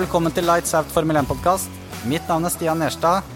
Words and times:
Velkommen 0.00 0.32
til 0.32 0.46
Lights 0.48 0.70
Out 0.78 0.88
Formel 0.94 1.18
1-podkast. 1.20 1.68
Mitt 2.08 2.24
navn 2.30 2.46
er 2.48 2.52
Stian 2.54 2.78
Nerstad. 2.80 3.26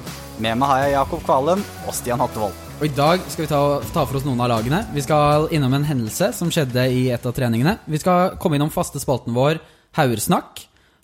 Med 0.41 0.57
meg 0.57 0.71
har 0.71 0.79
jeg 0.81 0.93
Jakob 0.95 1.21
Kvalum 1.27 1.65
og 1.85 1.93
Stian 1.93 2.23
Hattevold. 2.23 2.55
Og 2.79 2.85
I 2.87 2.93
dag 2.97 3.27
skal 3.29 3.45
vi 3.45 3.49
ta, 3.51 3.59
ta 3.93 4.05
for 4.09 4.17
oss 4.17 4.25
noen 4.25 4.41
av 4.41 4.49
lagene. 4.49 4.79
Vi 4.95 5.03
skal 5.05 5.51
innom 5.53 5.75
en 5.77 5.85
hendelse 5.85 6.31
som 6.33 6.49
skjedde 6.55 6.87
i 6.89 7.03
et 7.13 7.27
av 7.29 7.35
treningene. 7.37 7.75
Vi 7.85 8.01
skal 8.01 8.39
komme 8.41 8.57
innom 8.57 8.73
faste 8.73 9.03
spalten 9.03 9.37
vår 9.37 9.61
Haursnakk, 9.99 10.63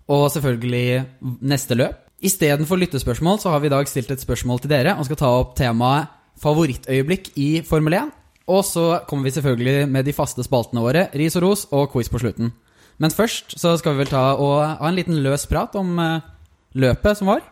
og 0.09 0.30
selvfølgelig 0.33 1.34
neste 1.52 1.77
løp. 1.77 2.00
Istedenfor 2.24 2.80
lyttespørsmål 2.80 3.42
så 3.45 3.52
har 3.52 3.61
vi 3.61 3.69
i 3.69 3.74
dag 3.74 3.91
stilt 3.91 4.14
et 4.14 4.24
spørsmål 4.24 4.64
til 4.64 4.72
dere 4.72 4.97
og 4.97 5.11
skal 5.11 5.20
ta 5.20 5.34
opp 5.42 5.52
temaet 5.61 6.08
favorittøyeblikk 6.41 7.34
i 7.36 7.50
Formel 7.69 7.98
1. 8.00 8.16
Og 8.48 8.64
så 8.64 8.88
kommer 9.11 9.28
vi 9.28 9.36
selvfølgelig 9.36 9.84
med 9.92 10.08
de 10.08 10.16
faste 10.16 10.47
spaltene 10.47 10.88
våre, 10.88 11.11
ris 11.12 11.36
og 11.36 11.50
ros 11.50 11.69
og 11.69 11.91
quiz 11.92 12.08
på 12.08 12.24
slutten. 12.24 12.55
Men 13.00 13.14
først 13.14 13.56
så 13.60 13.74
skal 13.80 13.96
vi 13.96 14.04
vel 14.04 14.12
ta 14.12 14.24
og 14.36 14.59
ha 14.60 14.90
en 14.90 14.98
liten 14.98 15.18
løs 15.24 15.46
prat 15.50 15.74
om 15.80 15.96
eh, 16.02 16.28
løpet 16.80 17.20
som 17.20 17.32
var. 17.32 17.42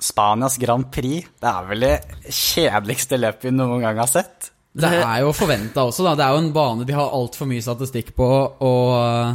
Spanias 0.00 0.56
Grand 0.60 0.86
Prix 0.94 1.26
det 1.42 1.50
er 1.50 1.66
vel 1.68 1.84
det 1.84 1.96
kjedeligste 2.32 3.18
løpet 3.20 3.50
vi 3.50 3.52
noen 3.56 3.82
gang 3.82 4.00
har 4.00 4.10
sett. 4.10 4.52
Det 4.70 4.86
er 4.86 5.24
jo 5.24 5.32
forventa 5.34 5.82
også, 5.82 6.04
da. 6.06 6.14
Det 6.14 6.24
er 6.24 6.34
jo 6.36 6.42
en 6.44 6.52
bane 6.54 6.86
de 6.86 6.94
har 6.94 7.14
altfor 7.16 7.48
mye 7.50 7.64
statistikk 7.64 8.12
på, 8.14 8.28
og 8.62 8.92
eh, 9.00 9.32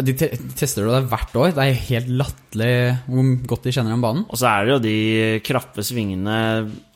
de, 0.00 0.14
te 0.16 0.30
de 0.32 0.54
tester 0.56 0.88
det 0.88 1.02
hvert 1.10 1.36
år. 1.36 1.52
Det 1.52 1.66
er 1.66 1.84
helt 1.90 2.10
latterlig 2.22 2.72
hvor 3.04 3.30
godt 3.52 3.68
de 3.68 3.74
kjenner 3.76 3.94
den 3.94 4.04
banen. 4.04 4.24
Og 4.32 4.40
så 4.40 4.48
er 4.48 4.64
det 4.64 4.72
jo 4.72 4.82
de 4.86 4.96
krappe 5.44 5.84
svingene 5.84 6.38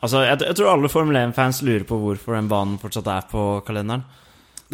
Altså, 0.00 0.24
jeg, 0.24 0.40
jeg 0.48 0.56
tror 0.56 0.72
alle 0.72 0.92
Formel 0.92 1.20
1-fans 1.20 1.60
lurer 1.66 1.84
på 1.88 2.00
hvorfor 2.00 2.38
den 2.38 2.48
banen 2.48 2.80
fortsatt 2.80 3.12
er 3.12 3.28
på 3.28 3.44
kalenderen. 3.68 4.04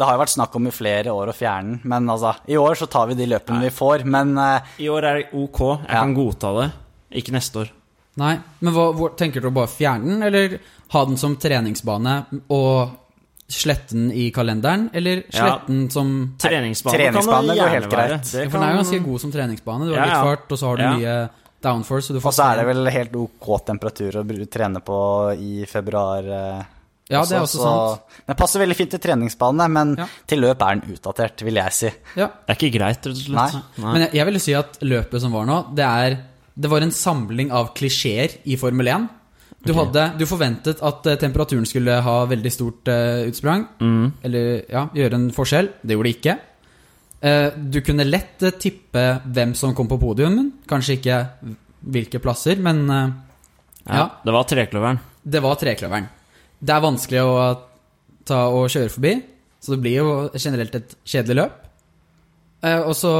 Det 0.01 0.07
har 0.09 0.15
jo 0.17 0.21
vært 0.23 0.33
snakk 0.33 0.55
om 0.57 0.65
i 0.69 0.73
flere 0.73 1.13
år 1.13 1.29
å 1.29 1.35
fjerne 1.37 1.75
den, 1.75 1.81
men 1.91 2.09
altså, 2.09 2.31
i 2.49 2.57
år 2.57 2.79
så 2.79 2.87
tar 2.89 3.11
vi 3.11 3.17
de 3.19 3.27
løpene 3.29 3.61
vi 3.67 3.69
får. 3.75 4.03
Men 4.09 4.33
uh, 4.41 4.71
I 4.81 4.87
år 4.89 5.05
er 5.11 5.19
det 5.21 5.27
ok. 5.37 5.59
Jeg 5.85 5.91
Ja. 5.93 5.99
kan 6.01 6.15
godta 6.17 6.53
det. 6.57 6.71
Ikke 7.21 7.35
neste 7.35 7.61
år. 7.61 7.69
Nei, 8.17 8.33
men 8.59 8.73
hva, 8.73 8.87
hvor, 8.97 9.13
tenker 9.15 9.39
du 9.43 9.47
å 9.47 9.53
bare 9.55 9.69
fjerne 9.71 10.09
den, 10.09 10.23
eller 10.27 10.57
ha 10.91 11.03
den 11.05 11.19
som 11.21 11.35
treningsbane 11.39 12.15
og 12.51 12.97
slette 13.51 13.93
den 13.95 14.09
i 14.15 14.25
kalenderen, 14.35 14.89
eller 14.95 15.21
slette 15.29 15.67
den 15.67 15.85
som 15.91 16.09
Treningsbane, 16.39 16.97
treningsbane 16.97 17.47
kan 17.47 17.61
det 17.61 17.69
helt 17.75 17.87
være. 17.91 18.07
greit. 18.09 18.31
Det 18.31 18.43
kan... 18.45 18.51
For 18.51 18.57
den 18.59 18.67
er 18.67 18.73
jo 18.73 18.81
ganske 18.81 18.99
god 19.05 19.21
som 19.23 19.31
treningsbane. 19.37 19.87
Du 19.87 19.93
har 19.93 20.01
Ja, 20.01 20.05
litt 20.09 20.27
fart, 20.29 20.51
og 20.51 20.59
så 20.59 20.67
har 20.71 20.77
du 20.77 20.83
Ja. 20.83 20.91
mye 20.97 21.15
downforce. 21.61 22.07
Så 22.09 22.13
du 22.13 22.19
får 22.19 22.27
Og 22.31 22.33
så 22.39 22.45
er 22.51 22.57
det 22.57 22.65
vel 22.71 22.91
helt 22.97 23.15
ok 23.15 23.65
temperatur 23.65 24.19
å 24.21 24.23
trene 24.49 24.81
på 24.81 24.99
i 25.37 25.65
februar. 25.65 26.23
eh, 26.25 26.63
Ja, 27.11 27.21
det 27.27 27.37
er 27.37 27.43
også 27.43 27.61
sant. 27.61 28.17
Den 28.31 28.37
passer 28.39 28.63
veldig 28.63 28.77
fint 28.79 28.93
til 28.95 29.01
treningsbane, 29.03 29.67
men 29.69 29.95
Ja. 29.99 30.07
til 30.27 30.39
løp 30.43 30.61
er 30.63 30.79
den 30.79 30.95
utdatert, 30.95 31.41
vil 31.43 31.59
jeg 31.59 31.75
si. 31.75 31.89
Ja. 32.15 32.27
Det 32.27 32.55
er 32.55 32.59
ikke 32.59 32.77
greit, 32.79 33.05
rett 33.05 33.07
og 33.11 33.17
slett. 33.19 33.55
Nei. 33.77 33.91
Men 33.91 34.01
jeg, 34.05 34.13
jeg 34.19 34.25
vil 34.29 34.39
si 34.39 34.53
at 34.57 34.77
løpet 34.81 35.21
som 35.21 35.33
var 35.35 35.49
nå, 35.49 35.63
det 35.75 35.87
er 35.87 36.19
Det 36.61 36.67
var 36.69 36.83
en 36.83 36.91
samling 36.91 37.49
av 37.55 37.69
klisjeer 37.73 38.33
i 38.45 38.57
Formel 38.59 38.89
1. 38.91 39.05
Du, 39.63 39.71
hadde, 39.77 40.03
du 40.19 40.25
forventet 40.27 40.81
at 40.83 41.07
eh, 41.07 41.17
temperaturen 41.21 41.65
skulle 41.69 41.95
ha 42.03 42.15
veldig 42.29 42.51
stort 42.51 42.89
uh, 42.91 43.23
utsprang. 43.29 43.67
Mm. 43.79 44.05
Eller 44.27 44.65
ja, 44.69 44.87
gjøre 44.97 45.19
en 45.19 45.27
forskjell. 45.31 45.69
Det 45.81 45.95
gjorde 45.95 46.09
det 46.09 46.15
ikke. 46.17 46.35
Uh, 47.21 47.49
du 47.71 47.79
kunne 47.85 48.07
lett 48.07 48.43
uh, 48.43 48.51
tippe 48.57 49.05
hvem 49.25 49.53
som 49.57 49.75
kom 49.77 49.89
på 49.89 49.99
podiumen. 50.01 50.51
Kanskje 50.69 50.97
ikke 50.99 51.19
hvilke 51.81 52.21
plasser, 52.21 52.59
men 52.61 52.83
ja. 52.89 53.05
ja. 53.87 54.07
Det 54.25 54.33
var 54.35 54.49
trekløveren. 54.49 54.99
Det 55.23 55.41
var 55.41 55.61
trekløveren. 55.61 56.09
Det 56.61 56.73
er 56.75 56.83
vanskelig 56.83 57.21
å 57.25 57.35
ta 58.29 58.43
og 58.53 58.67
kjøre 58.69 58.91
forbi, 58.93 59.15
så 59.61 59.73
det 59.75 59.81
blir 59.81 59.95
jo 60.01 60.09
generelt 60.37 60.75
et 60.77 60.95
kjedelig 61.09 61.39
løp. 61.41 61.55
Eh, 62.61 62.81
og 62.85 62.93
så 62.93 63.11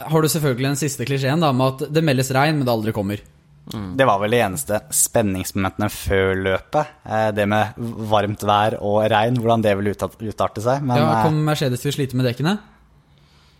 har 0.00 0.22
du 0.24 0.28
selvfølgelig 0.32 0.70
den 0.70 0.80
siste 0.80 1.04
klisjeen 1.08 1.42
da, 1.44 1.50
med 1.52 1.74
at 1.84 1.92
det 1.92 2.04
meldes 2.06 2.30
regn, 2.32 2.56
men 2.56 2.64
det 2.68 2.72
aldri 2.72 2.94
kommer. 2.96 3.20
Det 3.68 4.06
var 4.08 4.16
vel 4.22 4.32
de 4.32 4.38
eneste 4.40 4.78
spenningsmomentene 4.96 5.90
før 5.92 6.30
løpet. 6.40 6.86
eh, 7.04 7.30
Det 7.36 7.44
med 7.46 7.74
varmt 8.08 8.40
vær 8.48 8.78
og 8.80 9.02
regn, 9.12 9.36
hvordan 9.36 9.60
det 9.66 9.74
ville 9.76 9.92
utarte 9.92 10.62
seg. 10.64 10.80
Men 10.80 10.96
ja, 10.96 11.10
eh, 11.18 11.24
Kom 11.26 11.36
Mercedes 11.44 11.82
til 11.84 11.92
å 11.92 11.96
slite 11.98 12.16
med 12.16 12.24
dekkene? 12.24 12.56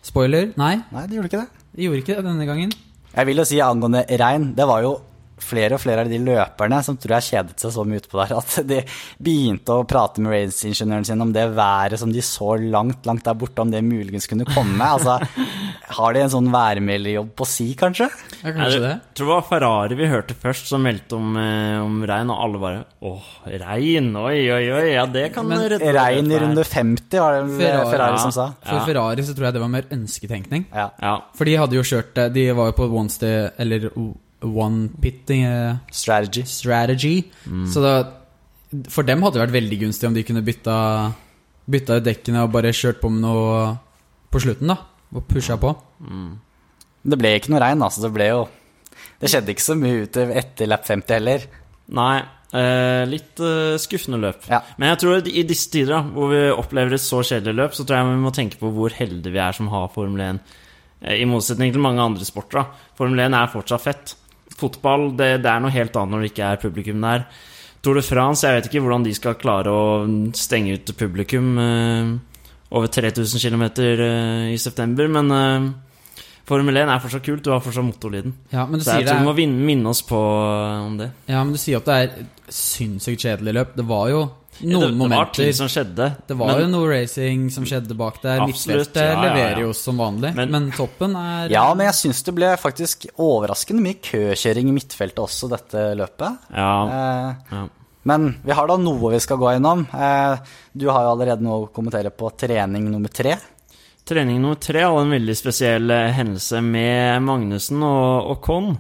Spoiler 0.03 0.55
nei, 0.57 0.79
nei, 0.95 1.07
de 1.11 1.19
gjorde 1.19 1.29
ikke 1.29 1.43
det. 1.43 1.49
de 1.77 1.85
gjorde 1.85 2.01
ikke 2.01 2.17
det 2.17 2.25
denne 2.25 2.47
gangen. 2.49 2.73
Jeg 3.13 3.27
vil 3.27 3.37
jo 3.37 3.45
si 3.45 3.59
angående 3.61 4.07
regn, 4.09 4.55
det 4.57 4.65
var 4.67 4.81
jo 4.87 4.95
flere 5.45 5.77
og 5.77 5.83
flere 5.83 6.05
av 6.05 6.11
de 6.11 6.19
løperne 6.23 6.81
som 6.87 6.97
tror 7.01 7.17
jeg 7.19 7.29
kjedet 7.29 7.59
seg 7.63 7.75
så 7.75 7.85
mye 7.89 8.03
utpå 8.03 8.21
der, 8.23 8.35
at 8.39 8.57
de 8.69 8.81
begynte 9.23 9.75
å 9.75 9.87
prate 9.89 10.23
med 10.25 10.35
raceingeniøren 10.35 11.07
sin 11.09 11.25
om 11.25 11.33
det 11.35 11.47
været 11.57 11.99
som 12.01 12.13
de 12.15 12.23
så 12.25 12.55
langt, 12.61 13.07
langt 13.09 13.25
der 13.27 13.39
borte, 13.39 13.63
om 13.63 13.73
det 13.73 13.83
muligens 13.85 14.29
kunne 14.31 14.47
komme. 14.49 14.85
Altså, 14.85 15.19
har 15.99 16.15
de 16.15 16.25
en 16.25 16.33
sånn 16.33 16.51
værmelderjobb 16.53 17.33
på 17.39 17.49
si, 17.49 17.71
kanskje? 17.79 18.09
Ja, 18.43 18.53
kanskje 18.53 18.83
det. 18.85 18.95
Jeg 18.99 19.19
tror 19.19 19.29
det 19.29 19.35
var 19.35 19.49
Ferrari 19.49 19.99
vi 19.99 20.11
hørte 20.11 20.37
først 20.39 20.71
som 20.71 20.85
meldte 20.87 21.19
om, 21.19 21.37
eh, 21.41 21.79
om 21.83 22.01
regn, 22.09 22.31
og 22.35 22.45
alle 22.45 22.63
bare 22.63 22.85
Åh, 23.09 23.27
regn! 23.63 24.11
Oi, 24.19 24.39
oi, 24.53 24.63
oi! 24.75 24.87
Ja, 24.93 25.07
det 25.07 25.29
kan 25.35 25.47
Men 25.49 25.63
redde 25.71 25.93
Regn 25.95 26.31
i 26.33 26.39
runde 26.43 26.65
50, 26.67 27.19
var 27.23 27.39
det 27.39 27.59
Ferrari, 27.59 27.91
Ferrari, 27.93 28.17
ja. 28.17 28.23
som 28.27 28.35
sa. 28.35 28.49
For 28.65 28.79
Ja. 28.81 28.85
Ferrari 28.89 29.25
så 29.27 29.35
tror 29.37 29.49
jeg 29.49 29.57
det 29.59 29.63
var 29.63 29.73
mer 29.73 29.91
ønsketenkning. 29.95 30.67
Ja. 30.75 30.89
Ja. 31.03 31.15
For 31.39 31.49
de 31.49 31.59
hadde 31.61 31.79
jo 31.79 31.85
kjørt 31.87 32.19
eh, 32.19 32.33
De 32.35 32.49
var 32.59 32.73
jo 32.73 32.79
på 32.79 32.89
one 32.91 33.13
stay, 33.13 33.49
eller 33.59 33.91
one 34.43 34.89
pitting 35.03 35.45
strategy. 35.91 36.45
Strategy. 36.47 37.25
Mm. 37.47 37.67
Så 37.73 37.83
da, 37.83 37.95
for 38.93 39.07
dem 39.07 39.23
hadde 39.25 39.39
det 39.39 39.47
vært 39.47 39.57
veldig 39.57 39.81
gunstig 39.85 40.09
om 40.09 40.17
de 40.17 40.25
kunne 40.27 40.45
bytta, 40.47 40.77
bytta 41.71 41.99
ut 41.99 42.07
dekkene 42.07 42.45
og 42.45 42.53
bare 42.55 42.75
kjørt 42.77 43.01
på 43.03 43.11
med 43.13 43.25
noe 43.25 43.77
på 44.33 44.43
slutten, 44.45 44.71
da. 44.71 44.79
Og 45.17 45.25
pusha 45.29 45.57
på. 45.61 45.73
Det 47.09 47.19
ble 47.19 47.37
ikke 47.39 47.53
noe 47.55 47.63
regn, 47.63 47.85
altså. 47.85 48.05
Det 48.05 48.15
ble 48.15 48.33
jo 48.33 48.43
Det 49.19 49.31
skjedde 49.31 49.55
ikke 49.55 49.65
så 49.65 49.75
mye 49.79 50.03
ute 50.05 50.27
etter 50.39 50.69
lap 50.71 50.85
50 50.87 51.17
heller. 51.17 51.47
Nei, 51.97 52.21
eh, 52.55 53.03
litt 53.09 53.41
eh, 53.43 53.79
skuffende 53.81 54.21
løp. 54.23 54.47
Ja. 54.51 54.61
Men 54.79 54.93
jeg 54.93 55.01
tror 55.03 55.27
i 55.27 55.45
disse 55.49 55.71
tider, 55.73 55.97
da, 55.97 56.01
hvor 56.15 56.31
vi 56.31 56.43
opplever 56.53 56.95
et 56.95 57.03
så 57.03 57.23
kjedelig 57.27 57.57
løp, 57.57 57.75
så 57.75 57.87
tror 57.87 57.99
jeg 57.99 58.11
vi 58.13 58.23
må 58.23 58.33
tenke 58.37 58.61
på 58.61 58.71
hvor 58.75 58.95
heldige 58.95 59.35
vi 59.35 59.43
er 59.43 59.57
som 59.57 59.71
har 59.73 59.89
Formel 59.95 60.23
1. 60.27 60.41
Eh, 61.03 61.23
I 61.23 61.27
motsetning 61.31 61.75
til 61.75 61.83
mange 61.83 62.05
andre 62.05 62.27
sporter. 62.29 62.61
da. 62.61 62.93
Formel 62.99 63.25
1 63.27 63.39
er 63.41 63.53
fortsatt 63.55 63.87
fett. 63.87 64.15
Fotball 64.59 65.11
det, 65.19 65.31
det 65.45 65.51
er 65.53 65.63
noe 65.63 65.75
helt 65.75 65.97
annet 65.97 66.15
når 66.15 66.25
det 66.25 66.31
ikke 66.33 66.49
er 66.53 66.63
publikum 66.63 67.05
der. 67.05 67.27
Tour 67.83 67.95
de 67.95 68.03
France, 68.03 68.43
jeg 68.47 68.59
vet 68.59 68.67
ikke 68.71 68.83
hvordan 68.83 69.05
de 69.07 69.13
skal 69.15 69.37
klare 69.39 69.71
å 69.71 69.83
stenge 70.35 70.75
ut 70.75 70.95
publikum 70.99 71.53
eh, 71.63 72.15
over 72.75 72.91
3000 72.91 73.39
km 73.45 73.69
eh, 73.81 74.49
i 74.53 74.59
september, 74.61 75.07
men 75.15 75.31
eh, 75.37 75.69
Formel 76.49 76.81
1 76.81 76.89
er 76.89 77.01
fortsatt 77.05 77.27
kult, 77.27 77.43
du 77.45 77.51
har 77.53 77.61
fortsatt 77.61 77.85
motorlyden. 77.85 78.33
Ja, 78.55 78.65
men 78.65 78.81
du 78.81 78.85
Så 78.85 78.97
jeg 78.97 79.05
tror 79.05 79.19
tror 79.19 79.21
vi 79.21 79.29
må 79.29 79.35
er, 79.37 79.65
minne 79.69 79.91
oss 79.93 80.01
på 80.09 80.19
eh, 80.19 80.87
om 80.87 80.99
det. 81.01 81.11
ja, 81.29 81.43
men 81.45 81.53
du 81.53 81.61
sier 81.61 81.83
at 81.83 81.89
det 81.89 81.97
er 82.03 82.29
sinnssykt 82.49 83.27
kjedelig 83.27 83.55
løp. 83.59 83.75
Det 83.77 83.85
var 83.89 84.09
jo 84.13 84.23
noen 84.63 84.71
det, 84.71 84.79
det 84.79 84.81
var 84.89 84.97
momenter 84.99 85.39
ting 85.45 85.53
som 85.55 85.69
skjedde. 85.71 86.07
Det 86.29 86.37
var 86.39 86.51
men, 86.53 86.61
jo 86.65 86.69
noe 86.73 86.89
racing 86.93 87.49
som 87.55 87.65
skjedde 87.69 87.97
bak 87.99 88.21
der. 88.23 88.43
Midtfeltet 88.47 88.97
ja, 89.01 89.09
ja, 89.09 89.15
ja. 89.15 89.25
leverer 89.29 89.61
jo 89.63 89.73
som 89.77 89.99
vanlig, 90.03 90.35
men, 90.35 90.51
Men- 90.51 90.71
toppen 90.77 91.17
er 91.17 91.51
Ja, 91.53 91.67
men 91.75 91.87
jeg 91.87 91.95
syns 92.01 92.23
det 92.27 92.35
ble 92.35 92.53
faktisk 92.59 93.07
overraskende 93.19 93.83
mye 93.85 94.01
køkjøring 94.03 94.69
i 94.69 94.77
midtfeltet 94.79 95.23
også 95.25 95.49
dette 95.53 95.85
løpet. 95.99 96.39
Ja, 96.55 96.73
Eh, 96.89 97.35
ja. 97.53 97.67
Men 98.09 98.29
vi 98.45 98.53
har 98.57 98.67
da 98.71 98.77
noe 98.81 99.11
vi 99.13 99.19
skal 99.21 99.37
gå 99.37 99.51
gjennom. 99.53 99.83
Eh, 99.93 100.39
Du 100.77 100.87
har 100.89 101.03
jo 101.03 101.11
allerede 101.13 101.43
noe 101.43 101.67
å 101.67 101.73
kommentere 101.75 102.11
på 102.15 102.31
trening 102.39 102.91
nummer 102.91 103.09
tre. 103.13 103.37
Trening 104.09 104.41
nummer 104.41 104.57
tre 104.57 104.81
hadde 104.87 105.03
en 105.05 105.11
veldig 105.13 105.35
spesiell 105.37 105.91
eh, 105.91 106.13
hendelse 106.17 106.63
med 106.65 107.21
Magnussen 107.23 107.83
og, 107.83 108.31
og 108.31 108.41
Con. 108.47 108.79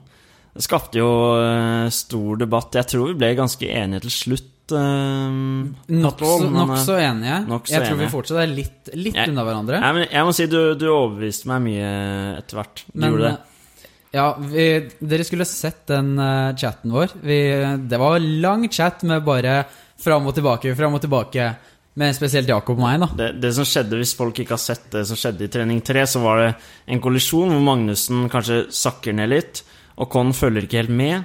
Det 0.54 0.62
skapte 0.64 0.98
jo 0.98 1.10
eh, 1.42 1.90
stor 1.92 2.38
debatt. 2.40 2.72
Jeg 2.80 2.86
tror 2.88 3.10
vi 3.12 3.18
ble 3.20 3.34
ganske 3.36 3.68
enige 3.68 4.06
til 4.06 4.10
slutt. 4.10 4.48
Eh, 4.76 5.38
nokså 5.98 6.50
nok 6.52 6.72
så 6.82 6.96
enige. 7.00 7.38
nok 7.48 7.68
jeg 7.70 7.84
tror 7.84 7.96
vi 7.98 8.04
enige. 8.04 8.12
fortsatt 8.12 8.40
er 8.42 8.50
litt, 8.52 8.90
litt 8.94 9.14
Jeg- 9.14 9.28
unna 9.32 9.44
hverandre. 9.46 9.80
Jeg, 9.82 9.94
men 9.94 10.08
jeg 10.10 10.24
må 10.28 10.34
si 10.34 10.46
du, 10.46 10.74
du 10.74 10.86
overbeviste 10.88 11.46
meg 11.50 11.62
mye 11.68 11.92
etter 12.38 12.56
hvert. 12.60 12.84
Du 12.92 12.98
Men 13.00 13.10
gjorde 13.12 13.30
det. 13.30 13.38
ja, 14.12 14.26
vi, 14.38 14.66
dere 15.00 15.24
skulle 15.24 15.44
sett 15.48 15.86
den 15.86 16.14
uh, 16.18 16.54
chatten 16.56 16.92
vår. 16.92 17.08
Vi, 17.22 17.40
det 17.88 17.98
var 17.98 18.18
lang 18.20 18.68
chat 18.70 19.02
med 19.08 19.24
bare 19.24 19.64
fram 19.98 20.26
og 20.26 20.34
tilbake, 20.34 20.74
fram 20.78 20.94
og 20.94 21.00
tilbake. 21.02 21.50
Med 21.98 22.14
spesielt 22.14 22.46
Jakob 22.46 22.78
og 22.78 22.84
meg, 22.84 23.00
da. 23.02 23.06
det. 23.18 23.40
Det 23.42 23.48
som 23.56 23.64
skjedde, 23.66 23.96
hvis 23.98 24.12
folk 24.14 24.36
ikke 24.38 24.54
har 24.54 24.60
sett 24.62 24.84
det 24.92 25.00
som 25.08 25.16
skjedde 25.18 25.42
i 25.42 25.48
trening 25.50 25.80
tre, 25.82 26.04
så 26.06 26.20
var 26.22 26.38
det 26.44 26.50
en 26.94 27.00
kollisjon 27.02 27.50
hvor 27.50 27.64
Magnussen 27.66 28.28
kanskje 28.30 28.68
sakker 28.70 29.16
ned 29.18 29.32
litt, 29.32 29.64
og 29.98 30.06
Con 30.12 30.30
følger 30.32 30.62
ikke 30.68 30.78
helt 30.84 30.94
med. 30.94 31.24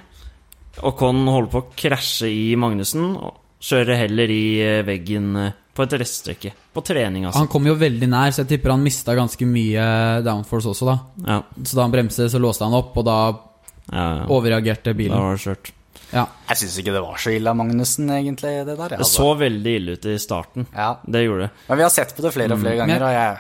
Og 0.81 0.95
Con 0.97 1.27
holder 1.29 1.51
på 1.53 1.61
å 1.61 1.67
krasje 1.77 2.29
i 2.33 2.55
Magnussen, 2.57 3.11
og 3.15 3.35
kjører 3.63 3.99
heller 4.07 4.31
i 4.33 4.45
eh, 4.63 4.79
veggen 4.87 5.35
eh, 5.37 5.51
på 5.73 5.85
et 5.85 5.93
reststrekke. 6.01 6.51
På 6.73 6.81
trening, 6.85 7.27
altså. 7.27 7.43
Han 7.43 7.47
kom 7.53 7.65
jo 7.69 7.75
veldig 7.77 8.09
nær, 8.09 8.33
så 8.33 8.41
jeg 8.43 8.55
tipper 8.55 8.73
han 8.73 8.81
mista 8.83 9.13
ganske 9.17 9.45
mye 9.49 9.85
downforce 10.25 10.69
også, 10.73 10.89
da. 10.89 10.97
Ja, 11.29 11.37
Så 11.63 11.77
da 11.77 11.85
han 11.85 11.93
bremset, 11.93 12.31
så 12.33 12.41
låste 12.41 12.65
han 12.65 12.73
opp, 12.77 12.97
og 12.97 13.05
da 13.07 13.17
ja, 13.29 14.03
ja. 14.19 14.25
overreagerte 14.33 14.93
Da 14.97 15.07
var 15.21 15.37
det 15.37 15.45
kjørt. 15.45 15.71
Ja. 16.13 16.27
Jeg 16.49 16.59
syns 16.61 16.75
ikke 16.81 16.93
det 16.93 17.01
var 17.01 17.17
så 17.21 17.31
ille 17.33 17.49
av 17.49 17.57
Magnussen, 17.57 18.09
egentlig, 18.13 18.51
det 18.67 18.75
der. 18.77 18.89
Det 18.93 18.99
altså. 19.01 19.23
så 19.23 19.31
veldig 19.39 19.71
ille 19.79 19.95
ut 19.97 20.05
i 20.05 20.17
starten. 20.21 20.67
Ja. 20.75 20.91
Det 21.05 21.23
gjorde 21.23 21.47
det. 21.47 21.51
Men 21.69 21.79
vi 21.81 21.85
har 21.87 21.93
sett 21.93 22.13
på 22.17 22.21
det 22.25 22.33
flere 22.35 22.53
og 22.53 22.61
flere 22.61 22.75
Mm. 22.75 22.81
ganger, 22.83 23.05
og 23.07 23.13
jeg, 23.17 23.37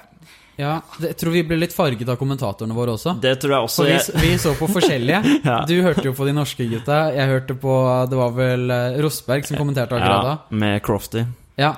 Ja, 0.59 0.75
det, 0.99 1.07
jeg 1.13 1.17
tror 1.17 1.33
vi 1.33 1.41
ble 1.49 1.57
litt 1.63 1.73
farget 1.73 2.09
av 2.13 2.17
kommentatorene 2.19 2.75
våre 2.77 2.93
også. 2.93 3.15
Det 3.21 3.33
tror 3.41 3.55
jeg 3.55 3.67
også. 3.67 3.81
For 3.81 3.89
vi, 3.89 3.95
Jeg, 3.97 4.21
vi 4.21 4.33
så 4.41 4.53
på 4.59 4.67
forskjellige. 4.69 5.21
Ja. 5.49 5.57
Du 5.67 5.73
hørte 5.81 6.05
jo 6.05 6.13
på 6.17 6.27
de 6.29 6.33
norske 6.37 6.67
gutta. 6.69 6.99
Jeg 7.15 7.29
hørte 7.31 7.55
på 7.59 7.73
Det 8.11 8.19
var 8.19 8.35
vel 8.37 8.69
eh, 8.71 8.99
Rosberg 9.03 9.47
som 9.49 9.57
kommenterte 9.59 9.97
akkurat 9.97 10.27
da. 10.27 10.35
ja, 10.37 10.57
med 10.63 10.81
Crofty. 10.85 11.23
Ja, 11.59 11.73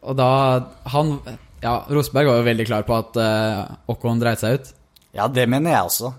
og 0.00 0.16
da 0.18 0.28
Han 0.94 1.16
Ja, 1.60 1.74
Rosberg 1.92 2.30
var 2.30 2.38
jo 2.40 2.46
veldig 2.46 2.66
klar 2.70 2.86
på 2.88 2.94
at 2.96 3.18
uh, 3.20 3.90
Ocon 3.92 4.22
dreit 4.22 4.40
seg 4.40 4.56
ut. 4.60 4.70
Ja, 5.12 5.26
det 5.28 5.44
mener 5.50 5.74
jeg 5.74 5.90
også. 5.90 6.12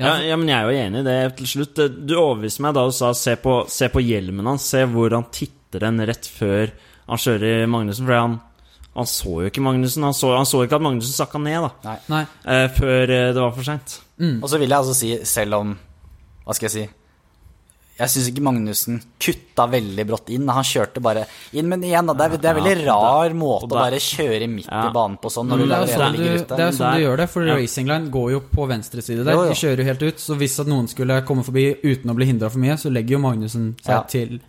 Ja, 0.00 0.16
ja, 0.26 0.34
men 0.40 0.48
jeg 0.50 0.56
er 0.58 0.64
jo 0.66 0.80
enig 0.88 1.02
i 1.04 1.06
det 1.06 1.18
til 1.38 1.46
slutt. 1.52 1.78
Du 2.08 2.16
overbeviste 2.18 2.64
meg 2.64 2.74
da 2.74 2.82
du 2.88 2.94
sa 2.96 3.12
se 3.14 3.36
på, 3.38 3.60
se 3.70 3.86
på 3.92 4.02
hjelmen 4.02 4.48
hans. 4.50 4.64
Se 4.72 4.82
hvor 4.90 5.14
han 5.14 5.28
titter 5.30 5.84
den 5.86 6.02
rett 6.08 6.26
før 6.26 6.72
han 7.06 7.20
kjører 7.20 7.68
Magnussen. 7.70 8.08
For 8.08 8.16
han, 8.18 8.34
han 8.94 9.06
så 9.10 9.32
jo 9.42 9.48
ikke 9.50 9.62
Magnussen. 9.64 10.04
Han 10.06 10.14
så, 10.14 10.28
han 10.36 10.46
så 10.46 10.60
ikke 10.64 10.76
at 10.78 10.82
Magnussen 10.86 11.16
sakka 11.16 11.40
ned, 11.42 11.70
da. 11.82 11.96
Nei. 12.12 12.24
Eh, 12.46 12.68
før 12.76 13.02
eh, 13.10 13.32
det 13.34 13.40
var 13.42 13.50
for 13.56 13.66
seint. 13.66 14.00
Og 14.40 14.46
så 14.48 14.58
vil 14.60 14.68
jeg 14.70 14.78
altså 14.78 14.94
si, 14.94 15.08
selv 15.26 15.54
om 15.58 15.72
Hva 16.46 16.54
skal 16.54 16.68
jeg 16.68 16.74
si 16.74 16.84
Jeg 17.98 18.10
syns 18.12 18.28
ikke 18.30 18.42
Magnussen 18.46 19.00
kutta 19.22 19.66
veldig 19.70 20.04
brått 20.06 20.30
inn. 20.34 20.46
Han 20.50 20.66
kjørte 20.66 21.02
bare 21.02 21.24
inn. 21.54 21.68
Men 21.70 21.82
igjen, 21.86 22.06
da, 22.10 22.14
det 22.18 22.24
er, 22.26 22.38
det 22.42 22.48
er 22.50 22.56
veldig 22.58 22.76
rar 22.88 23.34
måte 23.38 23.68
der- 23.68 23.76
å 23.76 23.82
bare 23.84 24.00
kjøre 24.02 24.48
midt 24.50 24.66
Ja. 24.70 24.88
i 24.88 24.92
banen 24.94 25.18
på 25.22 25.30
sånn. 25.30 25.46
Når 25.50 25.58
Men 25.58 25.68
du 25.68 25.74
det 25.74 25.78
er 25.78 25.92
sånn 25.98 26.16
du, 26.16 26.24
det 26.54 26.58
er 26.64 26.72
sånn 26.74 26.94
du 26.98 27.02
gjør 27.04 27.16
det, 27.22 27.28
for 27.30 27.46
Ja. 27.46 27.54
Racing 27.58 27.86
Line 27.90 28.10
går 28.10 28.30
jo 28.32 28.40
på 28.50 28.66
venstre 28.70 29.02
side 29.02 29.24
der. 29.24 29.32
Jo, 29.34 29.44
jo. 29.44 29.48
De 29.54 29.54
kjører 29.62 29.78
jo 29.78 29.84
helt 29.90 30.02
ut, 30.02 30.18
så 30.18 30.34
hvis 30.38 30.58
at 30.60 30.66
noen 30.70 30.88
skulle 30.90 31.20
komme 31.26 31.42
forbi 31.46 31.66
uten 31.84 32.10
å 32.10 32.14
bli 32.18 32.26
hindra 32.26 32.50
for 32.50 32.58
mye, 32.62 32.74
så 32.78 32.90
legger 32.90 33.14
jo 33.18 33.22
Magnussen 33.26 33.74
seg 33.82 33.94
Ja. 33.94 34.02
til 34.02 34.40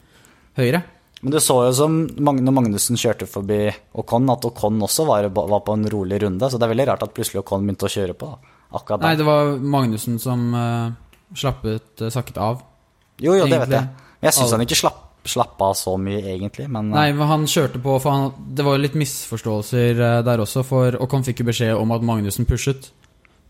høyre. 0.58 0.84
Men 1.26 1.34
du 1.34 1.40
så 1.42 1.56
jo 1.66 1.70
som 1.74 1.94
når 2.06 2.54
Magnussen 2.54 3.00
kjørte 3.02 3.26
forbi 3.26 3.64
Ocon, 3.98 4.28
at 4.30 4.44
Ocon 4.46 4.76
også 4.86 5.08
var, 5.08 5.26
var 5.34 5.64
på 5.66 5.74
en 5.74 5.88
rolig 5.90 6.20
runde. 6.22 6.50
Så 6.52 6.60
det 6.62 6.68
er 6.68 6.72
veldig 6.76 6.86
rart 6.92 7.02
at 7.02 7.16
plutselig 7.18 7.40
Ocon 7.42 7.66
begynte 7.66 7.88
å 7.88 7.90
kjøre 7.90 8.14
på. 8.14 8.30
Da. 8.30 8.54
Akkurat 8.78 9.02
Nei, 9.02 9.16
det 9.18 9.26
var 9.26 9.50
Magnussen 9.58 10.20
som 10.22 10.44
uh, 10.54 10.94
slappet 11.34 12.06
uh, 12.06 12.12
sakket 12.14 12.38
av. 12.38 12.62
Jo, 13.18 13.34
jo, 13.40 13.50
det 13.50 13.58
vet 13.64 13.74
jeg. 13.74 13.90
Men 13.90 14.30
jeg 14.30 14.38
syns 14.38 14.54
han 14.54 14.68
ikke 14.68 14.78
slapp, 14.78 15.02
slapp 15.34 15.66
av 15.66 15.74
så 15.82 15.98
mye, 15.98 16.22
egentlig. 16.36 16.70
Men 16.70 16.94
Nei, 16.94 17.10
men 17.18 17.34
han 17.34 17.50
kjørte 17.50 17.82
på 17.82 17.98
For 18.04 18.14
han, 18.14 18.32
det 18.54 18.70
var 18.70 18.78
jo 18.78 18.86
litt 18.86 19.02
misforståelser 19.02 20.06
der 20.30 20.46
også, 20.46 20.62
for 20.70 21.02
Ocon 21.02 21.26
fikk 21.26 21.42
jo 21.42 21.50
beskjed 21.50 21.74
om 21.74 21.98
at 21.98 22.06
Magnussen 22.06 22.46
pushet. 22.46 22.92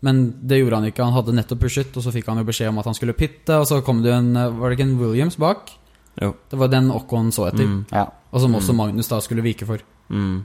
Men 0.00 0.30
det 0.48 0.62
gjorde 0.62 0.80
han 0.80 0.94
ikke. 0.94 1.04
Han 1.04 1.20
hadde 1.20 1.36
nettopp 1.36 1.66
pushet, 1.68 1.92
og 1.92 2.08
så 2.08 2.16
fikk 2.16 2.32
han 2.32 2.40
jo 2.40 2.48
beskjed 2.48 2.72
om 2.72 2.80
at 2.80 2.88
han 2.88 2.96
skulle 2.96 3.20
pitte, 3.20 3.60
og 3.60 3.68
så 3.68 3.84
kom 3.84 4.00
det 4.00 4.14
jo 4.14 4.22
en 4.22 4.32
Var 4.62 4.64
det 4.64 4.78
ikke 4.78 4.94
en 4.94 5.02
Williams 5.04 5.36
bak? 5.36 5.76
Jo. 6.22 6.32
Det 6.50 6.58
var 6.58 6.68
den 6.72 6.90
Ocon 6.90 7.30
så 7.32 7.48
etter, 7.50 7.66
Mm. 7.66 7.84
ja. 7.92 8.06
og 8.32 8.40
som 8.40 8.54
også 8.56 8.72
Magnus 8.74 9.08
da 9.08 9.18
skulle 9.20 9.42
vike 9.44 9.66
for. 9.68 9.78
Mm. 10.08 10.44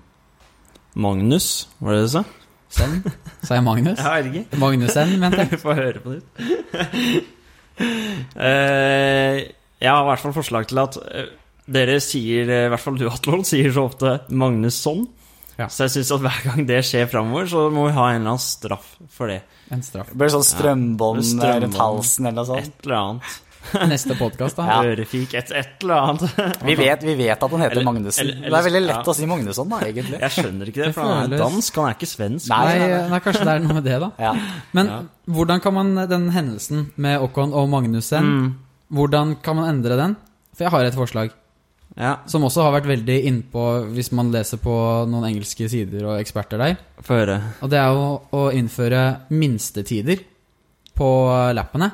Magnus, 0.96 1.68
var 1.80 1.94
det 1.96 2.02
det 2.02 2.08
du 2.10 2.14
sa? 2.18 2.24
Sen, 2.72 3.04
sa 3.44 3.56
jeg 3.58 3.64
Magnus? 3.64 4.00
Jeg 4.00 4.24
vet 4.24 4.34
ikke. 4.34 4.60
Magnussen, 4.60 5.14
mente 5.20 5.38
jeg. 5.44 5.60
Få 5.62 5.70
får 5.70 5.80
høre 5.80 6.00
på 6.04 6.14
nytt. 6.16 6.28
uh, 8.36 9.38
jeg 9.82 9.92
har 9.92 10.04
i 10.04 10.10
hvert 10.12 10.24
fall 10.24 10.36
forslag 10.36 10.68
til 10.72 10.80
at 10.84 10.98
uh, 11.02 11.26
dere 11.72 11.98
sier, 12.04 12.48
i 12.48 12.70
hvert 12.72 12.84
fall 12.84 12.98
du 13.00 13.08
Atlon, 13.12 13.44
sier 13.48 13.72
så 13.76 13.86
ofte 13.90 14.18
Magnusson. 14.30 15.06
Ja. 15.60 15.68
Så 15.70 15.86
jeg 15.86 15.94
syns 15.98 16.12
at 16.16 16.24
hver 16.24 16.40
gang 16.48 16.66
det 16.68 16.80
skjer 16.88 17.08
framover, 17.12 17.46
så 17.52 17.68
må 17.74 17.86
vi 17.90 17.94
ha 17.96 18.08
en 18.12 18.22
eller 18.24 18.34
annen 18.34 18.42
straff 18.44 18.96
for 19.14 19.30
det. 19.32 19.42
En 19.72 19.84
straff. 19.86 20.10
Det 20.10 20.18
blir 20.20 20.32
sånn 20.34 20.48
strømbånd 20.48 21.22
Ja, 21.22 21.28
strømbånd. 21.28 21.64
rundt 21.68 21.80
halsen 21.80 22.28
eller 22.28 22.40
noe 22.40 22.50
sånt. 22.50 22.72
Et 22.72 22.88
eller 22.88 22.98
annet. 22.98 23.36
Neste 23.92 24.16
podkast, 24.18 24.58
da. 24.58 24.66
Ja. 24.68 24.78
Ørefik, 24.92 25.34
et, 25.38 25.52
et 25.56 25.84
eller 25.86 26.02
annet. 26.02 26.40
Vi 26.68 26.76
vet, 26.80 27.04
vi 27.06 27.14
vet 27.20 27.44
at 27.46 27.52
han 27.54 27.62
heter 27.62 27.78
Eller- 27.78 27.86
Magnussen. 27.88 28.28
eller- 28.28 28.50
det 28.50 28.58
er 28.60 28.66
veldig 28.68 28.82
lett 28.88 28.98
ja. 29.06 29.12
å 29.14 29.16
si 29.16 29.28
Magnusson, 29.30 29.70
da, 29.70 29.80
egentlig. 29.86 30.20
Jeg 30.20 30.36
skjønner 30.38 30.72
ikke 30.72 30.82
det, 30.82 30.88
Det 30.92 30.96
for 30.98 31.08
han 31.12 31.34
er 31.36 31.44
dansk, 31.44 31.76
han 31.82 31.90
er 31.92 31.96
ikke 32.00 32.10
svensk. 32.12 32.50
Nei. 32.50 32.64
Nei, 32.82 32.88
nei, 33.14 33.20
kanskje 33.28 33.46
det 33.48 33.54
er 33.56 33.64
noe 33.68 33.78
med 33.78 33.86
det, 33.88 34.00
da. 34.04 34.10
Ja. 34.20 34.34
Men 34.78 34.88
Ja. 34.92 34.98
hvordan 35.38 35.62
kan 35.62 35.74
man 35.78 35.94
den 36.10 36.30
hendelsen 36.36 36.88
med 36.98 37.22
Okon 37.22 37.54
og 37.54 37.70
Magnussen 37.70 38.32
Mm. 38.32 38.50
Hvordan 38.92 39.38
kan 39.42 39.56
man 39.56 39.70
endre 39.70 39.96
den? 39.96 40.18
For 40.58 40.66
jeg 40.66 40.72
har 40.74 40.84
et 40.90 40.94
forslag. 40.98 41.30
Ja, 41.98 42.18
Som 42.28 42.44
også 42.44 42.64
har 42.64 42.74
vært 42.82 42.88
veldig 42.90 43.16
innpå 43.28 43.64
hvis 43.96 44.12
man 44.16 44.32
leser 44.32 44.58
på 44.64 44.74
noen 45.08 45.26
engelske 45.30 45.70
sider 45.70 46.06
og 46.08 46.20
eksperter 46.20 46.58
der. 46.60 46.78
få 47.04 47.20
høre. 47.22 47.38
Og 47.62 47.70
det 47.70 47.80
er 47.80 47.88
jo 47.94 48.22
å 48.32 48.52
innføre 48.52 49.02
minstetider 49.30 50.20
på 50.96 51.08
lappene. 51.56 51.92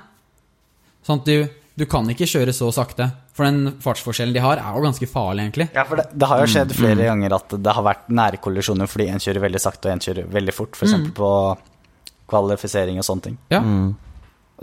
Sånn 1.05 1.19
at 1.21 1.25
du, 1.25 1.47
du 1.77 1.85
kan 1.85 2.07
ikke 2.09 2.25
kjøre 2.25 2.53
så 2.55 2.71
sakte. 2.73 3.05
For 3.37 3.45
den 3.45 3.75
fartsforskjellen 3.83 4.33
de 4.33 4.41
har, 4.41 4.57
er 4.57 4.77
jo 4.77 4.81
ganske 4.87 5.09
farlig, 5.11 5.45
egentlig. 5.45 5.67
Ja, 5.75 5.85
for 5.85 6.01
det, 6.01 6.07
det 6.17 6.29
har 6.31 6.41
jo 6.41 6.49
skjedd 6.49 6.73
flere 6.73 7.05
ganger 7.05 7.35
at 7.37 7.53
det 7.61 7.75
har 7.77 7.85
vært 7.85 8.07
nære 8.09 8.41
kollisjoner 8.41 8.89
fordi 8.89 9.09
en 9.13 9.21
kjører 9.21 9.45
veldig 9.45 9.61
sakte 9.61 9.91
og 9.91 9.93
en 9.93 10.03
kjører 10.07 10.31
veldig 10.33 10.55
fort, 10.57 10.73
f.eks. 10.73 10.87
eksempel 10.89 11.13
på 11.19 11.29
kvalifisering 12.31 12.97
og 12.97 13.05
sånne 13.05 13.27
ting. 13.27 13.37
Ja. 13.53 13.61
Mm. 13.61 13.91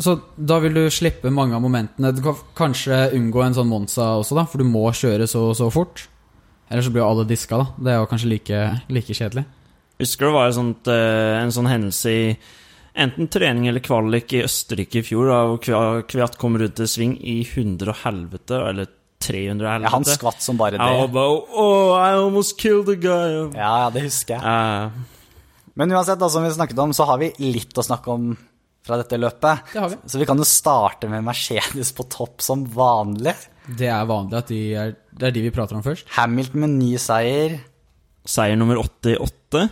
Så 0.03 0.17
da 0.35 0.59
vil 0.65 0.75
du 0.75 0.83
slippe 0.91 1.31
mange 1.31 1.55
av 1.55 1.63
momentene. 1.63 2.11
Du 2.11 2.19
kan 2.25 2.41
kanskje 2.59 3.13
unngå 3.15 3.45
en 3.45 3.55
sånn 3.55 3.71
Monza 3.71 4.17
også, 4.19 4.41
da, 4.41 4.47
for 4.51 4.59
du 4.59 4.67
må 4.67 4.89
kjøre 4.91 5.31
så 5.31 5.47
så 5.55 5.71
fort. 5.71 6.09
Eller 6.67 6.83
så 6.83 6.91
blir 6.91 7.05
jo 7.05 7.13
alle 7.13 7.29
diska, 7.31 7.61
da. 7.61 7.69
Det 7.79 7.93
er 7.93 8.01
jo 8.01 8.11
kanskje 8.11 8.33
like, 8.33 8.65
like 8.91 9.15
kjedelig. 9.15 9.45
Husker 10.03 10.27
du 10.27 10.33
det 10.33 10.37
var 10.41 10.55
sånt, 10.57 10.91
eh, 10.91 11.39
en 11.39 11.55
sånn 11.55 11.71
hendelse 11.71 12.11
i 12.11 12.23
enten 12.95 13.29
trening 13.33 13.67
eller 13.71 13.83
kvalik 13.85 14.33
i 14.37 14.43
Østerrike 14.47 15.01
i 15.01 15.07
fjor, 15.07 15.31
da 15.31 15.39
hvor 15.49 16.05
Kviat 16.11 16.37
kom 16.41 16.59
rundt 16.61 16.77
til 16.79 16.89
sving 16.91 17.17
i 17.21 17.41
100 17.43 17.91
og 17.91 17.99
helvete, 18.05 18.61
eller 18.71 18.91
300 19.25 19.65
og 19.67 19.73
helvete. 19.73 19.89
Ja, 19.89 19.93
han 19.97 20.05
skvatt 20.09 20.43
som 20.45 20.59
bare 20.61 20.79
Ja, 20.79 20.89
det. 21.03 21.13
bare, 21.15 21.37
oh, 21.57 21.95
I 21.97 22.13
almost 22.19 22.59
killed 22.61 22.89
a 22.93 22.97
guy. 23.01 23.37
Ja, 23.57 23.73
ja, 23.87 23.91
det 23.95 24.03
husker 24.07 24.37
jeg. 24.37 24.43
Uh, 24.45 24.91
Men 25.75 25.91
uansett, 25.97 26.21
da, 26.21 26.29
som 26.31 26.45
vi 26.45 26.51
snakket 26.55 26.79
om, 26.79 26.93
så 26.95 27.07
har 27.09 27.19
vi 27.19 27.33
litt 27.43 27.75
å 27.75 27.83
snakke 27.83 28.13
om 28.13 28.35
fra 28.85 28.99
dette 29.01 29.17
løpet. 29.17 29.73
Det 29.73 29.81
har 29.81 29.89
vi. 29.95 29.97
Så 30.13 30.21
vi 30.21 30.27
kan 30.29 30.37
jo 30.39 30.45
starte 30.47 31.09
med 31.09 31.25
Mercedes 31.25 31.91
på 31.97 32.05
topp 32.13 32.43
som 32.45 32.67
vanlig. 32.69 33.33
Det 33.65 33.89
er 33.89 34.05
vanlig 34.07 34.37
at 34.43 34.51
de 34.53 34.59
er, 34.77 34.93
det 35.11 35.31
er 35.31 35.33
de 35.33 35.43
vi 35.47 35.51
prater 35.57 35.75
om 35.79 35.83
først. 35.83 36.05
Hamilton 36.19 36.61
med 36.67 36.75
ny 36.77 36.91
seier. 37.01 37.57
seier 38.29 38.61
nummer 38.61 38.77
88. 38.83 39.65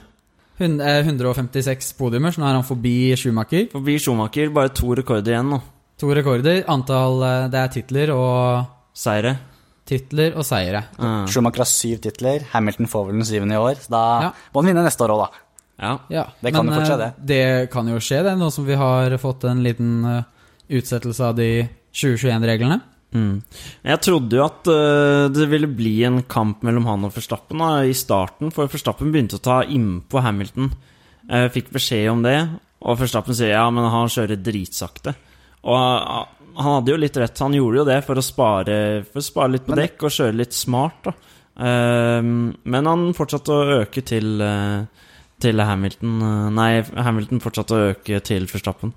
Hun- 0.62 0.80
eh, 0.80 1.02
156 1.04 1.92
podiumer, 1.98 2.30
så 2.32 2.38
nå 2.42 2.46
er 2.48 2.54
han 2.60 2.66
forbi 2.66 2.94
Schumacher. 3.18 3.68
Forbi 3.72 3.98
Schumacher, 3.98 4.48
bare 4.54 4.70
to 4.70 4.94
rekorder 4.94 5.32
igjen 5.34 5.50
nå. 5.50 5.60
To 5.98 6.06
rekorder. 6.14 6.62
Antall 6.70 7.22
eh, 7.26 7.48
Det 7.52 7.58
er 7.60 7.68
titler 7.74 8.12
og 8.14 8.66
Seire. 8.94 9.36
Titler 9.84 10.36
og 10.38 10.44
seire. 10.46 10.84
Mm. 10.96 11.26
Schumacher 11.26 11.64
har 11.64 11.66
syv 11.68 11.98
titler. 12.04 12.44
Hamilton 12.52 12.86
får 12.86 13.06
vel 13.08 13.16
den 13.18 13.26
syvende 13.26 13.56
i 13.56 13.58
år. 13.58 13.74
Så 13.82 13.90
da 13.90 14.02
Ja. 14.22 14.30
må 14.54 14.62
han 14.62 14.70
vinne 14.70 14.84
neste 14.86 15.02
år 15.02 15.10
òg, 15.10 15.24
da. 15.26 15.30
ja. 15.82 15.98
Ja, 16.08 16.24
Det 16.42 16.52
kan 16.54 16.66
jo 16.66 16.72
fortsette 16.72 17.06
eh, 17.08 17.12
det 17.26 17.70
kan 17.72 17.88
jo 17.88 17.96
skje, 17.98 18.22
det. 18.22 18.38
Nå 18.38 18.50
som 18.52 18.64
vi 18.64 18.74
har 18.76 19.10
fått 19.18 19.44
en 19.50 19.62
liten 19.64 20.24
utsettelse 20.70 21.20
av 21.24 21.34
de 21.36 21.68
2021-reglene. 21.92 22.80
Mm. 23.12 23.42
Jeg 23.84 24.00
trodde 24.06 24.38
jo 24.38 24.44
at 24.46 24.68
uh, 24.72 25.28
det 25.32 25.46
ville 25.50 25.68
bli 25.68 25.98
en 26.08 26.22
kamp 26.24 26.62
mellom 26.64 26.86
han 26.88 27.08
og 27.08 27.12
Forstappen 27.14 27.60
da, 27.60 27.72
i 27.84 27.92
starten, 27.96 28.52
for 28.54 28.70
Forstappen 28.72 29.12
begynte 29.12 29.36
å 29.36 29.44
ta 29.44 29.62
innpå 29.64 30.22
Hamilton. 30.24 30.70
Jeg 31.28 31.52
fikk 31.54 31.68
beskjed 31.74 32.08
om 32.12 32.22
det, 32.24 32.38
og 32.82 32.96
Forstappen 32.98 33.36
sier 33.36 33.52
ja, 33.54 33.66
men 33.70 33.90
han 33.92 34.10
kjører 34.10 34.40
dritsakte. 34.40 35.14
Og 35.62 35.76
uh, 35.76 36.24
han 36.56 36.76
hadde 36.78 36.92
jo 36.92 36.98
litt 37.00 37.16
rett, 37.16 37.38
han 37.44 37.54
gjorde 37.56 37.82
jo 37.82 37.86
det 37.88 38.00
for 38.04 38.20
å 38.20 38.24
spare, 38.24 38.78
for 39.08 39.22
å 39.22 39.24
spare 39.24 39.54
litt 39.54 39.68
på 39.68 39.72
Men- 39.76 39.84
dekk 39.84 40.08
og 40.08 40.16
kjøre 40.18 40.38
litt 40.40 40.56
smart, 40.56 40.98
da. 41.06 41.14
Eh, 41.52 42.22
men 42.24 42.86
han 42.88 43.02
fortsatte 43.12 43.52
å 43.52 43.80
øke 43.82 44.00
til, 44.08 44.40
til 45.44 45.60
Hamilton 45.60 46.14
Nei, 46.56 46.70
Hamilton 46.80 47.42
fortsatte 47.44 47.76
å 47.76 47.90
øke 47.90 48.22
til 48.24 48.48
Forstappen. 48.48 48.94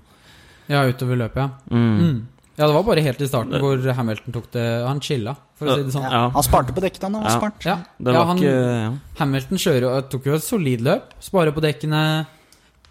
Ja, 0.72 0.80
utover 0.88 1.20
løpet, 1.20 1.36
ja. 1.36 1.76
Mm. 1.76 1.98
Mm. 2.00 2.16
Ja, 2.56 2.64
det 2.66 2.72
var 2.72 2.84
bare 2.86 3.02
helt 3.04 3.20
i 3.20 3.26
starten 3.28 3.60
hvor 3.60 3.82
Hamilton 3.98 4.32
tok 4.32 4.46
det 4.54 4.64
Han 4.86 5.00
chilla, 5.04 5.34
for 5.58 5.68
å 5.68 5.74
si 5.76 5.82
det 5.84 5.92
sånn. 5.92 6.06
Ja. 6.08 6.22
Han 6.32 6.44
sparte 6.46 6.72
på 6.72 6.80
dekkene, 6.80 7.10
han. 7.10 7.18
Var 7.26 7.30
Ja. 7.30 7.38
smart. 7.38 7.66
Ja, 7.68 7.76
Det 8.00 8.14
ja 8.14 8.22
han, 8.24 8.38
ikke 8.40 8.54
ja. 8.54 8.92
Hamilton 9.18 9.58
kjører 9.58 10.08
tok 10.08 10.24
jo 10.30 10.34
et 10.38 10.42
solid 10.46 10.80
løp. 10.86 11.12
Sparer 11.20 11.52
på 11.52 11.60
dekkene. 11.64 12.00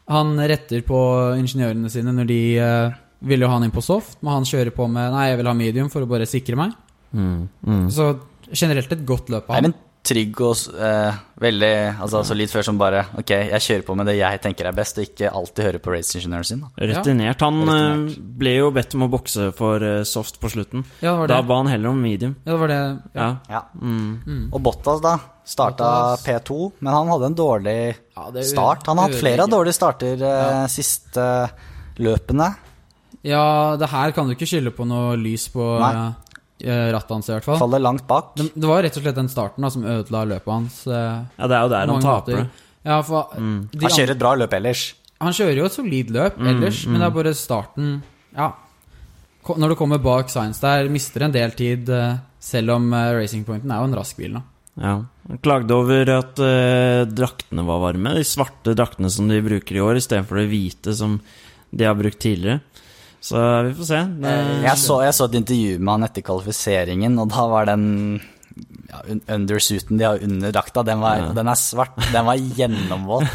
Han 0.08 0.38
retter 0.38 0.84
på 0.86 1.00
ingeniørene 1.40 1.90
sine 1.90 2.14
når 2.14 2.28
de 2.30 2.40
uh, 2.62 2.94
vil 3.26 3.42
jo 3.42 3.48
ha 3.50 3.58
han 3.58 3.64
inn 3.66 3.74
på 3.74 3.82
soft, 3.82 4.20
men 4.22 4.34
han 4.38 4.46
kjører 4.46 4.70
på 4.76 4.86
med 4.92 5.12
Nei, 5.16 5.30
jeg 5.32 5.40
vil 5.42 5.50
ha 5.50 5.54
medium 5.58 5.90
for 5.90 6.06
å 6.06 6.10
bare 6.10 6.28
sikre 6.30 6.56
meg. 6.60 6.76
Mm. 7.16 7.48
Mm. 7.66 7.88
Så 7.90 8.12
generelt 8.54 8.92
et 8.94 9.06
godt 9.08 9.32
løp 9.34 9.50
av 9.50 9.64
en 9.66 9.74
trygg 10.06 10.42
og 10.46 10.80
eh, 10.80 11.18
veldig 11.42 11.72
altså, 12.06 12.22
solid 12.28 12.52
før 12.52 12.66
som 12.68 12.80
bare 12.80 13.02
Ok, 13.20 13.32
jeg 13.34 13.64
kjører 13.66 13.86
på 13.88 13.96
med 14.00 14.10
det 14.10 14.18
jeg 14.20 14.42
tenker 14.44 14.70
er 14.70 14.78
best, 14.78 15.00
og 15.00 15.08
ikke 15.08 15.32
alltid 15.32 15.68
hører 15.68 15.84
på 15.84 15.94
raceingeniøren 15.94 16.48
sin. 16.48 16.64
Da. 16.64 16.90
Retinert. 16.92 17.46
Han 17.46 17.74
eh, 17.76 18.18
ble 18.42 18.56
jo 18.58 18.72
bedt 18.76 18.96
om 18.98 19.08
å 19.08 19.12
bokse 19.12 19.50
for 19.58 19.86
eh, 19.86 20.02
soft 20.08 20.40
på 20.42 20.52
slutten. 20.54 20.86
Ja, 21.02 21.16
det 21.16 21.22
var 21.24 21.34
Da 21.34 21.40
ba 21.50 21.62
han 21.62 21.72
heller 21.72 21.92
om 21.92 22.02
medium. 22.02 22.36
Ja, 22.44 22.52
det 22.54 22.60
var 22.64 22.74
det. 22.74 22.82
Ja. 22.82 23.24
Ja. 23.26 23.30
Ja. 23.58 23.64
Mm. 23.82 24.12
Mm. 24.26 24.44
Og 24.52 24.62
Bottas, 24.66 25.02
da. 25.06 25.18
Starta 25.46 25.90
Bottas. 25.90 26.26
P2, 26.26 26.60
men 26.80 26.94
han 26.94 27.12
hadde 27.14 27.32
en 27.32 27.38
dårlig 27.38 27.80
Ja, 28.16 28.30
det 28.34 28.48
start. 28.50 28.88
Han 28.90 29.02
har 29.02 29.10
hatt 29.12 29.20
flere 29.22 29.46
av 29.46 29.52
dårlige 29.54 29.78
starter 29.78 30.24
eh, 30.30 30.62
siste 30.74 31.26
løpene. 32.02 32.54
Ja, 33.26 33.74
det 33.80 33.90
her 33.90 34.14
kan 34.14 34.28
du 34.28 34.36
ikke 34.36 34.48
skylde 34.50 34.74
på 34.76 34.86
noe 34.86 35.16
lys 35.18 35.48
på 35.54 35.66
Nei. 35.82 36.12
Eh, 36.64 36.92
rattet 36.94 37.10
hans, 37.16 37.30
i 37.30 37.34
hvert 37.36 37.44
fall. 37.48 37.58
Faller 37.60 37.80
langt 37.84 38.06
bak. 38.08 38.34
Det, 38.40 38.50
det 38.56 38.68
var 38.70 38.84
rett 38.86 38.98
og 38.98 39.04
slett 39.06 39.16
den 39.20 39.30
starten 39.32 39.66
da 39.66 39.70
som 39.74 39.84
ødela 39.86 40.26
løpet 40.36 40.52
hans. 40.54 40.82
eh, 40.88 41.24
ja, 41.40 41.48
det 41.48 41.56
er 41.58 41.64
jo 41.66 41.74
der 41.76 41.88
han 41.96 42.02
taper 42.06 42.38
det. 42.44 42.46
Ja, 42.86 43.00
for 43.02 43.32
de 43.36 43.82
Han 43.82 43.96
kjører 43.98 44.12
et 44.14 44.22
bra 44.22 44.36
løp 44.38 44.54
ellers. 44.54 44.84
Han 45.24 45.34
kjører 45.34 45.58
jo 45.58 45.66
et 45.66 45.74
solid 45.74 46.12
løp 46.14 46.38
Mm, 46.38 46.48
ellers, 46.52 46.84
men 46.86 47.00
det 47.02 47.08
er 47.08 47.16
bare 47.16 47.34
starten 47.34 47.94
Ja. 48.36 48.52
Når 49.46 49.70
du 49.70 49.76
kommer 49.78 50.00
bak 50.02 50.30
Science 50.30 50.60
der, 50.62 50.88
mister 50.90 51.22
en 51.26 51.32
del 51.34 51.52
tid, 51.54 51.90
eh, 51.90 52.18
selv 52.42 52.72
om 52.76 52.92
eh, 52.94 53.12
Racing 53.14 53.44
Pointen 53.46 53.72
er 53.72 53.80
jo 53.84 53.90
en 53.92 53.96
rask 53.98 54.18
bil 54.18 54.34
nå. 54.34 54.42
Ja. 54.82 54.96
Han 55.30 55.40
klagde 55.42 55.72
over 55.72 56.10
at 56.18 56.40
eh, 56.42 57.06
draktene 57.08 57.64
var 57.66 57.80
varme. 57.84 58.16
De 58.18 58.24
svarte 58.28 58.74
draktene 58.76 59.10
som 59.14 59.28
de 59.30 59.38
bruker 59.46 59.78
i 59.78 59.84
år, 59.86 59.96
istedenfor 60.02 60.42
de 60.42 60.48
hvite 60.52 60.94
som 60.98 61.20
de 61.72 61.86
har 61.88 61.96
brukt 61.98 62.20
tidligere. 62.22 62.60
Så 63.26 63.42
vi 63.66 63.74
får 63.80 63.88
se. 63.90 64.00
Jeg 64.66 64.78
så, 64.78 65.00
jeg 65.06 65.16
så 65.18 65.26
et 65.30 65.38
intervju 65.42 65.78
med 65.82 65.92
han 65.96 66.08
etter 66.10 66.26
kvalifiseringen, 66.28 67.16
og 67.24 67.32
da 67.34 67.46
var 67.50 67.66
den 67.72 67.86
ja, 68.92 69.00
undersuiten 69.34 69.98
de 70.00 70.06
har 70.06 70.22
under 70.24 70.54
drakta, 70.54 70.84
den, 70.86 71.02
var, 71.02 71.18
Ja. 71.24 71.32
den 71.34 71.50
er 71.50 71.58
svart. 71.60 71.98
Den 72.14 72.28
var 72.30 72.38
gjennomvåt. 72.60 73.26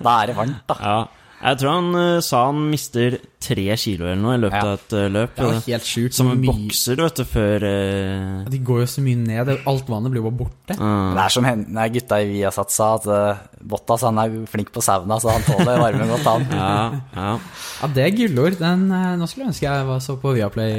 Da 0.00 0.14
er 0.22 0.30
det 0.30 0.36
varmt, 0.38 0.62
da. 0.70 0.76
ja. 0.80 1.00
Jeg 1.40 1.56
tror 1.56 1.70
han 1.72 1.86
uh, 1.96 2.20
sa 2.20 2.42
han 2.50 2.58
mister 2.68 3.14
tre 3.40 3.62
kilo 3.80 4.04
eller 4.04 4.18
noe 4.20 4.34
i 4.36 4.40
løpet 4.42 4.58
Ja. 4.60 4.64
av 4.68 4.74
et 4.76 4.92
uh, 4.92 5.04
løp. 5.08 5.30
Det 5.38 5.46
var 5.46 5.60
helt 5.64 5.86
sjukt. 5.88 6.16
Som 6.18 6.28
en 6.34 6.42
bokser, 6.44 6.98
vet 7.00 7.16
du, 7.16 7.24
før 7.24 7.64
uh... 7.64 8.42
De 8.52 8.58
går 8.68 8.82
jo 8.82 8.88
så 8.92 9.04
mye 9.06 9.20
ned. 9.22 9.52
Alt 9.70 9.88
vannet 9.88 10.12
blir 10.12 10.20
jo 10.20 10.26
bare 10.28 10.38
borte. 10.42 10.76
Det 10.76 11.22
er 11.24 11.32
som 11.32 11.46
hen- 11.48 11.64
nei, 11.72 11.86
gutta 11.94 12.18
i 12.20 12.28
Viasat 12.34 12.74
sa, 12.74 12.90
at 12.98 13.08
uh, 13.08 13.40
Bottas 13.72 14.04
han 14.04 14.20
er 14.20 14.34
flink 14.52 14.68
på 14.74 14.82
sauna, 14.84 15.16
så 15.22 15.32
han 15.32 15.46
tåler 15.48 15.80
varmen 15.80 16.12
godt, 16.12 16.28
han. 16.28 16.44
Ja, 16.60 16.74
ja. 17.16 17.32
Ja, 17.80 17.90
det 17.96 18.04
er 18.04 18.14
gullord. 18.20 18.58
Den, 18.60 18.84
nå 18.92 19.26
skulle 19.30 19.46
jeg 19.48 19.54
ønske 19.54 19.66
jeg 19.70 19.88
var 19.88 20.04
så 20.04 20.18
på 20.20 20.34
Viaplay 20.36 20.76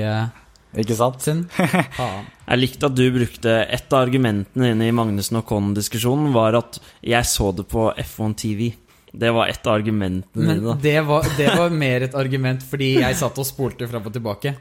Ikke 0.77 0.95
sant? 0.99 1.25
sin. 1.25 1.41
Jeg 2.51 2.59
likte 2.59 2.87
at 2.89 2.95
du 2.97 3.05
brukte 3.15 3.51
Et 3.71 3.93
av 3.95 4.01
argumentene 4.05 4.69
dine 4.73 4.87
i 4.89 4.93
Magnussen 4.95 5.37
og 5.39 5.45
Con-diskusjonen 5.47 6.33
var 6.35 6.57
at 6.59 6.77
jeg 7.05 7.23
så 7.29 7.49
det 7.55 7.63
på 7.71 7.85
F1 7.95 8.33
TV. 8.41 8.65
Det 9.11 9.31
var 9.35 9.49
et 9.51 9.67
av 9.67 9.75
argumentene 9.75 10.45
Men 10.45 10.59
dine. 10.61 10.67
da. 10.71 10.75
det 10.81 11.01
var, 11.07 11.25
det 11.37 11.47
var 11.59 11.73
mer 11.75 12.05
et 12.07 12.13
argument 12.15 12.61
fordi 12.63 12.93
jeg 13.01 13.17
satt 13.19 13.37
og 13.41 13.47
spolte 13.47 13.87
fram 13.91 14.05
og 14.07 14.13
tilbake 14.15 14.53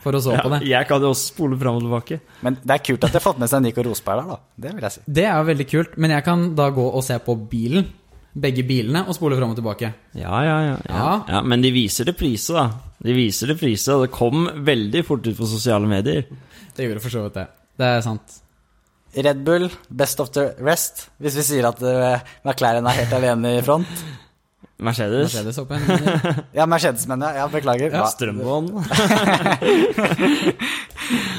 for 0.00 0.14
å 0.14 0.20
så 0.22 0.36
på 0.38 0.50
det. 0.54 0.60
jeg 0.70 0.86
kan 0.88 1.02
jo 1.02 1.10
også 1.10 1.32
spole 1.34 1.58
fram 1.58 1.76
og 1.80 1.84
tilbake. 1.84 2.20
Men 2.46 2.56
det 2.62 2.76
er 2.76 2.82
kult 2.86 3.04
at 3.04 3.12
de 3.12 3.18
har 3.18 3.24
fått 3.24 3.40
med 3.42 3.50
seg 3.50 3.64
Nico 3.64 3.82
Rosberg 3.84 4.22
der, 4.22 4.28
da. 4.30 4.38
Det 4.64 4.74
vil 4.76 4.86
jeg 4.86 4.94
si. 4.94 5.00
Det 5.18 5.24
er 5.26 5.48
veldig 5.48 5.66
kult, 5.68 5.96
men 5.98 6.14
jeg 6.14 6.24
kan 6.28 6.44
da 6.58 6.68
gå 6.76 6.84
og 6.88 7.02
se 7.04 7.18
på 7.24 7.34
bilen. 7.50 7.88
Begge 8.38 8.62
bilene 8.62 9.02
og 9.08 9.16
spole 9.16 9.34
fram 9.34 9.50
og 9.50 9.58
tilbake. 9.58 9.88
Ja, 10.14 10.38
ja, 10.46 10.56
ja, 10.62 10.74
ja. 10.86 10.94
Ja. 10.94 11.14
ja. 11.32 11.40
Men 11.42 11.64
de 11.64 11.72
viser 11.74 12.06
reprise, 12.06 12.54
da. 12.54 12.68
De 13.02 13.14
viser 13.16 13.50
reprise, 13.50 13.90
og 13.96 14.04
det 14.06 14.12
kom 14.14 14.46
veldig 14.68 15.02
fort 15.08 15.26
ut 15.26 15.34
på 15.36 15.48
sosiale 15.50 15.90
medier. 15.90 16.28
Det 16.76 16.86
gjorde 16.86 17.02
for 17.02 17.10
så 17.16 17.24
vidt 17.26 17.40
det. 17.40 17.48
Det 17.82 17.88
er 17.96 18.04
sant. 18.06 18.38
Red 19.16 19.44
Bull, 19.44 19.68
best 19.88 20.20
of 20.20 20.30
the 20.36 20.50
rest, 20.60 21.08
hvis 21.18 21.36
vi 21.40 21.42
sier 21.46 21.68
at 21.70 21.80
uh, 21.82 22.18
McLaren 22.44 22.86
er 22.86 22.98
helt 23.02 23.12
alene 23.16 23.56
i 23.58 23.62
front. 23.64 23.88
Mercedes. 24.78 25.32
Mercedes 25.32 25.56
opp 25.58 25.72
en 25.74 25.82
Ja, 26.58 26.62
Mercedes, 26.70 27.02
mener 27.10 27.32
jeg. 27.32 27.40
Ja, 27.40 27.46
beklager. 27.50 27.90
Ja, 27.98 28.04
Strømbånd. 28.12 28.68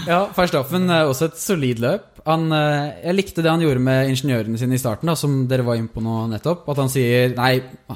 Ja, 0.10 0.24
Verstappen 0.34 0.90
er 0.90 1.06
også 1.06 1.28
et 1.30 1.38
solid 1.38 1.80
løp. 1.84 2.06
Han, 2.26 2.48
eh, 2.56 2.88
jeg 3.06 3.16
likte 3.16 3.44
det 3.46 3.52
han 3.52 3.62
gjorde 3.62 3.82
med 3.86 4.10
ingeniørene 4.10 4.58
sine 4.60 4.76
i 4.78 4.82
starten, 4.82 5.08
da, 5.12 5.14
som 5.20 5.44
dere 5.50 5.64
var 5.68 5.78
inne 5.78 5.92
på 5.94 6.02
nå 6.04 6.24
nettopp. 6.32 6.66
At 6.74 6.82
han 6.82 6.90
sier 6.92 7.36
nei, 7.38 7.52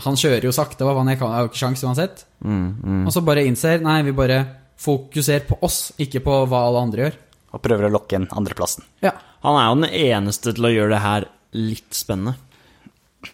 han 0.06 0.20
kjører 0.20 0.46
jo 0.48 0.54
sakte, 0.56 0.86
hva 0.86 0.94
faen, 1.00 1.10
jeg 1.12 1.20
kan- 1.20 1.32
jeg 1.32 1.40
har 1.40 1.48
jo 1.48 1.52
ikke 1.52 1.62
sjans 1.64 1.84
uansett. 1.88 2.24
Mm, 2.46 2.68
mm. 2.84 3.02
Og 3.08 3.12
så 3.16 3.24
bare 3.26 3.46
innser 3.50 3.82
nei, 3.82 4.02
vi 4.06 4.12
bare 4.16 4.40
fokuserer 4.78 5.48
på 5.50 5.58
oss, 5.66 5.92
ikke 5.98 6.22
på 6.24 6.38
hva 6.48 6.64
alle 6.68 6.86
andre 6.86 7.04
gjør. 7.08 7.18
Og 7.54 7.62
prøver 7.62 7.90
å 7.90 7.94
lokke 7.98 8.16
inn 8.18 8.28
andreplassen. 8.34 8.84
Ja, 9.02 9.12
Han 9.44 9.60
er 9.60 9.68
jo 9.68 9.78
den 9.82 9.94
eneste 10.08 10.56
til 10.56 10.68
å 10.68 10.74
gjøre 10.74 10.96
det 10.96 11.04
her 11.04 11.30
litt 11.60 11.96
spennende. 11.96 12.38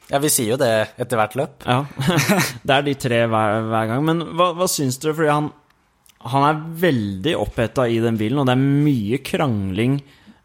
Ja, 0.10 0.20
vi 0.22 0.30
sier 0.34 0.54
jo 0.54 0.60
det 0.62 0.72
etter 1.02 1.18
hvert 1.18 1.38
løp. 1.38 1.66
Ja. 1.66 1.84
det 2.66 2.76
er 2.76 2.86
de 2.86 2.96
tre 2.98 3.24
hver, 3.30 3.64
hver 3.70 3.90
gang. 3.92 4.06
Men 4.06 4.24
hva, 4.38 4.52
hva 4.58 4.68
syns 4.70 5.00
dere? 5.02 5.16
Fordi 5.18 5.32
han, 5.32 5.50
han 6.34 6.46
er 6.50 6.62
veldig 6.84 7.36
oppheta 7.40 7.88
i 7.90 8.00
den 8.04 8.18
bilen, 8.20 8.42
og 8.42 8.50
det 8.50 8.56
er 8.58 8.68
mye 8.90 9.22
krangling 9.26 10.00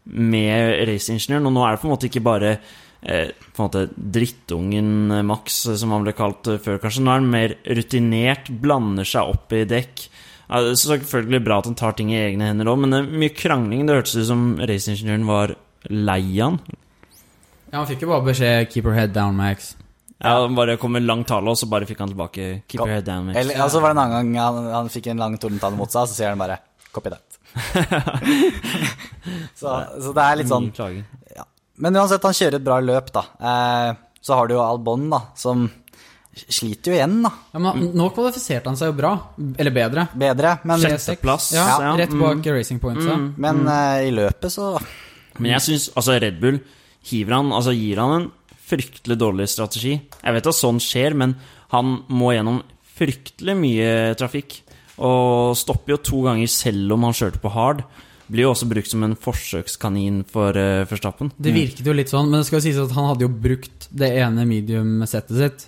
med 0.05 0.85
raceingeniøren. 0.89 1.49
Og 1.49 1.55
nå 1.55 1.65
er 1.65 1.75
det 1.75 1.81
på 1.81 1.89
en 1.89 1.95
måte 1.95 2.09
ikke 2.09 2.25
bare 2.25 2.55
eh, 2.55 3.33
måte 3.57 3.87
drittungen 3.95 5.13
Max, 5.27 5.63
eh, 5.69 5.77
som 5.81 5.93
han 5.95 6.05
ble 6.05 6.15
kalt 6.17 6.49
eh, 6.51 6.61
før, 6.61 6.79
kanskje. 6.83 7.05
Nå 7.05 7.13
er 7.13 7.21
han 7.21 7.31
mer 7.33 7.57
rutinert, 7.77 8.51
blander 8.61 9.07
seg 9.07 9.33
opp 9.33 9.55
i 9.55 9.65
dekk. 9.69 10.07
Ja, 10.49 10.61
det 10.61 10.75
er 10.75 10.81
selvfølgelig 10.81 11.41
bra 11.45 11.59
at 11.61 11.69
han 11.69 11.77
tar 11.79 11.95
ting 11.97 12.11
i 12.13 12.19
egne 12.19 12.51
hender 12.51 12.69
òg, 12.69 12.81
men 12.83 12.93
det 12.93 12.99
er 13.01 13.21
mye 13.23 13.33
krangling. 13.33 13.87
Det 13.87 13.97
hørtes 13.97 14.17
ut 14.19 14.27
som 14.29 14.43
raceingeniøren 14.61 15.25
var 15.29 15.55
lei 15.89 16.21
han. 16.37 16.59
ja 17.71 17.79
han 17.79 17.89
fikk 17.89 18.05
jo 18.05 18.11
bare 18.13 18.27
beskjed 18.29 18.69
'keep 18.69 18.85
your 18.85 18.93
head 18.93 19.13
down, 19.13 19.35
Max'. 19.35 19.75
Ja, 20.21 20.41
han 20.41 20.55
bare 20.55 20.77
kom 20.77 20.91
med 20.95 21.03
lang 21.03 21.25
tale, 21.25 21.49
og 21.49 21.57
så 21.57 21.67
bare 21.69 21.85
fikk 21.85 21.99
han 21.99 22.09
tilbake 22.13 22.61
'keep 22.67 22.79
your 22.79 22.93
head 22.93 23.05
down'. 23.05 23.25
Max». 23.25 23.37
Eller, 23.37 23.61
altså 23.61 23.81
var 23.81 23.93
det 23.93 23.97
en 23.97 24.03
annen 24.05 24.33
gang 24.33 24.43
han, 24.43 24.73
han 24.73 24.89
fikk 24.89 25.07
en 25.07 25.17
lang 25.17 25.37
tordentale 25.37 25.75
mot 25.75 25.91
seg, 25.91 26.07
så 26.07 26.13
sier 26.13 26.29
han 26.29 26.39
bare 26.39 26.57
'copy 26.93 27.09
that'. 27.09 27.39
så, 29.59 29.83
så 30.01 30.13
det 30.13 30.23
er 30.23 30.35
litt 30.35 30.49
sånn 30.51 30.71
ja. 31.35 31.43
Men 31.77 31.95
uansett, 31.95 32.23
han 32.23 32.33
kjører 32.33 32.59
et 32.59 32.65
bra 32.65 32.79
løp, 32.79 33.11
da. 33.15 33.23
Eh, 33.39 33.95
så 34.21 34.33
har 34.39 34.47
du 34.47 34.55
jo 34.55 34.63
Albon, 34.63 35.09
da, 35.09 35.21
som 35.35 35.69
sliter 36.35 36.91
jo 36.91 36.97
igjen, 36.97 37.19
da. 37.23 37.31
Ja, 37.53 37.61
men 37.63 37.89
Nå 37.95 38.09
kvalifiserte 38.15 38.67
han 38.69 38.77
seg 38.79 38.91
jo 38.91 38.97
bra. 38.97 39.13
Eller 39.57 39.73
bedre. 39.75 40.07
Bedre, 40.19 40.57
men, 40.67 40.83
Sjetteplass. 40.83 41.51
Ja, 41.55 41.65
Ja, 41.81 41.93
Rett 41.99 42.13
mm. 42.13 42.23
Racing 42.23 42.53
Racing 42.53 42.81
Mm. 42.85 43.33
men 43.37 43.67
eh, 43.67 44.07
i 44.09 44.11
løpet 44.11 44.51
så 44.51 44.79
Men 45.39 45.51
jeg 45.51 45.61
syns 45.61 45.89
altså 45.95 46.19
Red 46.19 46.39
Bull 46.39 46.59
hiver 47.05 47.35
han, 47.35 47.51
altså 47.51 47.73
gir 47.75 47.99
han 47.99 48.13
en 48.15 48.31
fryktelig 48.65 49.17
dårlig 49.19 49.47
strategi. 49.51 49.99
Jeg 49.99 50.33
vet 50.33 50.47
at 50.47 50.57
sånn 50.57 50.79
skjer, 50.81 51.13
men 51.13 51.35
han 51.73 51.99
må 52.09 52.31
gjennom 52.33 52.63
fryktelig 52.95 53.55
mye 53.59 53.91
trafikk. 54.17 54.61
Og 54.95 55.53
stopper 55.59 55.95
jo 55.95 56.01
to 56.01 56.23
ganger 56.25 56.49
selv 56.51 56.95
om 56.95 57.03
han 57.03 57.15
kjørte 57.15 57.41
på 57.43 57.51
hard. 57.51 57.83
Blir 58.31 58.47
jo 58.47 58.53
også 58.55 58.67
brukt 58.71 58.89
som 58.89 59.03
en 59.05 59.13
forsøkskanin 59.19 60.23
for 60.31 60.57
uh, 60.57 60.87
Verstappen. 60.89 61.29
Det 61.37 61.53
virket 61.53 61.85
jo 61.85 61.93
litt 61.93 62.09
sånn, 62.09 62.31
men 62.31 62.41
det 62.41 62.47
skal 62.47 62.57
jo 62.57 62.65
sies 62.65 62.79
at 62.81 62.95
han 62.95 63.11
hadde 63.11 63.27
jo 63.27 63.29
brukt 63.29 63.89
det 63.93 64.09
ene 64.17 64.47
medium-settet 64.49 65.41
sitt. 65.41 65.67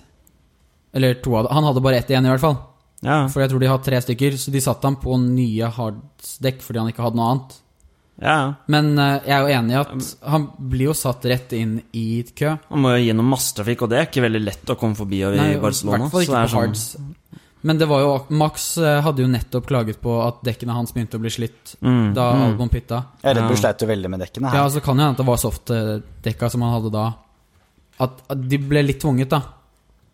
Eller 0.94 1.14
to 1.22 1.34
av 1.36 1.44
dem. 1.46 1.54
Han 1.58 1.64
hadde 1.68 1.82
bare 1.84 1.96
ett 2.00 2.10
igjen, 2.10 2.26
i 2.26 2.30
hvert 2.32 2.40
fall. 2.40 2.56
Ja, 3.04 3.28
For 3.30 3.40
jeg 3.44 3.50
tror 3.52 3.60
de 3.62 3.68
har 3.70 3.78
tre 3.78 4.00
stykker, 4.02 4.34
så 4.40 4.50
de 4.50 4.60
satte 4.64 4.88
ham 4.88 4.96
på 4.98 5.14
nye 5.22 5.68
hardsdekk 5.70 6.62
fordi 6.64 6.80
han 6.80 6.88
ikke 6.90 7.04
hadde 7.04 7.18
noe 7.20 7.28
annet. 7.34 7.58
ja. 8.18 8.32
ja. 8.32 8.54
Men 8.66 8.88
uh, 8.98 9.20
jeg 9.22 9.34
er 9.36 9.44
jo 9.44 9.52
enig 9.60 9.76
i 9.76 9.78
at 9.78 10.08
han 10.32 10.48
blir 10.58 10.88
jo 10.88 10.94
satt 10.98 11.24
rett 11.30 11.52
inn 11.54 11.76
i 11.94 12.24
kø. 12.34 12.56
Han 12.72 12.82
må 12.82 12.96
jo 12.96 13.04
gjennom 13.04 13.28
massetrafikk, 13.30 13.84
og 13.86 13.92
det 13.92 14.00
er 14.00 14.08
ikke 14.08 14.24
veldig 14.26 14.40
lett 14.42 14.72
å 14.74 14.78
komme 14.80 14.98
forbi 14.98 15.20
Nei, 15.36 15.52
i 15.52 15.54
i 15.54 15.60
Barcelona. 15.62 16.08
hvert 16.08 16.16
fall 16.16 16.24
så 16.24 16.26
ikke 16.26 16.34
det 16.34 16.40
er 16.40 16.48
på 16.50 16.56
sånn- 16.56 16.66
hards. 16.66 17.36
Men 17.68 17.78
det 17.78 17.88
var 17.90 18.00
jo 18.04 18.10
Max 18.38 18.66
eh, 18.78 19.00
hadde 19.02 19.22
jo 19.24 19.28
nettopp 19.30 19.64
klaget 19.66 19.96
på 20.00 20.12
at 20.22 20.36
dekkene 20.46 20.74
hans 20.76 20.92
begynte 20.94 21.18
å 21.18 21.22
bli 21.22 21.30
slitt 21.34 21.72
Mm, 21.82 22.12
da 22.14 22.26
mm. 22.34 22.42
Albon 22.46 22.68
pitta. 22.70 23.00
ja, 23.22 23.32
Red 23.34 23.48
Bull 23.48 23.56
sleit 23.58 23.82
jo 23.82 23.88
veldig 23.90 24.10
med 24.10 24.20
dekkene 24.22 24.50
her. 24.52 24.60
Ja, 24.60 24.68
så 24.70 24.78
så 24.78 24.84
kan 24.84 24.96
jo 24.96 25.02
hende 25.06 25.16
at 25.18 25.22
det 25.22 25.26
var 25.26 25.40
softdekka 25.42 26.50
som 26.50 26.62
han 26.62 26.74
hadde 26.76 26.92
da. 26.94 27.06
At, 27.98 28.20
at 28.30 28.44
de 28.48 28.58
ble 28.62 28.82
litt 28.86 29.00
tvunget, 29.02 29.28
da. 29.34 29.42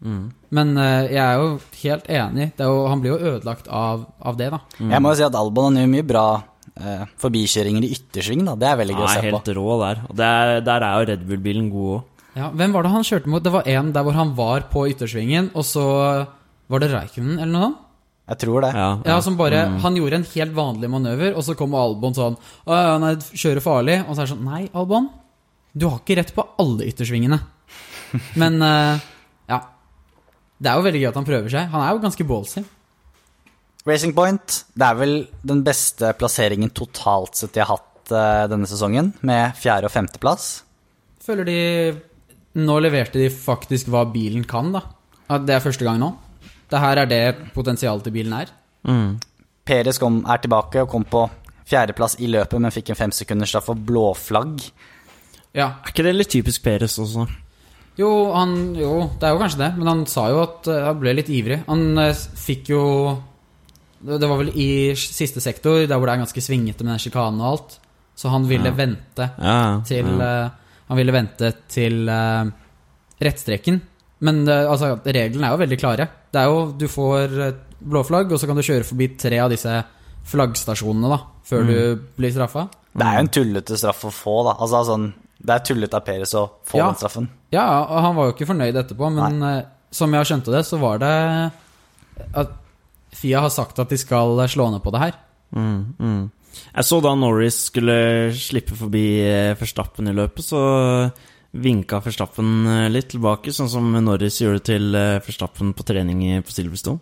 Mm. 0.01 0.25
Men 0.51 0.73
uh, 0.79 1.05
jeg 1.09 1.21
er 1.23 1.37
jo 1.41 1.47
helt 1.83 2.09
enig. 2.11 2.49
Det 2.57 2.65
er 2.67 2.73
jo, 2.73 2.81
han 2.91 3.01
blir 3.05 3.15
jo 3.15 3.33
ødelagt 3.35 3.69
av, 3.69 4.07
av 4.21 4.37
det, 4.41 4.51
da. 4.55 4.59
Jeg 4.81 5.01
må 5.05 5.13
jo 5.15 5.21
si 5.21 5.27
at 5.29 5.39
Albon 5.39 5.79
gjør 5.81 5.93
mye 5.95 6.07
bra 6.09 6.25
uh, 6.41 7.05
forbikjøringer 7.23 7.87
i 7.87 7.93
yttersving, 7.97 8.43
da. 8.49 8.57
Det 8.59 8.69
er 8.73 8.81
veldig 8.83 8.97
gøy 8.99 9.05
å 9.07 9.13
se 9.13 9.23
helt 9.25 9.37
på. 9.37 9.41
helt 9.45 9.53
rå 9.61 9.79
der. 9.85 10.03
Og 10.11 10.19
der, 10.19 10.53
er, 10.57 10.67
der 10.67 10.89
er 10.89 10.99
jo 10.99 11.09
Red 11.13 11.25
Bull-bilen 11.31 11.71
god 11.73 11.95
òg. 11.99 12.11
Ja, 12.35 12.49
Hvem 12.51 12.73
var 12.75 12.83
det 12.83 12.91
han 12.91 13.05
kjørte 13.07 13.31
mot? 13.31 13.43
Det 13.47 13.53
var 13.55 13.69
en 13.71 13.93
der 13.95 14.03
hvor 14.03 14.17
han 14.19 14.33
var 14.35 14.65
på 14.73 14.89
yttersvingen, 14.91 15.53
og 15.55 15.63
så 15.69 15.85
var 16.67 16.83
det 16.83 16.89
Reikunen 16.91 17.37
eller 17.39 17.53
noe 17.55 17.67
sånt? 17.69 17.81
Jeg 18.25 18.39
tror 18.41 18.65
det. 18.65 18.71
Ja, 18.73 18.89
Ja, 19.05 19.19
som 19.21 19.35
bare, 19.37 19.59
Mm. 19.69 19.75
Han 19.83 19.97
gjorde 19.99 20.17
en 20.17 20.25
helt 20.35 20.55
vanlig 20.57 20.89
manøver, 20.91 21.35
og 21.37 21.45
så 21.45 21.55
kom 21.55 21.75
Albon 21.77 22.15
sånn 22.17 22.39
Å, 22.67 22.99
nei, 22.99 23.11
kjører 23.37 23.61
farlig. 23.61 23.99
Og 24.09 24.15
så 24.17 24.23
er 24.23 24.25
det 24.25 24.33
sånn 24.33 24.45
Nei, 24.49 24.63
Albon, 24.73 25.11
du 25.77 25.85
har 25.91 25.99
ikke 26.01 26.17
rett 26.17 26.33
på 26.35 26.47
alle 26.59 26.87
yttersvingene. 26.89 27.39
Men 28.41 28.57
uh, 28.63 28.97
ja. 29.51 29.59
Det 30.59 30.71
er 30.71 30.79
jo 30.79 30.87
veldig 30.87 31.03
gøy 31.03 31.11
at 31.11 31.19
han 31.19 31.27
prøver 31.29 31.53
seg. 31.53 31.69
Han 31.73 31.83
er 31.85 31.93
jo 31.93 32.03
ganske 32.05 32.27
ballsy. 32.29 32.65
Racing 33.85 34.15
Point, 34.17 34.63
det 34.73 34.87
er 34.87 34.97
vel 34.97 35.15
den 35.45 35.61
beste 35.67 36.15
plasseringen 36.17 36.73
totalt 36.73 37.37
sett 37.37 37.53
de 37.53 37.61
har 37.61 37.75
hatt 37.75 38.13
eh, 38.15 38.47
denne 38.49 38.69
sesongen, 38.69 39.13
med 39.21 39.59
fjerde- 39.61 39.91
og 39.91 39.93
femteplass. 39.93 40.63
Føler 41.25 41.49
de 41.49 41.61
Nå 42.55 42.77
leverte 42.79 43.19
de 43.19 43.33
faktisk 43.35 43.89
hva 43.91 44.05
bilen 44.07 44.45
kan, 44.47 44.69
da. 44.71 44.85
At 45.27 45.43
det 45.43 45.57
er 45.57 45.63
første 45.65 45.83
gang 45.83 45.99
nå. 45.99 46.13
Det 46.71 46.79
her 46.79 47.01
er 47.03 47.09
det 47.11 47.23
potensialet 47.51 48.07
til 48.07 48.15
bilen 48.15 48.37
er. 48.37 48.53
Mm. 48.87 49.17
Perez 49.67 49.99
kom, 49.99 50.21
er 50.31 50.39
tilbake 50.39 50.85
og 50.85 50.93
kom 50.93 51.03
på 51.09 51.25
fjerdeplass 51.67 52.15
i 52.23 52.29
løpet, 52.31 52.61
men 52.63 52.75
fikk 52.75 52.93
en 52.93 53.01
femsekundersstraff 53.01 53.67
for 53.73 53.87
blåflagg. 53.89 54.63
Ja. 55.55 55.73
Er 55.83 55.91
ikke 55.91 56.07
det 56.07 56.15
litt 56.15 56.31
typisk 56.31 56.63
Peres 56.63 56.95
også? 57.03 57.27
Jo, 57.97 58.09
han, 58.35 58.75
jo, 58.75 59.11
det 59.21 59.29
er 59.29 59.35
jo 59.37 59.39
kanskje 59.45 59.61
det, 59.61 59.69
men 59.79 59.87
han 59.93 60.01
sa 60.11 60.25
jo 60.33 60.41
at 60.43 60.67
eh, 60.73 60.81
han 60.89 60.99
ble 60.99 61.13
litt 61.15 61.29
ivrig. 61.31 61.61
Han 61.69 61.85
eh, 62.03 62.11
fikk 62.17 62.73
jo 62.73 62.83
Det 64.05 64.27
var 64.29 64.37
vel 64.43 64.51
i 64.61 64.67
siste 64.99 65.41
sektor, 65.41 65.79
der 65.87 65.97
hvor 65.97 66.11
det 66.11 66.17
er 66.17 66.25
ganske 66.25 66.43
svingete 66.45 66.85
med 66.85 66.93
den 66.97 67.03
sjikanen 67.05 67.39
og 67.41 67.47
alt. 67.53 67.77
Så 68.19 68.29
han 68.31 68.45
ville 68.51 68.69
Ja. 68.69 68.75
vente 68.79 69.31
Ja, 69.39 69.81
til 69.87 70.07
ja. 70.11 70.27
eh, 70.45 70.51
Han 70.91 70.99
ville 71.01 71.15
vente 71.15 71.49
til 71.73 72.05
uh, 72.11 72.45
rettstreken. 73.25 73.79
Men 74.21 74.43
uh, 74.49 74.69
altså, 74.71 74.91
reglene 75.07 75.47
er 75.49 75.55
jo 75.55 75.63
veldig 75.63 75.79
klare. 75.81 76.09
Det 76.35 76.41
er 76.43 76.51
jo, 76.51 76.59
Du 76.77 76.85
får 76.89 77.39
et 77.49 77.63
blåflagg, 77.81 78.31
og 78.33 78.39
så 78.41 78.47
kan 78.47 78.57
du 78.57 78.63
kjøre 78.63 78.85
forbi 78.85 79.09
tre 79.17 79.39
av 79.41 79.51
disse 79.55 79.73
flaggstasjonene 80.29 81.09
da, 81.13 81.19
før 81.45 81.65
du 81.69 81.77
blir 82.17 82.33
straffa. 82.33 82.67
Det 82.95 83.05
er 83.05 83.17
jo 83.19 83.25
en 83.25 83.33
tullete 83.35 83.77
straff 83.81 84.05
å 84.09 84.13
få, 84.15 84.37
da. 84.47 84.55
Altså, 84.63 84.81
sånn, 84.89 85.09
det 85.45 85.55
er 85.55 85.65
tullete 85.69 85.99
av 85.99 86.05
Peres 86.07 86.33
å 86.39 86.45
få 86.65 86.79
Ja. 86.81 86.87
den 86.89 86.99
straffen. 87.01 87.29
Ja, 87.53 87.67
og 87.85 88.01
han 88.03 88.17
var 88.17 88.29
jo 88.31 88.33
ikke 88.35 88.49
fornøyd 88.49 88.79
etterpå, 88.81 89.11
men 89.13 89.39
Nei. 89.39 89.65
som 89.93 90.13
jeg 90.13 90.27
skjønte 90.31 90.53
det, 90.55 90.65
så 90.67 90.79
var 90.81 90.99
det 91.03 91.53
at 92.35 92.55
Fia 93.15 93.41
har 93.45 93.51
sagt 93.51 93.79
at 93.79 93.89
de 93.93 93.97
skal 94.01 94.37
slå 94.51 94.71
ned 94.73 94.83
på 94.83 94.91
det 94.91 95.01
her. 95.01 95.15
Mm, 95.55 95.95
mm. 96.01 96.31
Jeg 96.75 96.85
så 96.85 97.01
da 97.03 97.15
Norris 97.15 97.59
skulle 97.71 98.33
slippe 98.35 98.75
forbi 98.79 99.05
forstappen 99.59 100.07
Verstappen 100.07 100.11
i 100.11 100.15
løpet, 100.17 100.45
så 100.45 101.13
vinka 101.55 102.01
Verstappen 102.03 102.67
eh, 102.67 102.89
litt 102.91 103.13
tilbake, 103.13 103.53
sånn 103.55 103.71
som 103.71 103.93
Norris 103.93 104.41
gjorde 104.43 104.65
til 104.67 104.91
forstappen 105.23 105.71
Verstappen 105.71 105.75
på 105.75 105.87
trening 105.87 106.43
på 106.43 106.55
Silverstone. 106.55 106.99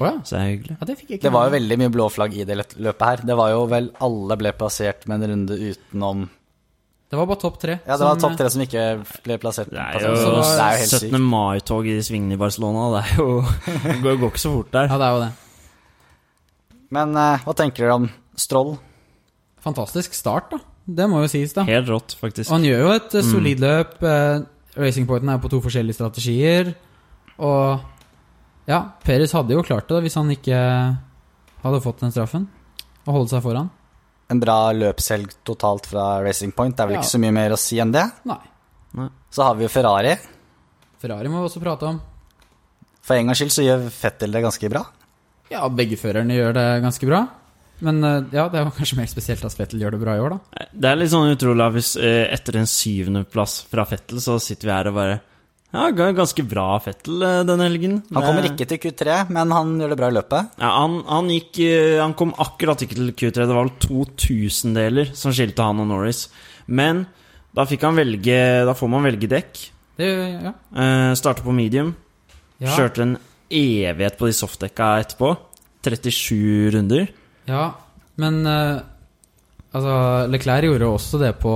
Oh 0.00 0.08
ja. 0.08 0.14
Så 0.24 0.34
det 0.34 0.40
er 0.40 0.48
hyggelig. 0.50 0.76
ja. 0.80 0.86
Det 0.88 0.96
fikk 0.98 1.10
jeg 1.10 1.18
ikke 1.18 1.28
Det 1.28 1.32
var 1.36 1.44
jo 1.46 1.54
veldig 1.54 1.76
mye 1.78 1.92
blå 1.94 2.08
flagg 2.10 2.34
i 2.34 2.46
det 2.48 2.56
løpet 2.58 3.04
her. 3.06 3.22
Det 3.30 3.36
var 3.38 3.52
jo 3.52 3.66
vel 3.70 3.92
alle 4.02 4.38
ble 4.40 4.52
plassert 4.58 5.06
med 5.06 5.22
en 5.22 5.30
runde 5.30 5.58
utenom 5.70 6.24
Det 7.14 7.18
var 7.20 7.28
bare 7.30 7.38
topp 7.38 7.58
tre. 7.62 7.74
Ja, 7.86 7.94
det 7.94 8.06
var 8.08 8.16
topp 8.18 8.32
tre 8.40 8.48
som 8.50 8.62
ikke 8.64 8.84
ble 9.22 9.36
plassert. 9.38 9.68
Det 9.70 9.78
er 9.78 10.02
jo 10.02 10.14
det 10.18 10.40
er 10.50 10.72
jo 10.74 10.80
helt 10.80 10.94
17. 10.98 11.20
mai-tog 11.22 11.86
i 11.86 11.92
svingene 12.02 12.34
i 12.34 12.40
Barcelona. 12.40 12.88
Det 12.90 13.02
er 13.04 13.20
jo 13.20 13.26
Det 13.84 13.94
går, 14.02 14.16
går 14.18 14.32
ikke 14.32 14.42
så 14.42 14.50
fort 14.56 14.72
der. 14.74 14.88
Ja, 14.90 14.98
det 14.98 15.06
er 15.06 15.14
jo 15.14 15.20
det. 15.22 15.28
Men 16.98 17.14
uh, 17.14 17.44
hva 17.46 17.54
tenker 17.54 17.86
dere 17.86 17.98
om 18.00 18.08
Stroll? 18.34 18.72
Fantastisk 19.62 20.18
start, 20.18 20.56
da. 20.56 20.58
Det 20.98 21.06
må 21.12 21.22
jo 21.22 21.30
sies, 21.30 21.54
da. 21.54 21.62
Helt 21.70 21.86
rått, 21.92 22.16
faktisk. 22.18 22.48
Og 22.48 22.56
han 22.56 22.66
gjør 22.66 22.82
jo 22.82 22.90
et 22.96 23.14
mm. 23.14 23.28
solid 23.30 23.62
løp. 23.62 23.94
Eh, 24.10 24.42
Racing 24.82 25.06
Pointen 25.08 25.30
er 25.30 25.38
på 25.40 25.52
to 25.54 25.62
forskjellige 25.64 26.00
strategier. 26.00 26.74
Og 27.38 27.78
ja, 28.66 28.82
Peres 29.06 29.32
hadde 29.38 29.54
jo 29.54 29.62
klart 29.64 29.86
det 29.88 30.02
hvis 30.04 30.18
han 30.18 30.34
ikke 30.34 30.58
hadde 31.62 31.82
fått 31.86 32.02
den 32.02 32.12
straffen. 32.12 32.50
Og 33.06 33.20
holdt 33.20 33.32
seg 33.36 33.46
foran. 33.46 33.70
En 34.32 34.40
bra 34.40 34.72
løpshelg 34.72 35.34
totalt 35.44 35.86
fra 35.90 36.22
Racing 36.24 36.52
Point. 36.56 36.76
Det 36.76 36.82
er 36.82 36.86
vel 36.88 36.96
Ja. 36.96 37.00
ikke 37.02 37.12
så 37.12 37.20
mye 37.20 37.32
mer 37.36 37.50
å 37.52 37.58
si 37.60 37.76
enn 37.82 37.92
det. 37.92 38.04
Nei. 38.24 39.08
Så 39.30 39.42
har 39.42 39.54
vi 39.58 39.64
jo 39.66 39.68
Ferrari. 39.68 40.16
Ferrari 41.02 41.28
må 41.28 41.42
vi 41.42 41.48
også 41.50 41.60
prate 41.62 41.82
om. 41.90 42.00
For 43.04 43.14
en 43.18 43.26
gangs 43.26 43.38
skyld 43.42 43.52
så 43.52 43.64
gjør 43.66 43.90
Fettel 43.92 44.32
det 44.32 44.42
ganske 44.42 44.70
bra. 44.72 44.84
Ja, 45.50 45.68
begge 45.68 45.98
førerne 46.00 46.32
gjør 46.38 46.54
det 46.56 46.68
ganske 46.82 47.06
bra. 47.10 47.26
Men 47.84 47.98
eh, 48.06 48.22
ja, 48.32 48.48
det 48.48 48.60
er 48.60 48.70
kanskje 48.70 48.96
mer 48.96 49.10
spesielt 49.10 49.44
at 49.44 49.52
Fettel 49.58 49.80
gjør 49.82 49.90
det 49.96 50.00
bra 50.00 50.14
i 50.16 50.22
år, 50.22 50.30
da. 50.38 50.66
Det 50.72 50.88
er 50.88 50.96
litt 50.96 51.10
sånn 51.12 51.28
utrolig 51.34 51.66
at 51.66 51.74
hvis 51.74 51.90
eh, 52.00 52.32
etter 52.32 52.56
en 52.56 52.70
syvendeplass 52.70 53.58
fra 53.68 53.84
Fettel, 53.84 54.22
så 54.24 54.38
sitter 54.40 54.70
vi 54.70 54.72
her 54.72 54.88
og 54.88 54.94
bare 54.94 55.20
Ja, 55.74 55.88
ga- 55.90 56.12
ganske 56.14 56.44
bra 56.46 56.66
Fettel 56.84 57.22
eh, 57.26 57.40
denne 57.48 57.66
helgen. 57.66 57.96
Han 58.14 58.22
kommer 58.22 58.46
ikke 58.46 58.66
til 58.70 58.78
Q3, 58.84 59.16
men 59.34 59.50
han 59.54 59.72
gjør 59.80 59.90
det 59.94 59.98
bra 59.98 60.08
i 60.12 60.14
løpet. 60.14 60.52
Ja, 60.62 60.70
han, 60.78 61.00
han 61.08 61.30
gikk 61.32 61.58
eh, 61.66 61.98
Han 61.98 62.14
kom 62.14 62.30
akkurat 62.38 62.84
ikke 62.86 62.94
til 63.00 63.10
Q3. 63.12 63.34
Det 63.42 63.48
var 63.50 63.64
vel 63.64 63.74
to 63.82 64.04
tusendeler 64.22 65.10
som 65.18 65.34
skilte 65.34 65.66
han 65.66 65.82
og 65.82 65.90
Norris. 65.90 66.28
Men 66.70 67.04
da 67.54 67.66
fikk 67.70 67.84
han 67.86 67.98
velge 67.98 68.38
Da 68.68 68.72
får 68.78 68.90
man 68.94 69.04
velge 69.10 69.28
dekk. 69.34 69.64
Det, 69.98 70.08
ja. 70.46 70.54
Eh, 70.74 71.10
Starte 71.18 71.42
på 71.46 71.52
medium. 71.54 71.92
Ja. 72.62 72.70
Kjørte 72.78 73.02
en 73.08 73.16
evighet 73.50 74.16
på 74.18 74.30
de 74.30 74.34
softdekka 74.38 74.92
etterpå. 75.02 75.34
37 75.84 76.70
runder. 76.72 77.10
ja, 77.50 77.66
men 78.16 78.38
eh, 78.46 78.78
Altså, 79.74 79.94
Leclerc 80.30 80.68
gjorde 80.68 80.86
også 80.86 81.18
det 81.18 81.32
på 81.42 81.52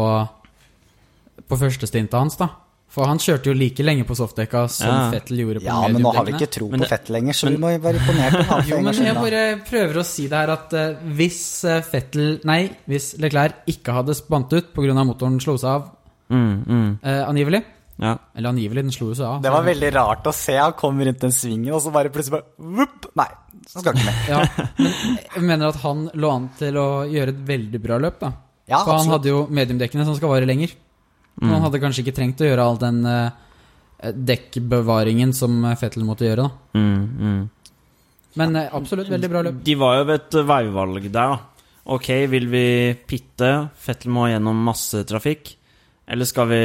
På 1.49 1.57
første 1.61 1.87
stintet 1.87 2.19
hans, 2.19 2.35
da. 2.37 2.49
For 2.88 3.05
han 3.05 3.18
kjørte 3.20 3.51
jo 3.51 3.55
like 3.55 3.85
lenge 3.85 4.05
på 4.09 4.14
softdekka 4.16 4.62
som 4.72 4.88
Ja. 4.88 5.11
Fettel 5.12 5.37
gjorde 5.42 5.61
på 5.61 5.66
Ja, 5.68 5.81
men 5.92 6.01
nå 6.03 6.12
har 6.14 6.24
vi 6.24 6.33
ikke 6.33 6.48
tro 6.51 6.68
på 6.72 6.79
det- 6.81 6.88
Fettel 6.88 7.12
lenger, 7.18 7.33
så 7.37 7.44
men- 7.44 7.55
vi 7.55 7.61
må 7.61 7.72
være 7.85 7.98
imponert 8.01 8.35
over 8.35 8.44
han. 8.55 8.68
Jo, 8.68 8.81
men 8.81 8.94
jeg 8.94 9.14
bare 9.14 9.42
prøver 9.68 9.98
å 10.01 10.05
si 10.09 10.27
det 10.29 10.38
her 10.38 10.51
at 10.55 10.72
uh, 10.72 10.94
hvis 11.05 11.40
Fettel 11.85 11.92
Vettel 11.92 12.40
Nei, 12.48 12.70
hvis 12.88 13.11
Leclerc 13.20 13.55
ikke 13.68 13.92
hadde 13.92 14.14
spant 14.16 14.53
ut 14.57 14.72
pga. 14.74 14.94
motoren 15.05 15.40
slo 15.40 15.57
seg 15.61 15.70
av, 15.70 15.90
Mm, 16.31 16.64
mm, 16.66 16.98
Uh, 17.05 17.24
angivelig 17.29 17.62
ja. 18.01 18.16
Eller 18.37 18.51
angivelig, 18.53 18.83
den 18.85 18.92
slo 18.92 19.09
jo 19.09 19.14
seg 19.18 19.27
av. 19.27 19.42
Det 19.42 19.51
var 19.51 19.64
veldig 19.64 19.88
rart 19.94 20.24
å 20.24 20.33
se. 20.33 20.55
Han 20.57 20.72
kom 20.79 21.01
rundt 21.01 21.18
den 21.20 21.33
svingen, 21.33 21.72
og 21.74 21.81
så 21.83 21.90
bare 21.92 22.11
plutselig 22.14 22.31
bare 22.31 22.44
Vupp! 22.79 23.09
Nei, 23.16 23.27
så 23.66 23.81
skal 23.81 23.94
ikke 23.94 24.05
med. 24.07 24.29
Ja, 24.29 24.44
men 24.79 24.92
jeg 25.35 25.42
mener 25.42 25.68
at 25.72 25.81
han 25.83 26.05
lå 26.14 26.31
an 26.31 26.48
til 26.61 26.74
å 26.79 26.85
gjøre 27.11 27.29
et 27.35 27.40
veldig 27.48 27.81
bra 27.83 27.98
løp, 27.98 28.20
da. 28.20 28.33
Ja, 28.68 28.85
For 28.85 28.92
han 28.92 29.01
absolutt. 29.01 29.12
hadde 29.16 29.33
jo 29.33 29.46
mediumdekkene 29.51 30.05
som 30.07 30.14
skal 30.14 30.29
vare 30.31 30.46
lenger. 30.46 30.70
Men 31.42 31.55
han 31.57 31.66
hadde 31.66 31.81
kanskje 31.83 32.03
ikke 32.05 32.16
trengt 32.16 32.40
å 32.42 32.48
gjøre 32.48 32.64
all 32.64 32.81
den 32.81 33.03
uh, 33.07 33.31
dekkbevaringen 34.33 35.35
som 35.37 35.61
Fettel 35.79 36.07
måtte 36.07 36.27
gjøre, 36.27 36.48
da. 36.48 36.79
Mm, 36.79 37.05
mm. 37.18 37.70
Men 38.42 38.59
uh, 38.59 38.66
absolutt 38.79 39.11
veldig 39.12 39.31
bra 39.33 39.44
løp. 39.46 39.62
De 39.66 39.77
var 39.79 40.01
jo 40.01 40.09
ved 40.11 40.20
et 40.20 40.38
veivalg 40.51 41.09
der, 41.09 41.37
da. 41.37 41.38
Ok, 41.88 42.09
vil 42.29 42.51
vi 42.53 42.66
pitte? 43.09 43.51
Fettel 43.81 44.12
må 44.12 44.27
gjennom 44.29 44.59
masse 44.66 45.01
trafikk. 45.09 45.55
Eller 46.09 46.29
skal 46.29 46.48
vi 46.51 46.62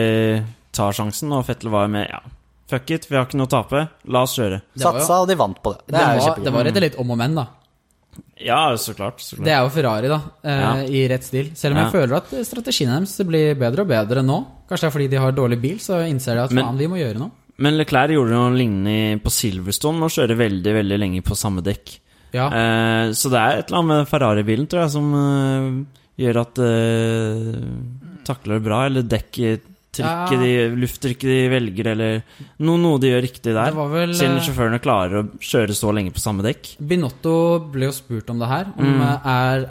ta 0.75 0.89
sjansen? 0.95 1.31
Og 1.31 1.45
Fettel 1.47 1.71
var 1.71 1.87
jo 1.87 1.93
med 1.95 2.09
Ja, 2.09 2.19
fuck 2.71 2.91
it, 2.91 3.07
vi 3.09 3.15
har 3.15 3.27
ikke 3.29 3.39
noe 3.39 3.47
å 3.47 3.53
tape. 3.53 3.85
La 4.11 4.25
oss 4.27 4.35
kjøre. 4.35 4.59
Satsa, 4.75 5.21
og 5.23 5.29
de 5.31 5.37
vant 5.39 5.61
på 5.63 5.75
det. 5.77 5.85
Det, 5.87 5.95
Det 5.95 6.25
var, 6.25 6.41
det 6.43 6.53
var 6.57 6.71
et 6.71 6.81
litt 6.87 6.99
om 6.99 7.13
og 7.15 7.19
men, 7.23 7.37
da. 7.39 7.47
Ja, 8.41 8.73
så 8.77 8.95
klart. 8.97 9.19
Så 9.21 9.35
klart. 9.37 9.45
Det 9.45 9.53
er 9.53 9.61
jo 9.61 9.69
Ferrari, 9.69 10.07
da, 10.09 10.21
eh, 10.43 10.59
Ja. 10.59 10.73
i 10.83 11.07
rett 11.07 11.23
stil. 11.23 11.51
Selv 11.55 11.75
om 11.77 11.83
jeg 11.83 11.93
føler 11.93 12.15
at 12.17 12.29
strategien 12.45 12.89
deres 12.89 13.17
blir 13.27 13.53
bedre 13.55 13.81
og 13.81 13.87
bedre 13.87 14.23
nå. 14.25 14.45
Kanskje 14.69 14.81
det 14.81 14.89
er 14.89 14.97
fordi 14.97 15.09
de 15.09 15.17
har 15.17 15.31
dårlig 15.31 15.61
bil, 15.61 15.77
så 15.77 16.01
innser 16.07 16.33
de 16.35 16.39
at 16.43 16.51
Men- 16.51 16.65
faen, 16.65 16.77
vi 16.77 16.87
må 16.87 16.97
gjøre 16.97 17.19
noe. 17.19 17.31
Men 17.59 17.77
Leclerc 17.77 18.09
gjorde 18.09 18.31
noe 18.31 18.49
lignende 18.57 19.21
på 19.21 19.29
Silverstone 19.29 20.01
og 20.01 20.09
kjører 20.09 20.35
veldig 20.35 20.73
veldig 20.73 20.97
lenge 20.99 21.21
på 21.23 21.35
samme 21.37 21.61
dekk. 21.61 21.99
Ja, 22.33 22.47
Eh, 22.49 23.11
så 23.13 23.29
det 23.29 23.37
er 23.39 23.59
et 23.59 23.67
eller 23.71 23.83
annet 23.83 23.87
med 23.87 24.07
Ferrari-bilen 24.09 24.67
tror 24.67 24.81
jeg 24.81 24.89
som 24.89 25.13
eh, 25.13 26.23
gjør 26.23 26.41
at 26.41 26.57
uh, 26.57 27.61
takler 28.25 28.57
det 28.59 28.63
bra, 28.63 28.85
eller 28.87 29.03
dekktrykket 29.93 30.33
Ja. 30.33 30.41
de 30.43 30.81
Lufttrykket 30.81 31.29
de 31.29 31.39
velger, 31.53 31.87
eller 31.93 32.23
noe, 32.59 32.77
noe 32.81 32.99
de 32.99 33.11
gjør 33.13 33.21
riktig 33.25 33.53
der. 33.53 33.71
vel 33.93 34.13
Siden 34.17 34.37
eh, 34.37 34.43
sjåførene 34.47 34.79
klarer 34.81 35.21
å 35.23 35.29
kjøre 35.39 35.75
så 35.77 35.93
lenge 35.93 36.11
på 36.15 36.19
samme 36.23 36.43
dekk. 36.43 36.75
Binotto 36.79 37.35
ble 37.71 37.85
jo 37.85 37.91
spurt 37.95 38.29
om 38.33 38.39
det 38.39 38.47
her. 38.49 38.65
Om 38.77 38.85
Mm. 38.85 39.01
eh, 39.01 39.27
er, 39.33 39.69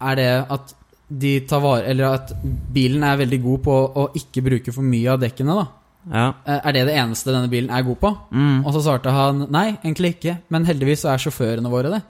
er 0.00 0.14
det 0.16 0.30
at 0.50 0.74
de 1.12 1.40
tar 1.44 1.60
vare 1.60 1.84
Eller 1.86 2.04
at 2.14 2.30
bilen 2.72 3.02
er 3.04 3.18
veldig 3.20 3.42
god 3.42 3.62
på 3.62 3.74
å 3.94 4.06
ikke 4.16 4.42
bruke 4.42 4.72
for 4.72 4.82
mye 4.82 5.10
av 5.12 5.20
dekkene, 5.20 5.54
da. 5.54 5.66
Ja. 6.10 6.32
Eh, 6.46 6.60
Er 6.64 6.72
det 6.72 6.86
det 6.86 6.94
eneste 6.96 7.30
denne 7.30 7.48
bilen 7.52 7.70
er 7.70 7.82
god 7.84 8.00
på? 8.00 8.16
Mm. 8.32 8.64
Og 8.66 8.72
så 8.74 8.80
svarte 8.82 9.12
han 9.12 9.46
nei, 9.50 9.76
egentlig 9.84 10.16
ikke. 10.16 10.38
Men 10.50 10.64
heldigvis 10.66 11.04
så 11.04 11.12
er 11.12 11.18
sjåførene 11.18 11.70
våre 11.70 11.90
det. 11.92 12.02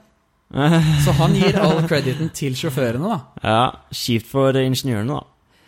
Så 1.03 1.11
han 1.17 1.33
gir 1.33 1.55
all 1.57 1.81
crediten 1.89 2.29
til 2.29 2.53
sjåførene, 2.53 3.09
da. 3.09 3.19
ja. 3.43 3.71
Kjipt 3.91 4.27
for 4.29 4.53
ingeniørene, 4.53 5.09
da. 5.09 5.23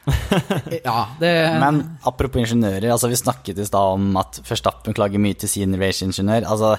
Ja, 0.87 0.99
det 1.19 1.31
Men 1.61 1.81
apropos 2.05 2.43
ingeniører, 2.43 2.91
altså 2.93 3.09
vi 3.11 3.19
snakket 3.19 3.61
i 3.61 3.67
stad 3.67 3.95
om 3.97 4.15
at 4.21 4.39
Førstappen 4.45 4.95
klager 4.97 5.21
mye 5.21 5.37
til 5.39 5.51
sin 5.51 5.75
raceingeniør. 5.79 6.47
Altså, 6.51 6.75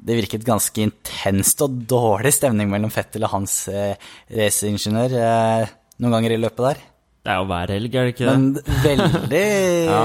det 0.00 0.16
virket 0.22 0.46
ganske 0.46 0.86
intenst 0.86 1.60
og 1.66 1.82
dårlig 1.90 2.32
stemning 2.36 2.70
mellom 2.72 2.92
Fettel 2.94 3.26
og 3.28 3.34
hans 3.34 3.62
eh, 3.68 3.98
raceingeniør 4.32 5.16
eh, 5.20 5.76
noen 6.00 6.16
ganger 6.16 6.36
i 6.36 6.40
løpet 6.40 6.66
der. 6.70 6.82
Det 7.20 7.32
er 7.34 7.40
jo 7.42 7.48
hver 7.50 7.72
helg, 7.74 7.94
er 7.94 8.08
det 8.08 8.14
ikke 8.14 8.28
det? 8.28 8.36
Men 8.36 8.52
veldig 8.88 9.46
Ja. 9.90 10.02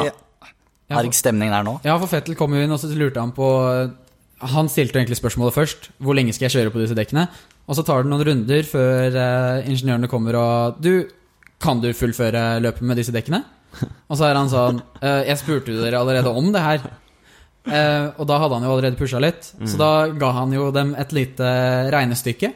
Ja, 0.85 0.99
arg 0.99 1.15
stemning 1.17 1.49
der 1.49 1.63
nå. 1.65 1.79
Ja, 1.81 1.95
for 1.97 2.11
Fettel 2.11 2.35
kom 2.37 2.53
jo 2.53 2.61
inn, 2.61 2.69
og 2.69 2.77
så 2.77 2.85
lurte 2.93 3.17
han 3.17 3.31
på 3.33 3.47
Han 4.53 4.67
stilte 4.69 4.99
egentlig 4.99 5.17
spørsmålet 5.17 5.55
først. 5.55 5.87
Hvor 5.97 6.13
lenge 6.13 6.35
skal 6.35 6.45
jeg 6.45 6.53
kjøre 6.59 6.73
på 6.75 6.83
disse 6.83 6.97
dekkene? 6.97 7.23
Og 7.65 7.77
så 7.77 7.81
tar 7.87 8.03
det 8.03 8.11
noen 8.11 8.25
runder 8.27 8.67
før 8.69 9.15
eh, 9.17 9.69
ingeniørene 9.71 10.09
kommer 10.11 10.37
og 10.37 10.83
Du, 10.85 11.07
kan 11.61 11.81
du 11.81 11.89
fullføre 11.95 12.59
løpet 12.63 12.85
med 12.85 12.99
disse 12.99 13.13
dekkene? 13.15 13.43
Og 14.09 14.17
så 14.17 14.29
er 14.29 14.37
han 14.37 14.51
sånn 14.51 14.77
eh, 15.01 15.25
Jeg 15.27 15.39
spurte 15.41 15.73
dere 15.75 15.99
allerede 15.99 16.31
om 16.31 16.51
det 16.55 16.61
her. 16.63 16.83
Eh, 17.65 18.07
og 18.21 18.27
da 18.29 18.37
hadde 18.39 18.59
han 18.59 18.67
jo 18.67 18.73
allerede 18.75 18.99
pusha 18.99 19.19
litt, 19.19 19.47
så 19.65 19.77
da 19.79 19.91
ga 20.13 20.29
han 20.37 20.53
jo 20.53 20.67
dem 20.75 20.93
et 21.01 21.15
lite 21.15 21.47
regnestykke. 21.93 22.51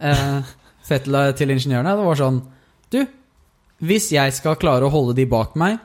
Eh, 0.00 0.54
Fettel 0.86 1.18
til 1.36 1.50
ingeniørene. 1.50 1.96
Det 1.98 2.06
var 2.06 2.18
sånn 2.20 2.40
Du, 2.94 3.00
hvis 3.82 4.12
jeg 4.14 4.32
skal 4.36 4.56
klare 4.56 4.86
å 4.86 4.92
holde 4.92 5.16
de 5.18 5.26
bak 5.28 5.56
meg, 5.58 5.80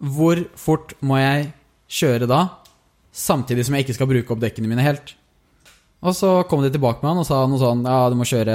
hvor 0.00 0.40
fort 0.58 0.96
må 1.06 1.20
jeg 1.20 1.52
kjøre 1.90 2.26
da, 2.30 2.40
samtidig 3.12 3.66
som 3.66 3.76
jeg 3.76 3.86
ikke 3.86 3.96
skal 3.98 4.10
bruke 4.10 4.34
opp 4.34 4.42
dekkene 4.42 4.70
mine 4.70 4.84
helt? 4.84 5.14
Og 6.00 6.14
så 6.16 6.30
kom 6.48 6.62
de 6.64 6.70
tilbake 6.72 7.04
med 7.04 7.10
han 7.12 7.20
og 7.20 7.26
sa 7.28 7.42
noe 7.44 7.60
sånn 7.60 7.82
Ja, 7.84 8.08
du 8.08 8.16
må 8.16 8.24
kjøre 8.28 8.54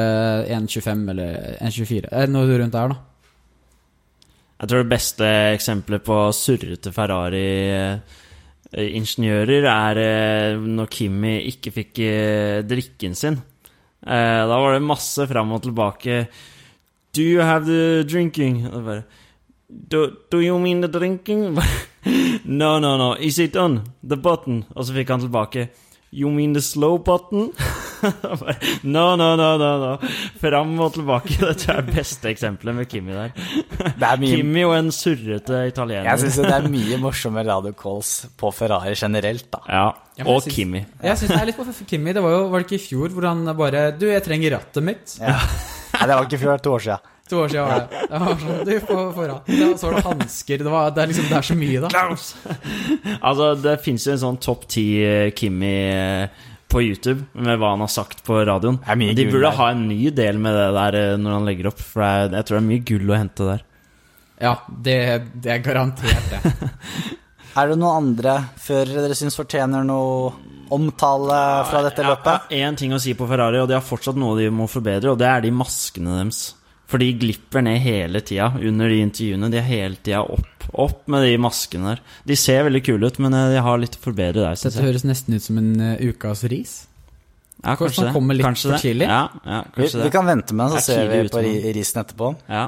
1.25 0.49 1.09
eller 1.13 1.29
1.24. 1.61 2.09
eh, 2.09 2.25
Noe 2.31 2.57
rundt 2.57 2.73
der, 2.73 2.89
da. 2.89 2.95
Jeg 4.55 4.69
tror 4.71 4.79
det 4.81 4.89
beste 4.95 5.27
eksempelet 5.53 6.01
på 6.07 6.15
surrete 6.33 6.89
Ferrari-ingeniører 6.95 9.63
er 9.69 9.95
eh, 10.01 10.57
når 10.63 10.87
Kimi 10.95 11.35
ikke 11.51 11.71
fikk 11.75 11.99
eh, 12.05 12.63
drikken 12.65 13.13
sin. 13.19 13.35
Eh, 14.05 14.41
Da 14.47 14.55
var 14.61 14.73
det 14.73 14.81
masse 14.87 15.27
fram 15.29 15.51
og 15.53 15.61
tilbake. 15.67 16.15
Do 17.15 17.21
you 17.21 17.41
have 17.45 17.65
the 17.67 18.03
drinking? 18.09 18.65
Og 18.71 18.83
bare, 18.87 19.03
do, 19.69 20.07
do 20.31 20.39
you 20.41 20.57
mean 20.59 20.81
the 20.81 20.87
drinking? 20.91 21.59
no, 22.45 22.79
no, 22.79 22.97
no. 22.97 23.13
Is 23.19 23.37
it 23.39 23.55
on? 23.55 23.81
The 24.03 24.15
button? 24.17 24.63
Og 24.75 24.85
så 24.87 24.93
fikk 24.97 25.09
han 25.13 25.19
tilbake 25.27 25.67
You 26.13 26.29
mean 26.31 26.53
the 26.53 26.61
slow 26.61 26.97
button? 26.97 27.51
No, 28.83 29.15
no, 29.17 29.35
no, 29.35 29.47
no, 29.57 29.69
no. 29.81 30.09
Fram 30.41 30.75
og 30.83 30.91
tilbake. 30.93 31.37
Det 31.39 31.55
tror 31.63 31.71
jeg 31.79 31.81
er 31.81 31.87
beste 31.95 32.29
eksempelet 32.29 32.75
med 32.77 32.89
Kimmy 32.91 33.15
der. 33.15 33.31
Det 33.97 34.05
er 34.05 34.19
mye 34.21 34.29
Kimmy 34.35 34.61
og 34.67 34.75
en 34.77 34.91
surrete 34.93 35.61
italiener. 35.71 36.05
Jeg 36.11 36.21
syns 36.21 36.37
det 36.43 36.51
er 36.53 36.67
mye 36.69 36.99
morsommere 37.01 37.47
radiocalls 37.49 38.11
på 38.37 38.51
Ferrari 38.53 38.93
generelt, 38.99 39.47
da. 39.55 39.63
Ja, 39.67 39.85
Ja, 40.19 40.23
men 40.23 40.29
jeg 40.29 40.35
og 40.35 40.43
syns- 40.45 40.55
Kimmi. 40.59 40.83
Jeg 41.03 41.17
synes 41.17 41.33
det 41.33 41.39
er 41.41 41.49
litt 41.49 41.57
på 41.57 41.65
Kimmy. 41.89 42.13
Det 42.13 42.23
var 42.27 42.35
jo 42.37 42.43
var 42.53 42.61
det 42.61 42.67
ikke 42.69 42.77
i 42.81 42.85
fjor 42.85 43.09
hvor 43.15 43.27
han 43.31 43.43
bare 43.57 43.83
Du, 43.97 44.05
jeg 44.11 44.23
trenger 44.27 44.57
rattet 44.59 44.83
mitt. 44.91 45.17
Ja. 45.19 45.39
Nei, 45.95 46.05
det 46.05 46.13
var 46.19 46.23
ikke 46.29 46.37
i 46.37 46.43
fjor, 46.45 46.61
to 46.61 46.75
år 46.77 46.85
siden. 46.85 47.11
To 47.29 47.39
år 47.41 47.49
siden 47.49 47.65
var 47.65 47.79
det. 47.89 48.01
Det 48.09 48.19
var 48.21 48.35
sånn, 48.41 48.57
du, 48.67 48.73
på 48.85 48.95
foran. 49.15 49.39
Da, 49.49 49.69
så 49.81 49.87
var 49.89 49.95
det 49.97 50.03
hansker. 50.05 50.59
Det, 50.61 50.69
var- 50.73 50.91
det, 50.93 51.01
er 51.05 51.09
liksom, 51.13 51.29
det 51.31 51.37
er 51.39 51.47
så 51.47 51.55
mye, 51.57 51.79
da. 51.81 51.89
Klaus! 51.93 52.25
altså, 53.19 53.47
det 53.63 53.77
fins 53.85 54.05
jo 54.05 54.13
en 54.13 54.21
sånn 54.27 54.37
topp 54.45 54.67
ti 54.69 54.83
eh, 55.01 55.31
Kimmi 55.37 55.71
eh, 55.89 56.43
på 56.69 56.81
YouTube 56.85 57.23
med 57.45 57.57
hva 57.61 57.71
han 57.73 57.81
har 57.85 57.89
sagt 57.93 58.21
på 58.27 58.37
radioen. 58.45 58.77
Det 58.83 58.93
er 58.93 58.99
mye 59.01 59.15
De 59.17 59.25
gull 59.25 59.33
burde 59.39 59.49
der. 59.49 59.57
ha 59.57 59.69
en 59.73 59.83
ny 59.89 60.01
del 60.13 60.37
med 60.43 60.53
det 60.59 60.67
der 60.77 60.97
eh, 61.01 61.15
når 61.21 61.37
han 61.39 61.49
legger 61.49 61.71
opp, 61.71 61.81
for 61.81 62.03
det 62.05 62.11
er, 62.11 62.35
jeg 62.41 62.47
tror 62.49 62.57
det 62.59 62.61
er 62.63 62.69
mye 62.69 62.85
gull 62.91 63.13
å 63.15 63.19
hente 63.23 63.49
der. 63.53 63.65
Ja, 64.45 64.53
det, 64.85 64.97
det 65.45 65.53
er 65.55 65.61
garantert 65.65 66.33
det. 66.33 66.41
Er 67.55 67.69
det 67.71 67.77
noen 67.79 68.01
andre 68.11 68.33
før 68.59 68.89
dere 68.91 69.15
syns 69.15 69.37
fortjener 69.39 69.85
noe 69.87 70.33
omtale 70.75 71.37
fra 71.69 71.79
dette 71.85 72.03
løpet? 72.03 72.49
Jeg 72.51 72.67
én 72.67 72.75
ting 72.75 72.91
å 72.91 72.99
si 72.99 73.13
på 73.15 73.23
Ferrari, 73.29 73.61
og 73.63 73.69
de 73.71 73.77
har 73.77 73.85
fortsatt 73.85 74.17
noe 74.19 74.35
de 74.41 74.49
må 74.51 74.67
forbedre, 74.67 75.13
og 75.13 75.21
det 75.21 75.29
er 75.29 75.45
de 75.45 75.51
maskene 75.55 76.17
deres. 76.17 76.41
For 76.85 77.01
de 77.01 77.07
glipper 77.17 77.63
ned 77.65 77.79
hele 77.81 78.19
tida 78.21 78.51
under 78.61 78.89
de 78.91 78.99
intervjuene. 79.01 79.47
De 79.49 79.57
er 79.57 79.65
hele 79.65 79.95
tida 80.05 80.19
opp, 80.21 80.67
opp 80.85 81.07
med 81.09 81.23
de 81.25 81.31
maskene 81.41 81.95
der. 81.95 82.01
De 82.29 82.35
ser 82.37 82.63
veldig 82.67 82.81
kule 82.85 83.09
ut, 83.09 83.17
men 83.25 83.33
eh, 83.33 83.47
de 83.55 83.63
har 83.65 83.79
litt 83.81 83.97
å 83.97 84.03
forbedre 84.03 84.43
der, 84.43 84.59
Dette 84.59 84.69
jeg. 84.75 84.85
høres 84.85 85.05
nesten 85.09 85.33
ut 85.39 85.45
som 85.47 85.57
en 85.61 85.71
uh, 85.81 85.95
ukas 86.05 86.43
ris. 86.51 86.75
Ja, 87.63 87.73
Kanskje 87.79 88.05
det. 88.05 88.11
kommer 88.13 88.37
litt 88.37 88.45
Kanskje 88.45 88.67
for 88.69 88.75
det. 88.75 88.81
tidlig? 88.85 89.07
Ja, 89.09 89.21
ja 89.49 89.61
Vi, 89.73 89.87
vi 90.03 90.09
kan 90.13 90.27
vente 90.29 90.53
med 90.53 90.67
den, 90.75 90.75
så 90.75 90.91
er 90.93 90.99
ser 90.99 91.09
vi 91.23 91.29
på 91.33 91.41
ri- 91.41 91.71
risen 91.73 92.01
etterpå. 92.03 92.29
Ja. 92.51 92.65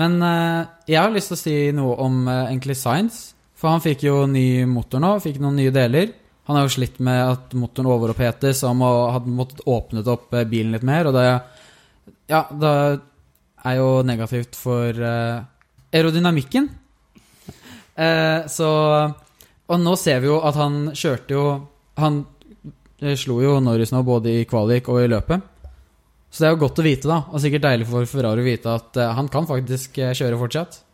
Men 0.00 0.16
uh, 0.22 0.62
jeg 0.88 1.00
har 1.02 1.12
lyst 1.12 1.28
til 1.34 1.36
å 1.36 1.42
si 1.42 1.56
noe 1.76 1.98
om 2.06 2.22
uh, 2.30 2.46
egentlig 2.48 2.78
Science. 2.80 3.34
For 3.58 3.68
han 3.74 3.82
fikk 3.84 4.06
jo 4.06 4.22
ny 4.30 4.46
motor 4.70 5.02
nå, 5.02 5.12
fikk 5.20 5.40
noen 5.42 5.58
nye 5.58 5.72
deler. 5.74 6.14
Han 6.48 6.56
har 6.56 6.64
jo 6.64 6.72
slitt 6.78 6.96
med 7.04 7.18
at 7.34 7.52
motoren 7.58 7.90
overopphetes, 7.92 8.62
og 8.64 8.70
han 8.72 8.78
må, 8.80 8.90
hadde 9.12 9.34
måttet 9.36 9.60
åpnet 9.68 10.08
opp 10.08 10.30
bilen 10.48 10.72
litt 10.72 10.86
mer. 10.88 11.10
Og 11.10 11.18
det 11.18 11.26
Ja, 12.32 12.46
det 12.48 12.72
er 13.66 13.78
jo 13.80 13.88
negativt 14.06 14.56
for 14.58 14.94
uh, 14.94 15.42
aerodynamikken. 15.94 16.68
Uh, 17.98 18.46
så 18.46 18.68
Og 19.68 19.80
nå 19.82 19.94
ser 19.98 20.20
vi 20.22 20.30
jo 20.30 20.38
at 20.46 20.54
han 20.54 20.92
kjørte 20.94 21.34
jo 21.34 21.44
Han 21.98 22.20
eh, 23.02 23.16
slo 23.18 23.40
jo 23.42 23.56
Norris 23.58 23.90
nå 23.90 24.04
både 24.06 24.36
i 24.38 24.44
kvalik 24.46 24.86
og 24.92 25.00
i 25.02 25.08
løpet. 25.10 25.42
Så 26.30 26.44
det 26.44 26.46
er 26.46 26.54
jo 26.54 26.60
godt 26.60 26.78
å 26.78 26.84
vite, 26.86 27.08
da. 27.10 27.16
Og 27.32 27.42
sikkert 27.42 27.64
deilig 27.64 27.88
for 27.88 28.06
Ferrari 28.06 28.44
å 28.44 28.46
vite 28.46 28.70
at 28.70 29.00
uh, 29.00 29.10
han 29.18 29.30
kan 29.32 29.48
faktisk 29.48 29.98
kjøre 29.98 30.38
fortsatt. 30.38 30.84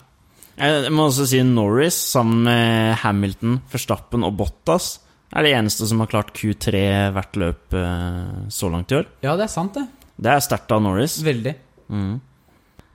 Jeg 0.55 0.93
må 0.95 1.09
også 1.11 1.27
si 1.27 1.43
Norris 1.45 1.97
sammen 2.15 2.45
med 2.47 2.95
Hamilton, 3.03 3.59
Verstappen 3.73 4.25
og 4.25 4.37
Bottas 4.39 4.93
er 5.35 5.45
de 5.45 5.55
eneste 5.59 5.89
som 5.91 5.99
har 6.01 6.09
klart 6.13 6.31
Q3 6.39 6.85
hvert 7.17 7.39
løp 7.43 7.75
så 8.55 8.71
langt 8.71 8.95
i 8.95 9.01
år. 9.01 9.09
Ja, 9.27 9.35
det 9.35 9.49
er 9.49 9.51
sant, 9.51 9.75
det. 9.75 10.05
Det 10.15 10.31
er 10.31 10.45
sterkt 10.47 10.71
av 10.71 10.85
Norris. 10.85 11.19
Veldig. 11.27 11.57
Mm. 11.91 12.15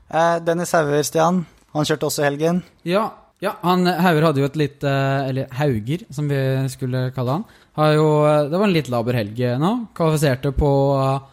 Eh, 0.10 0.36
Dennis 0.44 0.74
Hauger, 0.74 1.04
Stian. 1.06 1.44
Han 1.76 1.86
kjørte 1.86 2.08
også 2.10 2.24
i 2.24 2.28
helgen. 2.30 2.62
Ja, 2.88 3.10
ja 3.44 3.54
han, 3.62 3.86
Hauger 3.86 4.30
hadde 4.30 4.42
jo 4.42 4.48
et 4.50 4.58
litt 4.60 4.84
eh, 4.84 5.30
Eller 5.30 5.52
Hauger, 5.60 6.06
som 6.14 6.30
vi 6.32 6.40
skulle 6.74 7.10
kalle 7.16 7.40
han. 7.40 7.50
Jo, 7.96 8.08
eh, 8.28 8.46
det 8.50 8.58
var 8.58 8.68
en 8.68 8.76
litt 8.76 8.90
laber 8.92 9.20
helg 9.20 9.42
eh, 9.46 9.60
nå. 9.62 9.74
Kvalifiserte 9.98 10.54
på 10.58 10.72
eh, 10.98 11.28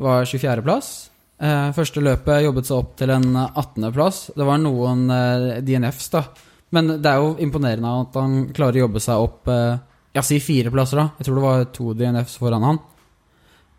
var 0.00 0.28
24.-plass. 0.28 0.92
Eh, 1.40 1.66
første 1.76 2.04
løpet 2.04 2.44
jobbet 2.44 2.70
seg 2.70 2.78
opp 2.78 2.94
til 3.00 3.12
en 3.16 3.28
18.-plass. 3.48 4.22
Det 4.36 4.46
var 4.46 4.62
noen 4.62 5.04
eh, 5.14 5.60
DNFs, 5.66 6.08
da. 6.14 6.24
Men 6.70 6.94
det 7.02 7.10
er 7.10 7.18
jo 7.18 7.34
imponerende 7.42 7.92
at 8.04 8.16
han 8.20 8.40
klarer 8.54 8.78
å 8.78 8.84
jobbe 8.86 9.02
seg 9.02 9.26
opp 9.26 9.50
eh, 9.50 9.78
Ja, 10.14 10.22
si 10.26 10.40
fire 10.42 10.72
plasser, 10.74 11.02
da. 11.02 11.10
Jeg 11.18 11.26
tror 11.28 11.38
det 11.38 11.44
var 11.48 11.68
to 11.74 11.92
DNFs 11.98 12.38
foran 12.40 12.66
han. 12.66 12.80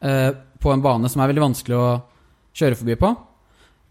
Eh, 0.01 0.29
på 0.61 0.71
en 0.71 0.83
bane 0.83 1.09
som 1.09 1.23
er 1.23 1.31
veldig 1.31 1.43
vanskelig 1.47 1.77
å 1.79 1.89
kjøre 2.57 2.77
forbi 2.79 2.99
på. 2.99 3.09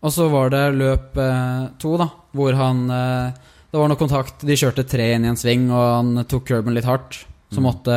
Og 0.00 0.12
så 0.14 0.26
var 0.32 0.48
det 0.54 0.62
løp 0.78 1.16
eh, 1.20 1.64
to, 1.82 1.96
da, 2.00 2.06
hvor 2.32 2.56
han 2.56 2.84
eh, 2.90 3.32
Det 3.70 3.78
var 3.78 3.90
noe 3.92 4.00
kontakt. 4.00 4.44
De 4.48 4.56
kjørte 4.56 4.86
tre 4.88 5.10
inn 5.14 5.26
i 5.26 5.30
en 5.30 5.36
sving, 5.38 5.66
og 5.70 5.82
han 5.98 6.24
tok 6.30 6.46
curben 6.48 6.74
litt 6.74 6.88
hardt. 6.88 7.20
Så 7.52 7.60
måtte 7.62 7.96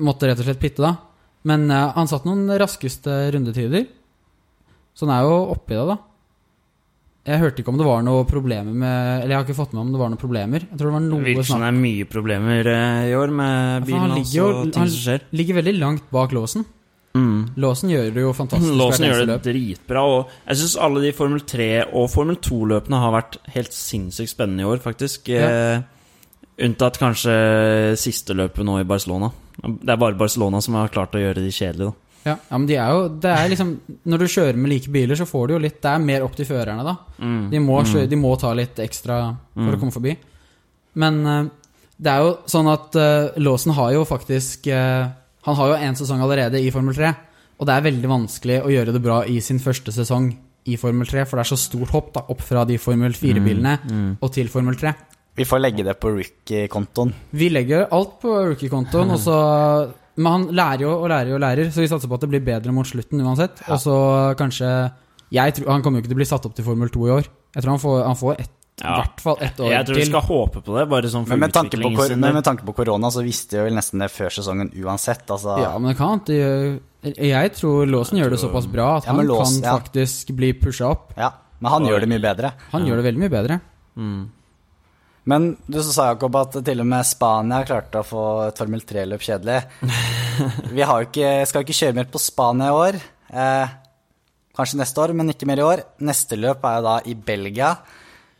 Måtte 0.00 0.24
rett 0.30 0.40
og 0.40 0.46
slett 0.46 0.60
pitte, 0.62 0.80
da. 0.80 0.94
Men 1.44 1.66
eh, 1.70 1.90
han 1.98 2.08
satt 2.08 2.24
noen 2.24 2.46
raskeste 2.58 3.12
rundetider. 3.34 3.84
Så 4.96 5.04
han 5.06 5.12
er 5.18 5.26
jo 5.28 5.36
oppi 5.52 5.76
det, 5.76 5.84
da. 5.92 5.98
Jeg 7.22 7.38
hørte 7.38 7.62
ikke 7.62 7.70
om 7.70 7.76
det 7.78 7.86
var 7.86 8.00
noe 8.02 8.24
problemer 8.26 8.74
med 8.74 9.20
Eller 9.22 9.30
jeg 9.30 9.36
har 9.38 9.44
ikke 9.46 9.54
fått 9.54 9.74
med 9.76 9.84
om 9.84 9.90
det 9.94 9.98
var 10.00 10.08
noen 10.10 10.18
problemer. 10.18 10.64
Jeg 10.64 10.74
tror 10.80 10.88
det 10.90 10.94
var 10.96 11.04
noe 11.04 11.22
virker 11.22 11.46
som 11.46 11.60
det 11.62 11.68
er 11.68 11.76
mye 11.78 12.06
problemer 12.10 12.70
eh, 12.72 13.02
i 13.12 13.14
år 13.14 13.30
med 13.38 13.84
bilen 13.86 14.00
han 14.08 14.14
hans 14.16 14.32
jo- 14.34 14.48
og 14.48 14.72
ting 14.72 14.82
han- 14.82 14.90
som 14.90 15.04
skjer. 15.04 15.26
Ligger 15.38 15.60
veldig 15.60 15.74
langt 15.78 16.08
bak 16.10 16.32
låsen. 16.34 16.64
Mm. 17.14 17.40
Låsen 17.60 17.90
gjør 17.92 18.06
det 18.14 18.22
jo 18.24 18.32
fantastisk. 18.32 18.74
Låsen 18.80 19.04
gjør 19.08 19.26
det 19.28 19.38
dritbra, 19.44 20.02
og 20.08 20.30
jeg 20.48 20.60
syns 20.62 20.76
alle 20.80 21.02
de 21.04 21.10
Formel 21.16 21.42
3- 21.44 21.70
og 21.92 22.06
Formel 22.12 22.38
2-løpene 22.40 23.00
har 23.02 23.12
vært 23.18 23.36
helt 23.52 23.74
sinnssykt 23.76 24.32
spennende 24.32 24.64
i 24.64 24.68
år, 24.70 24.80
faktisk. 24.84 25.28
Ja. 25.32 25.48
Eh, 25.48 25.82
unntatt 26.62 26.98
kanskje 27.00 27.34
siste 28.00 28.36
løpet 28.38 28.64
nå 28.64 28.78
i 28.80 28.86
Barcelona. 28.88 29.28
Det 29.62 29.92
er 29.92 30.00
bare 30.00 30.16
Barcelona 30.16 30.60
som 30.64 30.74
har 30.80 30.88
klart 30.92 31.14
å 31.16 31.20
gjøre 31.20 31.42
de 31.44 31.52
kjedelige, 31.52 31.90
da. 31.92 31.98
Ja, 32.22 32.36
ja, 32.38 32.54
men 32.58 32.68
de 32.68 32.76
er 32.78 32.90
jo 32.94 33.08
Det 33.18 33.30
er 33.34 33.48
liksom 33.50 33.70
Når 34.06 34.20
du 34.22 34.24
kjører 34.30 34.54
med 34.62 34.70
like 34.70 34.90
biler, 34.94 35.18
så 35.18 35.24
får 35.26 35.48
du 35.48 35.52
jo 35.56 35.62
litt 35.64 35.80
Det 35.82 35.90
er 35.90 36.04
mer 36.06 36.22
opp 36.22 36.36
til 36.38 36.46
førerne, 36.46 36.84
da. 36.86 36.92
Mm. 37.18 37.48
De 37.50 37.58
må, 37.58 37.80
kjøre, 37.82 38.06
de 38.12 38.18
må 38.20 38.30
ta 38.38 38.52
litt 38.54 38.78
ekstra 38.78 39.16
for 39.50 39.64
Mm. 39.66 39.72
å 39.74 39.80
komme 39.80 39.92
forbi. 39.96 40.12
Men 41.02 41.18
eh, 41.26 41.48
det 41.98 42.12
er 42.12 42.22
jo 42.22 42.30
sånn 42.46 42.70
at 42.70 42.94
uh, 42.94 43.34
låsen 43.42 43.74
har 43.74 43.90
jo 43.96 44.04
faktisk 44.06 44.68
eh, 44.70 45.10
Han 45.46 45.56
har 45.58 45.68
jo 45.72 45.74
én 45.88 45.96
sesong 45.98 46.20
allerede 46.22 46.60
i 46.62 46.70
Formel 46.70 46.94
3. 46.94 47.12
Og 47.60 47.66
det 47.68 47.74
er 47.76 47.84
veldig 47.86 48.08
vanskelig 48.10 48.60
å 48.64 48.70
gjøre 48.72 48.92
det 48.94 49.02
bra 49.02 49.20
i 49.28 49.40
sin 49.44 49.58
første 49.62 49.92
sesong 49.94 50.30
i 50.66 50.76
Formel 50.78 51.06
3, 51.06 51.24
for 51.26 51.36
det 51.38 51.42
er 51.46 51.50
så 51.56 51.58
stort 51.58 51.90
hopp 51.90 52.12
da, 52.14 52.22
opp 52.30 52.40
fra 52.46 52.64
de 52.66 52.76
Formel 52.78 53.12
4-bilene 53.12 53.78
Mm. 53.90 54.16
og 54.22 54.32
til 54.32 54.48
Formel 54.48 54.76
3. 54.78 54.92
Vi 55.36 55.44
får 55.48 55.60
legge 55.62 55.82
det 55.84 55.94
på 55.98 56.10
rookie-kontoen. 56.12 57.12
Vi 57.32 57.48
legger 57.48 57.86
alt 57.90 58.18
på 58.20 58.28
rookie-kontoen, 58.52 59.14
Men 60.16 60.26
han 60.32 60.42
lærer 60.52 60.82
jo 60.84 60.90
og 61.02 61.08
lærer 61.08 61.32
og 61.34 61.40
lærer, 61.40 61.70
så 61.72 61.80
vi 61.80 61.88
satser 61.88 62.06
på 62.08 62.14
at 62.18 62.20
det 62.20 62.28
blir 62.28 62.44
bedre 62.44 62.70
mot 62.72 62.84
slutten 62.86 63.20
uansett. 63.24 63.62
Og 63.72 63.78
så 63.80 63.94
kanskje 64.36 64.92
jeg 65.32 65.54
tror, 65.54 65.70
Han 65.72 65.82
kommer 65.82 65.98
jo 65.98 66.02
ikke 66.02 66.08
til 66.12 66.18
å 66.18 66.20
bli 66.20 66.28
satt 66.28 66.44
opp 66.44 66.54
til 66.54 66.64
Formel 66.64 66.90
2 66.92 67.06
i 67.06 67.10
år. 67.10 67.24
Jeg 67.54 67.62
tror 67.62 67.70
han 67.72 67.80
får, 67.80 68.04
han 68.04 68.16
får 68.16 68.40
ett, 68.40 68.50
i 68.80 68.84
Ja. 68.84 68.94
hvert 69.02 69.20
fall 69.20 69.36
ett 69.40 69.58
år 69.60 69.70
Jeg 69.70 69.86
tror 69.86 69.94
vi 70.00 70.04
skal 70.08 70.20
håpe 70.26 70.62
på 70.64 70.78
det, 70.78 70.88
bare 70.88 71.02
sånn 71.12 71.26
for 71.26 71.36
Men 71.36 71.40
med 71.40 71.52
tanke, 71.52 71.76
på, 71.78 71.90
kor- 71.96 72.16
men 72.16 72.34
med 72.34 72.44
tanke 72.44 72.64
på 72.64 72.74
korona, 72.74 73.10
så 73.12 73.22
visste 73.22 73.58
vi 73.58 73.64
vel 73.68 73.74
nesten 73.76 73.98
det 74.00 74.08
før 74.10 74.30
sesongen 74.32 74.72
uansett. 74.82 75.26
Altså, 75.28 75.58
Ja, 75.60 75.76
men 75.78 75.92
det 75.92 75.98
kan 75.98 76.20
de- 76.24 76.80
Jeg 77.04 77.52
tror 77.54 77.86
Låsen 77.86 78.18
gjør 78.18 78.30
det 78.30 78.38
såpass 78.40 78.66
bra 78.70 78.96
at 78.96 79.04
Ja, 79.06 79.12
han 79.12 79.26
Lås, 79.26 79.60
kan 79.60 79.62
ja. 79.62 79.78
faktisk 79.78 80.34
bli 80.34 80.52
pusha 80.54 80.90
opp. 80.90 81.12
Ja, 81.16 81.30
men 81.60 81.70
han 81.70 81.84
gjør 81.84 82.00
det 82.00 82.08
mye 82.08 82.22
bedre. 82.22 82.52
Han 82.72 82.86
gjør 82.86 82.96
det 83.02 83.04
veldig 83.14 83.18
mye 83.20 83.30
bedre. 83.30 83.60
Mm. 83.96 84.28
Men 85.24 85.56
du 85.70 85.78
så 85.78 85.92
sa 85.92 86.06
Jakob 86.14 86.34
at 86.34 86.64
til 86.64 86.80
og 86.80 86.86
med 86.86 87.04
Spania 87.06 87.62
klarte 87.64 88.00
å 88.00 88.04
få 88.04 88.48
et 88.48 88.58
Formel 88.58 88.80
3-løp 88.80 89.20
kjedelig. 89.22 89.62
Vi 90.74 90.82
har 90.82 91.02
jo 91.02 91.06
ikke, 91.10 91.46
skal 91.46 91.62
ikke 91.62 91.76
kjøre 91.78 91.94
mer 91.94 92.04
på 92.10 92.18
Spania 92.18 92.66
i 92.66 92.70
år. 92.70 92.98
Eh, 93.32 93.68
kanskje 94.58 94.80
neste 94.80 94.98
år, 95.04 95.14
men 95.14 95.30
ikke 95.30 95.46
mer 95.46 95.58
i 95.62 95.66
år. 95.68 95.84
Neste 96.00 96.36
løp 96.40 96.64
er 96.64 96.80
jo 96.80 96.82
da 96.88 96.96
i 97.06 97.14
Belgia, 97.14 97.76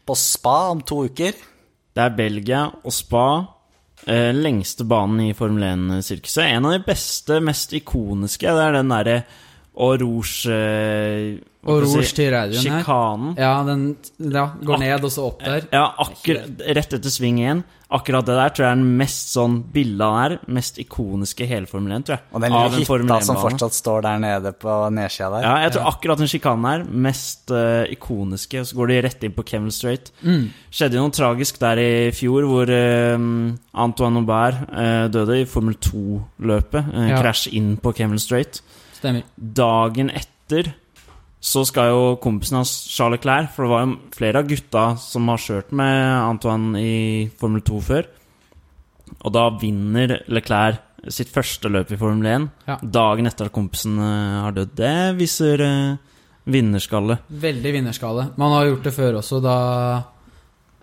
på 0.06 0.16
Spa 0.18 0.56
om 0.72 0.82
to 0.86 1.04
uker. 1.08 1.36
Det 1.92 2.04
er 2.04 2.16
Belgia 2.16 2.66
og 2.82 2.94
Spa. 2.94 3.26
Eh, 4.06 4.32
lengste 4.34 4.86
banen 4.88 5.28
i 5.28 5.34
Formel 5.36 5.62
1-sirkuset. 5.68 6.48
En 6.48 6.66
av 6.66 6.74
de 6.74 6.82
beste, 6.86 7.38
mest 7.44 7.74
ikoniske. 7.76 8.50
Det 8.50 8.64
er 8.64 8.78
den 8.78 8.90
derre 8.90 9.18
Au 9.72 9.94
Rouge 9.96 10.52
eh, 10.52 11.38
hva 11.62 11.76
Og 11.78 11.84
skal 11.86 11.86
jeg 11.86 11.94
rouge 11.94 12.08
si, 12.08 12.14
til 12.18 12.32
radioen 12.34 12.64
her. 12.66 12.80
Sjikanen. 12.82 13.36
Ja, 13.38 13.52
den 13.64 13.82
ja, 14.34 14.48
går 14.66 14.80
ned 14.82 15.04
og 15.06 15.12
så 15.14 15.28
opp 15.30 15.44
der. 15.46 15.68
Ja, 15.70 15.84
akkurat 16.02 16.64
rett 16.74 16.96
etter 16.98 17.12
sving 17.14 17.38
1. 17.38 17.60
Akkurat 17.92 18.26
det 18.26 18.34
der 18.34 18.50
tror 18.56 18.64
jeg 18.66 18.72
er 18.72 18.80
den 18.80 18.96
mest 18.98 19.30
sånn 19.34 19.58
bildet 19.70 20.02
av 20.02 20.14
den 20.16 20.22
her, 20.24 20.34
mest 20.58 20.80
ikoniske 20.82 21.44
i 21.44 21.48
hele 21.50 21.68
Formel 21.70 21.92
1, 22.00 22.06
tror 22.08 22.16
jeg. 22.16 22.24
Og 22.32 22.42
den 22.42 22.56
Av 22.58 22.66
lille 22.72 22.88
Formel 22.88 23.06
hytta 23.12 23.18
som 23.28 23.36
1-bane. 23.36 23.44
fortsatt 23.46 23.78
står 23.78 24.04
der 24.08 24.18
nede 24.24 24.52
på 24.64 24.76
nedsida 24.96 25.30
der. 25.36 25.46
Ja, 25.46 25.54
jeg 25.66 25.74
tror 25.76 25.88
akkurat 25.92 26.22
den 26.24 26.32
sjikanen 26.34 26.68
her, 26.72 26.84
mest 27.08 27.54
eh, 27.54 27.94
ikoniske. 27.94 28.64
Og 28.64 28.68
så 28.72 28.80
går 28.80 28.92
de 28.92 28.98
rett 29.06 29.26
inn 29.28 29.36
på 29.38 29.46
Kevin 29.52 29.70
Strait. 29.76 30.10
Mm. 30.26 30.44
Skjedde 30.72 30.98
jo 30.98 31.06
noe 31.06 31.14
tragisk 31.20 31.62
der 31.62 31.78
i 31.84 31.90
fjor, 32.16 32.48
hvor 32.50 32.74
eh, 32.74 33.28
Antoine 33.86 34.24
Aubert 34.24 34.66
eh, 34.72 35.06
døde 35.14 35.42
i 35.44 35.48
Formel 35.48 35.78
2-løpet. 35.78 36.90
Uh, 36.90 37.08
Ja. 37.12 37.22
Krasj 37.22 37.52
inn 37.54 37.76
på 37.78 37.94
Kevin 37.94 38.18
Strait. 38.18 38.64
Stemmer. 39.02 39.26
Dagen 39.36 40.10
etter 40.14 40.72
så 41.42 41.64
skal 41.66 41.88
jo 41.90 42.02
kompisen 42.22 42.60
hans 42.60 42.70
Charles 42.92 43.18
Leclerc 43.18 43.48
For 43.50 43.66
det 43.66 43.70
var 43.72 43.80
jo 43.82 43.94
flere 44.14 44.38
av 44.44 44.46
gutta 44.46 44.82
som 45.02 45.26
har 45.32 45.40
kjørt 45.42 45.72
med 45.74 46.02
Antoine 46.22 46.78
i 46.78 46.92
Formel 47.40 47.64
2 47.66 47.80
før. 47.82 48.06
Og 49.26 49.34
da 49.34 49.48
vinner 49.58 50.20
Leclerc 50.30 50.78
sitt 51.10 51.32
første 51.34 51.66
løp 51.72 51.90
i 51.90 51.98
Formel 51.98 52.28
1 52.30 52.46
Ja. 52.70 52.76
dagen 52.78 53.26
etter 53.26 53.48
at 53.50 53.52
kompisen 53.56 53.98
eh, 53.98 54.38
har 54.44 54.54
dødd. 54.54 54.76
Det 54.78 54.94
viser 55.18 55.64
eh, 55.66 55.96
vinnerskalle. 56.46 57.18
Veldig 57.42 57.72
vinnerskalle. 57.74 58.28
Man 58.38 58.54
har 58.54 58.68
gjort 58.70 58.86
det 58.86 58.94
før 58.94 59.18
også, 59.18 59.42
da 59.42 59.56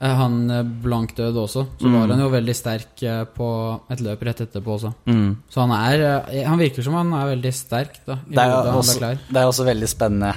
han 0.08 0.50
eh, 0.52 0.64
Blank 0.64 1.16
død 1.16 1.36
også. 1.36 1.66
Så 1.80 1.86
Mm. 1.88 1.94
var 2.00 2.08
han 2.08 2.20
jo 2.20 2.30
veldig 2.30 2.56
sterk 2.56 3.04
eh, 3.04 3.24
på 3.26 3.82
et 3.92 4.00
løp 4.00 4.22
rett 4.24 4.42
etterpå 4.42 4.78
også. 4.80 4.94
Mm. 5.08 5.36
Så 5.50 5.60
han 5.68 5.72
er 5.72 6.24
eh, 6.32 6.46
Han 6.48 6.58
virker 6.60 6.82
som 6.84 6.94
han 6.94 7.12
er 7.14 7.36
veldig 7.36 7.54
sterk, 7.54 8.00
da. 8.06 8.14
I 8.30 8.36
Det 8.36 8.38
er, 8.38 8.52
hodet, 8.56 8.74
også, 8.76 9.00
det 9.30 9.36
er 9.38 9.46
også 9.50 9.66
veldig 9.66 9.88
spennende 9.90 10.34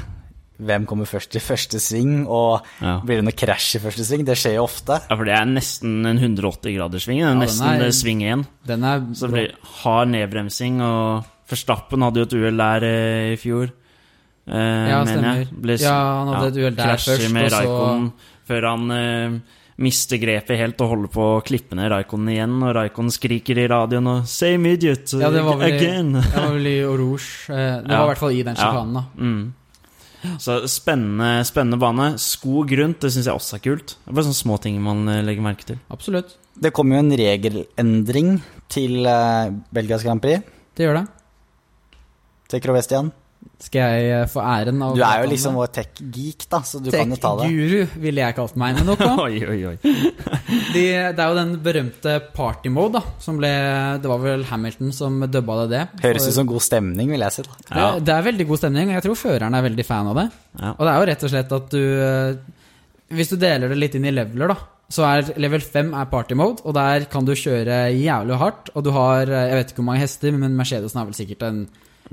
hvem 0.62 0.84
kommer 0.86 1.06
først 1.06 1.34
i 1.34 1.40
første 1.40 1.80
sving, 1.80 2.26
og 2.28 2.62
Ja. 2.80 3.00
blir 3.00 3.16
det 3.18 3.24
noe 3.24 3.32
krasj 3.34 3.76
i 3.76 3.78
første 3.80 4.04
sving? 4.04 4.24
Det 4.24 4.36
skjer 4.36 4.54
jo 4.54 4.64
ofte. 4.64 5.00
ja, 5.10 5.16
for 5.16 5.24
det 5.24 5.34
er 5.34 5.44
nesten 5.44 6.06
en 6.06 6.18
180-graderssving. 6.18 7.18
Det 7.18 7.24
er 7.26 7.30
den 7.34 7.40
nesten 7.40 7.66
er- 7.68 7.82
eh, 7.86 7.90
sving 7.90 8.20
én. 8.22 8.46
Den 8.66 8.84
er 8.84 9.00
Så 9.12 9.26
det 9.26 9.32
blir 9.32 9.52
hard 9.82 10.08
nedbremsing, 10.08 10.80
og 10.80 11.24
Forstappen 11.48 12.00
hadde 12.02 12.14
jo 12.16 12.22
et 12.22 12.32
uhell 12.34 12.56
der 12.56 12.84
eh, 12.84 13.32
i 13.32 13.36
fjor. 13.36 13.70
Eh, 14.46 14.88
Ja, 14.90 15.04
mener 15.04 15.36
jeg. 15.36 15.46
stemmer. 15.48 15.60
Ble, 15.62 15.76
Ja, 15.80 16.24
han 16.24 16.34
hadde 16.34 16.48
et 16.48 16.56
uhell 16.56 16.76
der 16.76 16.96
først, 16.96 17.08
og 17.08 17.50
så- 17.50 18.12
før 18.48 18.66
han 18.70 18.90
eh, 18.90 19.36
mister 19.82 20.18
grepet 20.20 20.58
helt 20.60 20.80
og 20.84 20.90
holder 20.92 21.10
på 21.14 21.22
å 21.38 21.42
klippe 21.44 21.74
ned 21.78 21.90
Raikonen 21.90 22.28
igjen, 22.34 22.58
og 22.62 22.74
Raikonen 22.76 23.10
skriker 23.14 23.58
i 23.58 23.68
radioen 23.72 24.06
og 24.06 24.26
'Same 24.28 24.74
idiot 24.76 25.14
Ja, 25.18 25.30
det 25.30 25.42
var 25.42 25.56
vel 25.58 25.72
i, 25.72 25.78
again'. 25.78 26.12
det 26.22 26.36
var 26.42 26.52
vel 26.54 26.66
i 26.66 26.76
Rouge. 26.84 27.50
eh, 27.50 27.80
Det 27.82 27.90
Ja. 27.90 27.98
var 27.98 28.04
i 28.04 28.10
hvert 28.12 28.18
fall 28.18 28.32
i 28.32 28.42
den 28.42 28.54
Ja. 28.54 28.62
sjikanen, 28.62 28.94
da. 28.94 29.04
Mm. 29.18 29.52
Så 30.38 30.60
spennende, 30.70 31.42
spennende 31.44 31.78
bane. 31.80 32.16
Skog 32.16 32.70
rundt, 32.78 33.00
det 33.00 33.10
syns 33.10 33.26
jeg 33.26 33.34
også 33.34 33.54
er 33.56 33.64
kult. 33.64 33.96
Det 34.04 34.12
er 34.12 34.14
bare 34.14 34.24
sånne 34.28 34.44
små 34.44 34.60
ting 34.60 34.80
man 34.80 35.08
eh, 35.08 35.22
legger 35.22 35.42
merke 35.42 35.64
til. 35.66 35.78
Absolutt. 35.90 36.36
Det 36.60 36.72
kommer 36.72 36.94
jo 36.96 37.02
en 37.02 37.16
regelendring 37.18 38.40
til 38.68 39.04
eh, 39.06 39.50
Belgias 39.72 40.04
Grand 40.04 40.22
Prix. 40.22 40.42
Det 40.76 40.86
gjør 40.86 41.00
det. 41.00 41.08
Til 42.48 42.60
Krovestian. 42.60 43.10
Skal 43.62 43.94
jeg 43.94 44.06
eh, 44.10 44.24
få 44.30 44.42
æren 44.42 44.80
av 44.82 44.96
Du 44.98 45.02
er 45.06 45.22
jo 45.22 45.28
liksom 45.30 45.54
vår 45.60 45.68
tech-geek, 45.76 46.46
da, 46.50 46.58
så 46.66 46.80
du 46.82 46.88
kan 46.90 47.12
jo 47.14 47.18
ta 47.20 47.30
det. 47.38 47.46
Tech-guru 47.46 48.00
ville 48.02 48.24
jeg 48.24 48.36
kalt 48.38 48.56
meg. 48.58 48.78
Men 48.80 48.88
nok 48.90 49.04
om. 49.06 49.20
Oi, 49.22 49.38
oi, 49.46 49.58
oi. 49.70 49.76
De, 50.74 50.82
det 50.82 51.22
er 51.22 51.22
jo 51.22 51.36
den 51.38 51.52
berømte 51.62 52.16
party 52.34 52.72
mode, 52.74 52.98
da. 52.98 53.14
Som 53.22 53.38
ble 53.40 53.52
Det 54.02 54.10
var 54.10 54.22
vel 54.24 54.42
Hamilton 54.50 54.90
som 54.96 55.20
dubba 55.30 55.60
det 55.62 55.68
det. 55.76 55.82
Høres 56.02 56.26
ut 56.26 56.36
som 56.40 56.48
god 56.50 56.64
stemning, 56.64 57.12
vil 57.14 57.22
jeg 57.22 57.36
si. 57.36 57.46
da. 57.46 57.60
Ja. 57.70 57.86
Det, 57.94 58.06
det 58.08 58.16
er 58.16 58.26
veldig 58.32 58.48
god 58.50 58.62
stemning, 58.64 58.90
og 58.90 58.98
jeg 58.98 59.06
tror 59.06 59.20
føreren 59.22 59.58
er 59.58 59.66
veldig 59.68 59.86
fan 59.86 60.10
av 60.10 60.18
det. 60.18 60.26
Ja. 60.58 60.74
Og 60.74 60.82
det 60.82 60.90
er 60.92 60.98
jo 60.98 61.08
rett 61.12 61.24
og 61.28 61.32
slett 61.36 61.56
at 61.60 61.70
du 61.72 61.80
eh, 62.08 62.58
Hvis 63.12 63.32
du 63.32 63.38
deler 63.40 63.72
det 63.72 63.78
litt 63.78 63.94
inn 63.98 64.08
i 64.08 64.14
leveler, 64.14 64.52
da, 64.52 64.58
så 64.92 65.06
er 65.08 65.30
level 65.40 65.62
5 65.64 65.94
er 66.02 66.10
party 66.10 66.36
mode, 66.36 66.66
og 66.66 66.74
der 66.76 67.06
kan 67.12 67.24
du 67.28 67.32
kjøre 67.38 67.86
jævlig 67.94 68.42
hardt. 68.42 68.74
Og 68.74 68.84
du 68.84 68.90
har 68.96 69.30
eh, 69.30 69.46
Jeg 69.52 69.60
vet 69.60 69.72
ikke 69.72 69.82
hvor 69.84 69.90
mange 69.92 70.04
hester, 70.04 70.34
men 70.36 70.58
Mercedesen 70.58 71.00
har 71.00 71.08
vel 71.08 71.16
sikkert 71.22 71.46
en 71.48 71.62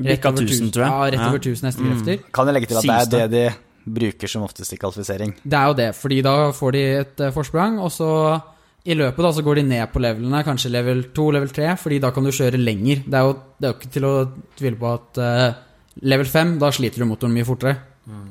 rett 0.06 0.26
over 0.26 0.44
1000, 0.46 0.72
tror 0.72 0.84
jeg. 0.86 0.92
Ja, 0.92 1.10
rett 1.12 1.20
Mm. 1.20 1.28
over 1.30 1.40
1000 1.40 1.68
hestekrefter. 1.70 2.22
Kan 2.32 2.48
jeg 2.48 2.54
legge 2.54 2.68
til 2.68 2.78
at 2.78 2.84
Sies 2.84 3.10
det 3.10 3.22
er 3.22 3.28
det 3.28 3.48
de 3.48 3.94
bruker 4.00 4.28
som 4.28 4.44
oftest 4.44 4.74
i 4.74 4.78
kvalifisering. 4.78 5.34
Det 5.44 5.58
er 5.58 5.68
jo 5.68 5.74
det, 5.74 5.90
fordi 5.96 6.22
da 6.22 6.52
får 6.52 6.72
de 6.72 6.84
et 7.00 7.20
eh, 7.26 7.32
forsprang, 7.32 7.80
og 7.80 7.92
så 7.92 8.42
i 8.86 8.96
løpet 8.96 9.18
da 9.26 9.32
så 9.36 9.44
går 9.44 9.56
de 9.56 9.64
ned 9.64 9.92
på 9.92 10.00
levelene, 10.00 10.44
kanskje 10.46 10.72
level 10.72 11.04
2, 11.14 11.32
level 11.32 11.50
3, 11.50 11.76
fordi 11.78 12.00
da 12.00 12.12
kan 12.12 12.24
du 12.24 12.32
kjøre 12.32 12.58
lenger. 12.62 13.04
Det 13.06 13.14
er 13.14 13.26
jo, 13.28 13.34
det 13.60 13.68
er 13.68 13.74
jo 13.74 13.78
ikke 13.80 13.92
til 13.92 14.06
å 14.08 14.14
tvile 14.58 14.80
på 14.80 14.94
at 14.94 15.20
uh, 15.20 15.54
level 16.02 16.26
5, 16.26 16.60
da 16.60 16.72
sliter 16.72 17.04
du 17.04 17.06
motoren 17.10 17.34
mye 17.36 17.46
fortere. 17.48 17.76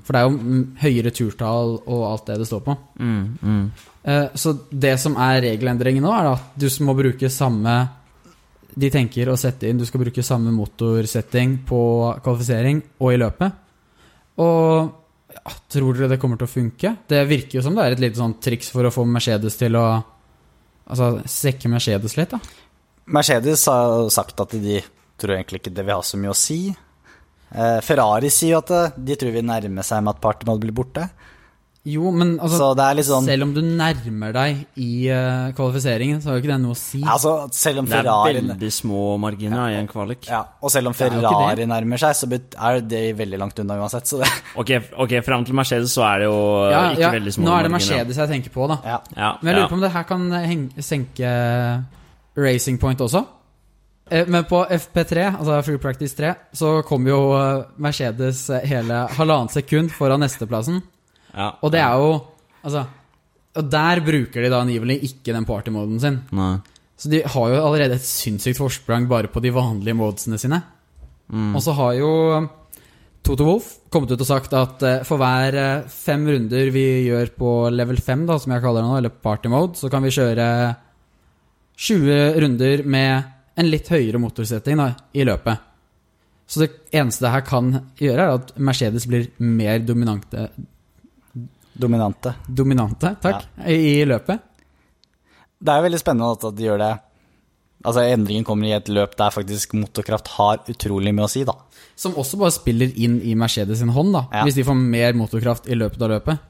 For 0.02 0.11
det 0.16 0.18
er 0.18 0.24
jo 0.26 0.33
mm, 0.35 0.62
høyere 0.81 1.11
turtall 1.14 1.76
og 1.87 2.00
alt 2.09 2.24
det 2.26 2.38
det 2.40 2.46
står 2.48 2.62
på. 2.66 2.74
Mm, 2.98 3.20
mm. 3.42 3.61
Uh, 4.09 4.26
så 4.35 4.54
det 4.72 4.96
som 4.98 5.14
er 5.20 5.42
regelendringen 5.44 6.02
nå, 6.02 6.11
er 6.16 6.33
at 6.33 6.57
du 6.59 6.66
må 6.83 6.96
bruke 6.98 7.31
samme 7.31 7.76
De 8.68 8.90
tenker 8.92 9.31
å 9.31 9.37
sette 9.40 9.68
inn 9.68 9.78
Du 9.81 9.87
skal 9.88 10.02
bruke 10.02 10.22
samme 10.22 10.52
motorsetting 10.52 11.59
på 11.68 11.81
kvalifisering 12.24 12.83
og 13.00 13.14
i 13.14 13.20
løpet. 13.20 13.64
Og 14.44 15.38
ja, 15.38 15.54
tror 15.72 15.96
dere 15.96 16.12
det 16.12 16.20
kommer 16.22 16.40
til 16.40 16.48
å 16.48 16.52
funke? 16.52 16.94
Det 17.09 17.24
virker 17.28 17.59
jo 17.59 17.64
som 17.64 17.76
det 17.76 17.87
er 17.87 17.96
et 17.96 18.04
lite 18.04 18.20
sånn 18.20 18.37
triks 18.42 18.70
for 18.74 18.87
å 18.87 18.92
få 18.94 19.07
Mercedes 19.09 19.59
til 19.61 19.78
å 19.78 19.88
Altså 20.88 21.18
sekke 21.28 21.68
Mercedes 21.68 22.14
litt, 22.16 22.31
da. 22.33 22.38
Mercedes 23.12 23.66
har 23.68 24.07
sagt 24.09 24.38
at 24.40 24.54
de 24.57 24.78
tror 25.20 25.35
egentlig 25.35 25.61
ikke 25.61 25.72
det 25.76 25.85
vil 25.85 25.98
ha 25.98 26.04
så 26.07 26.16
mye 26.20 26.33
å 26.33 26.38
si. 26.38 26.62
Eh, 27.48 27.81
Ferrari 27.85 28.31
sier 28.33 28.54
jo 28.54 28.61
at 28.62 28.72
eh, 28.72 28.96
de 28.96 29.16
tror 29.20 29.35
vi 29.35 29.42
nærmer 29.44 29.85
seg 29.87 30.00
med 30.04 30.14
at 30.14 30.22
party 30.24 30.48
blir 30.48 30.72
borte. 30.76 31.04
Jo, 31.87 32.11
men 32.12 32.35
altså 32.43 32.73
sånn 33.07 33.25
Selv 33.25 33.47
om 33.47 33.53
du 33.55 33.61
nærmer 33.62 34.33
deg 34.35 34.81
i 34.83 35.09
uh, 35.14 35.53
kvalifiseringen, 35.57 36.19
så 36.21 36.31
har 36.31 36.37
jo 36.37 36.43
ikke 36.43 36.51
det 36.51 36.59
noe 36.61 36.75
å 36.75 36.79
si. 36.79 37.01
Altså, 37.01 37.33
selv 37.55 37.85
om 37.85 37.88
Det 37.88 38.01
er 38.03 38.09
veldig 38.43 38.71
små 38.75 39.05
marginer 39.23 39.62
ja, 39.62 39.77
i 39.77 39.79
en 39.79 39.88
kvalik. 39.88 40.27
ja, 40.29 40.43
Og 40.61 40.75
selv 40.75 40.91
om 40.91 40.97
er 40.97 40.99
Ferrari 40.99 41.69
nærmer 41.71 42.03
seg, 42.03 42.19
så 42.19 42.29
er 42.35 42.83
det 42.83 43.05
veldig 43.17 43.41
langt 43.41 43.62
unna 43.62 43.79
uansett. 43.79 44.11
Så 44.11 44.21
det, 44.21 44.29
Ok, 44.61 44.75
okay 45.07 45.23
fram 45.25 45.47
til 45.49 45.57
Mercedes 45.57 45.95
så 45.95 46.05
er 46.11 46.25
det 46.25 46.29
jo 46.29 46.37
ja, 46.67 46.83
ikke 46.93 47.07
ja, 47.07 47.14
veldig 47.14 47.37
små 47.38 47.47
marginer. 47.47 47.55
nå 47.55 47.57
er 47.61 47.69
det 47.69 47.75
marginer. 47.77 48.03
Mercedes 48.03 48.23
jeg 48.25 48.35
tenker 48.35 48.57
på, 48.59 48.69
da. 48.75 48.81
ja. 48.85 49.01
Ja, 49.17 49.33
Men 49.41 49.53
jeg 49.53 49.61
lurer 49.61 49.73
på 49.73 49.79
om 49.79 49.87
det 49.87 49.95
her 49.95 50.09
kan 50.12 50.29
senke 50.83 51.33
Racing 52.38 52.79
Point 52.83 53.01
også. 53.07 53.25
Eh, 54.11 54.27
Men 54.27 54.45
på 54.45 54.64
FP3, 54.64 55.38
altså 55.38 55.62
Free 55.62 55.79
Practice 55.79 56.17
3, 56.17 56.35
så 56.53 56.83
kom 56.83 57.07
jo 57.09 57.19
eh, 57.37 57.64
Mercedes 57.77 58.49
eh, 58.51 58.64
hele 58.69 59.05
halvannet 59.19 59.53
sekund 59.57 59.93
foran 59.93 60.25
nesteplassen. 60.25 60.81
Ja. 61.38 61.53
Og 61.62 61.70
det 61.70 61.81
er 61.85 62.01
jo 62.01 62.11
Altså 62.66 62.83
Og 63.59 63.68
der 63.70 64.01
bruker 64.05 64.42
de 64.42 64.51
da 64.51 64.61
angivelig 64.64 64.98
ikke 65.07 65.33
den 65.35 65.46
party-moden 65.46 66.01
sin. 66.03 66.18
Nei. 66.35 66.59
Så 66.98 67.11
de 67.11 67.22
har 67.22 67.53
jo 67.53 67.61
allerede 67.62 67.96
et 67.96 68.05
sinnssykt 68.07 68.59
forsprang 68.59 69.07
bare 69.11 69.31
på 69.31 69.40
de 69.42 69.53
vanlige 69.55 69.96
modesene 69.98 70.38
sine. 70.38 70.59
Mm. 71.31 71.55
Og 71.55 71.62
så 71.62 71.74
har 71.79 71.92
jo 71.98 72.11
Toto 73.24 73.46
Wolff 73.46 73.70
kommet 73.92 74.12
ut 74.12 74.22
og 74.22 74.29
sagt 74.29 74.55
at 74.57 74.83
eh, 74.87 75.03
for 75.07 75.20
hver 75.20 75.57
eh, 75.59 75.88
fem 75.90 76.27
runder 76.29 76.70
vi 76.74 76.85
gjør 77.09 77.33
på 77.38 77.53
level 77.74 77.98
5, 78.01 78.27
da, 78.31 78.38
som 78.40 78.55
jeg 78.55 78.64
kaller 78.64 78.83
det 78.83 78.88
nå, 78.88 78.98
eller 79.01 79.16
party 79.27 79.51
mode, 79.53 79.79
så 79.79 79.90
kan 79.92 80.07
vi 80.07 80.14
kjøre 80.14 80.46
20 81.79 82.40
runder 82.44 82.85
med 82.88 83.59
en 83.59 83.70
litt 83.70 83.90
høyere 83.92 84.20
motorsetting 84.22 84.79
da, 84.81 84.92
i 85.14 85.27
løpet. 85.27 85.66
Så 86.48 86.62
det 86.62 86.70
eneste 86.96 87.27
det 87.27 87.35
her 87.35 87.44
kan 87.44 87.70
gjøre, 88.01 88.24
er 88.24 88.38
at 88.38 88.55
Mercedes 88.57 89.07
blir 89.11 89.29
mer 89.44 89.83
dominante, 89.85 90.48
Dominante. 91.79 92.35
dominante 92.47 93.12
takk, 93.23 93.45
i, 93.67 94.01
i 94.01 94.07
løpet. 94.09 94.41
Det 95.59 95.75
er 95.75 95.85
veldig 95.85 96.01
spennende 96.01 96.35
at 96.35 96.57
de 96.57 96.67
gjør 96.67 96.83
det 96.83 96.95
Altså, 97.87 98.03
endringen 98.11 98.43
kommer 98.43 98.67
i 98.67 98.73
et 98.75 98.88
løp 98.91 99.12
der 99.14 99.31
faktisk 99.31 99.77
motorkraft 99.79 100.33
har 100.35 100.64
utrolig 100.67 101.12
mye 101.14 101.29
å 101.29 101.31
si, 101.31 101.45
da. 101.47 101.55
Som 101.95 102.17
også 102.19 102.41
bare 102.41 102.51
spiller 102.51 102.91
inn 102.99 103.21
i 103.23 103.37
Mercedes 103.38 103.79
sin 103.79 103.93
hånd, 103.95 104.11
da, 104.17 104.25
Ja. 104.33 104.43
hvis 104.43 104.57
de 104.59 104.64
får 104.67 104.75
mer 104.75 105.14
motorkraft 105.14 105.69
i 105.71 105.79
løpet 105.79 106.03
av 106.03 106.11
løpet. 106.11 106.41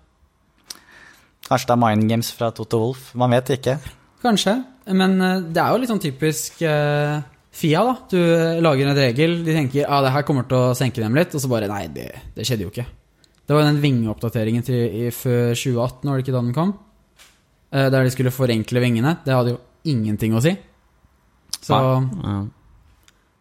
Kanskje 1.49 1.69
det 1.69 1.75
er 1.77 1.83
mind 1.83 2.09
games 2.09 2.31
fra 2.33 2.51
Toto 2.51 2.81
Wolff, 2.81 3.14
man 3.14 3.31
vet 3.37 3.53
ikke. 3.59 3.77
Kanskje, 4.25 4.57
men 4.88 5.21
eh, 5.21 5.41
det 5.53 5.61
er 5.62 5.69
jo 5.71 5.83
litt 5.83 5.93
sånn 5.93 6.03
typisk 6.03 6.62
uh, 6.64 7.21
Fia, 7.59 7.83
da. 7.85 7.95
Du 8.11 8.19
eh, 8.19 8.61
lager 8.64 8.88
en 8.88 8.97
regel, 8.97 9.45
de 9.45 9.53
tenker 9.53 9.85
ja, 9.85 10.01
det 10.05 10.14
her 10.14 10.25
kommer 10.27 10.49
til 10.49 10.59
å 10.59 10.75
senke 10.79 11.03
dem 11.03 11.17
litt, 11.17 11.35
og 11.35 11.43
så 11.43 11.51
bare 11.51 11.69
nei, 11.71 11.87
det, 11.93 12.09
det 12.37 12.49
skjedde 12.49 12.67
jo 12.67 12.73
ikke. 12.73 12.87
Det 13.48 13.56
var 13.56 13.64
jo 13.64 13.70
den 13.70 13.80
vingeoppdateringen 13.80 14.64
til, 14.66 14.76
i, 14.76 15.08
før 15.14 15.54
2018, 15.56 16.04
var 16.04 16.18
det 16.18 16.24
ikke 16.26 16.34
da 16.37 16.42
den 16.44 16.56
kom? 16.56 16.74
Eh, 17.72 17.88
der 17.88 18.04
de 18.04 18.12
skulle 18.12 18.34
forenkle 18.34 18.82
vingene. 18.84 19.14
Det 19.24 19.32
hadde 19.32 19.54
jo 19.54 19.61
ingenting 19.88 20.37
å 20.37 20.44
si. 20.44 20.52
Så 21.58 21.78
Ja. 21.78 22.38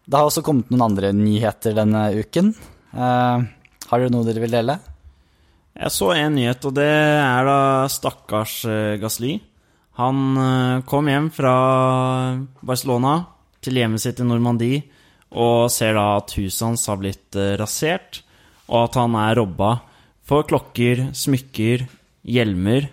Det 0.07 0.15
har 0.15 0.29
også 0.29 0.39
kommet 0.39 0.69
noen 0.71 0.85
andre 0.85 1.11
nyheter 1.11 1.73
denne 1.75 2.05
uken. 2.15 2.53
Eh, 2.95 3.41
har 3.89 3.99
dere 3.99 4.13
noe 4.13 4.23
dere 4.23 4.39
vil 4.39 4.55
dele? 4.55 4.77
Jeg 5.75 5.91
så 5.91 6.13
en 6.15 6.35
nyhet, 6.39 6.63
og 6.63 6.73
det 6.79 6.87
er 6.87 7.43
da 7.45 7.59
stakkars 7.91 8.61
Gasli. 8.63 9.01
Gasly. 9.03 9.33
Han 9.97 10.37
eh, 10.37 10.81
kom 10.85 11.07
hjem 11.09 11.27
fra 11.33 11.53
Barcelona 12.61 13.17
til 13.65 13.79
hjemmet 13.79 14.03
sitt 14.03 14.21
i 14.21 14.27
Normandie 14.27 14.83
og 15.33 15.71
ser 15.73 15.97
da 15.97 16.19
at 16.19 16.35
huset 16.37 16.67
hans 16.67 16.85
har 16.87 16.99
blitt 17.01 17.35
eh, 17.35 17.55
rasert, 17.59 18.21
og 18.69 18.83
at 18.85 18.99
han 19.01 19.15
er 19.17 19.39
robba 19.39 19.71
for 20.27 20.47
klokker, 20.47 21.07
smykker, 21.15 21.85
hjelmer. 22.27 22.89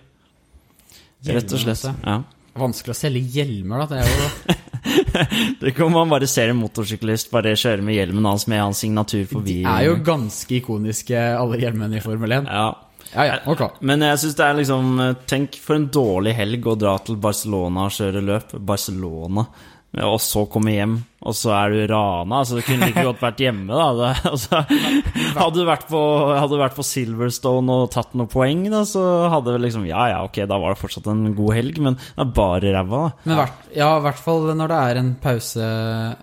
Rett 1.24 1.56
og 1.56 1.62
slett. 1.62 1.86
Ja. 2.04 2.20
vanskelig 2.54 2.94
å 2.94 2.98
selge 2.98 3.24
hjelmer, 3.34 3.84
da. 3.84 3.86
Det 3.90 4.02
er 4.04 4.12
jo 4.12 4.60
Det 5.62 5.72
kan 5.74 5.92
man 5.94 6.10
bare 6.12 6.26
ser 6.30 6.50
en 6.52 6.58
motorsyklist 6.60 7.30
bare 7.32 7.54
kjøre 7.58 7.82
med 7.82 7.96
hjelmen 7.96 8.26
hans 8.28 8.46
med 8.50 8.60
hans 8.60 8.82
signatur 8.84 9.24
forbi. 9.30 9.62
De 9.64 9.70
er 9.70 9.86
jo 9.88 9.98
ganske 10.04 10.58
ikoniske, 10.60 11.20
alle 11.38 11.60
hjelmene 11.62 11.98
i 11.98 12.04
Formel 12.04 12.36
1. 12.40 12.50
Ja. 12.50 12.66
Ja, 13.14 13.24
ja, 13.28 13.34
ok. 13.46 13.78
Men 13.86 14.02
jeg 14.02 14.18
synes 14.18 14.34
det 14.38 14.44
er 14.46 14.56
liksom 14.58 14.86
Tenk 15.30 15.58
for 15.62 15.76
en 15.76 15.84
dårlig 15.92 16.32
helg 16.34 16.64
å 16.66 16.74
dra 16.78 16.96
til 17.04 17.18
Barcelona 17.22 17.84
og 17.86 17.94
kjøre 17.94 18.22
løp. 18.24 18.54
Barcelona. 18.58 19.44
Og 20.02 20.16
så 20.18 20.42
komme 20.50 20.72
hjem, 20.74 20.94
og 21.22 21.36
så 21.38 21.52
er 21.54 21.70
du 21.70 21.92
rana. 21.92 22.40
Altså, 22.40 22.58
du 22.58 22.64
kunne 22.66 22.88
ikke 22.90 23.04
godt 23.06 23.20
vært 23.22 23.42
hjemme, 23.44 23.68
da. 23.70 23.84
Det, 23.94 24.08
altså, 24.32 24.62
hadde, 25.36 25.52
du 25.60 25.68
vært 25.68 25.86
på, 25.90 26.00
hadde 26.34 26.50
du 26.50 26.62
vært 26.62 26.74
på 26.78 26.86
Silverstone 26.86 27.76
og 27.84 27.92
tatt 27.94 28.16
noen 28.18 28.30
poeng, 28.32 28.64
da, 28.72 28.82
så 28.88 29.04
hadde 29.30 29.54
det 29.54 29.62
liksom 29.68 29.86
Ja 29.86 30.08
ja, 30.10 30.18
ok, 30.26 30.42
da 30.50 30.58
var 30.58 30.74
det 30.74 30.80
fortsatt 30.82 31.06
en 31.12 31.28
god 31.38 31.54
helg, 31.58 31.78
men 31.86 31.98
det 32.00 32.26
er 32.26 32.34
bare 32.40 32.74
ræva, 32.74 33.04
da. 33.06 33.28
Men 33.28 33.40
hvert, 33.42 33.70
ja, 33.76 33.92
i 33.94 34.04
hvert 34.08 34.26
fall 34.26 34.50
når 34.58 34.74
det 34.74 34.82
er 34.88 35.00
en 35.00 35.14
pause 35.22 35.70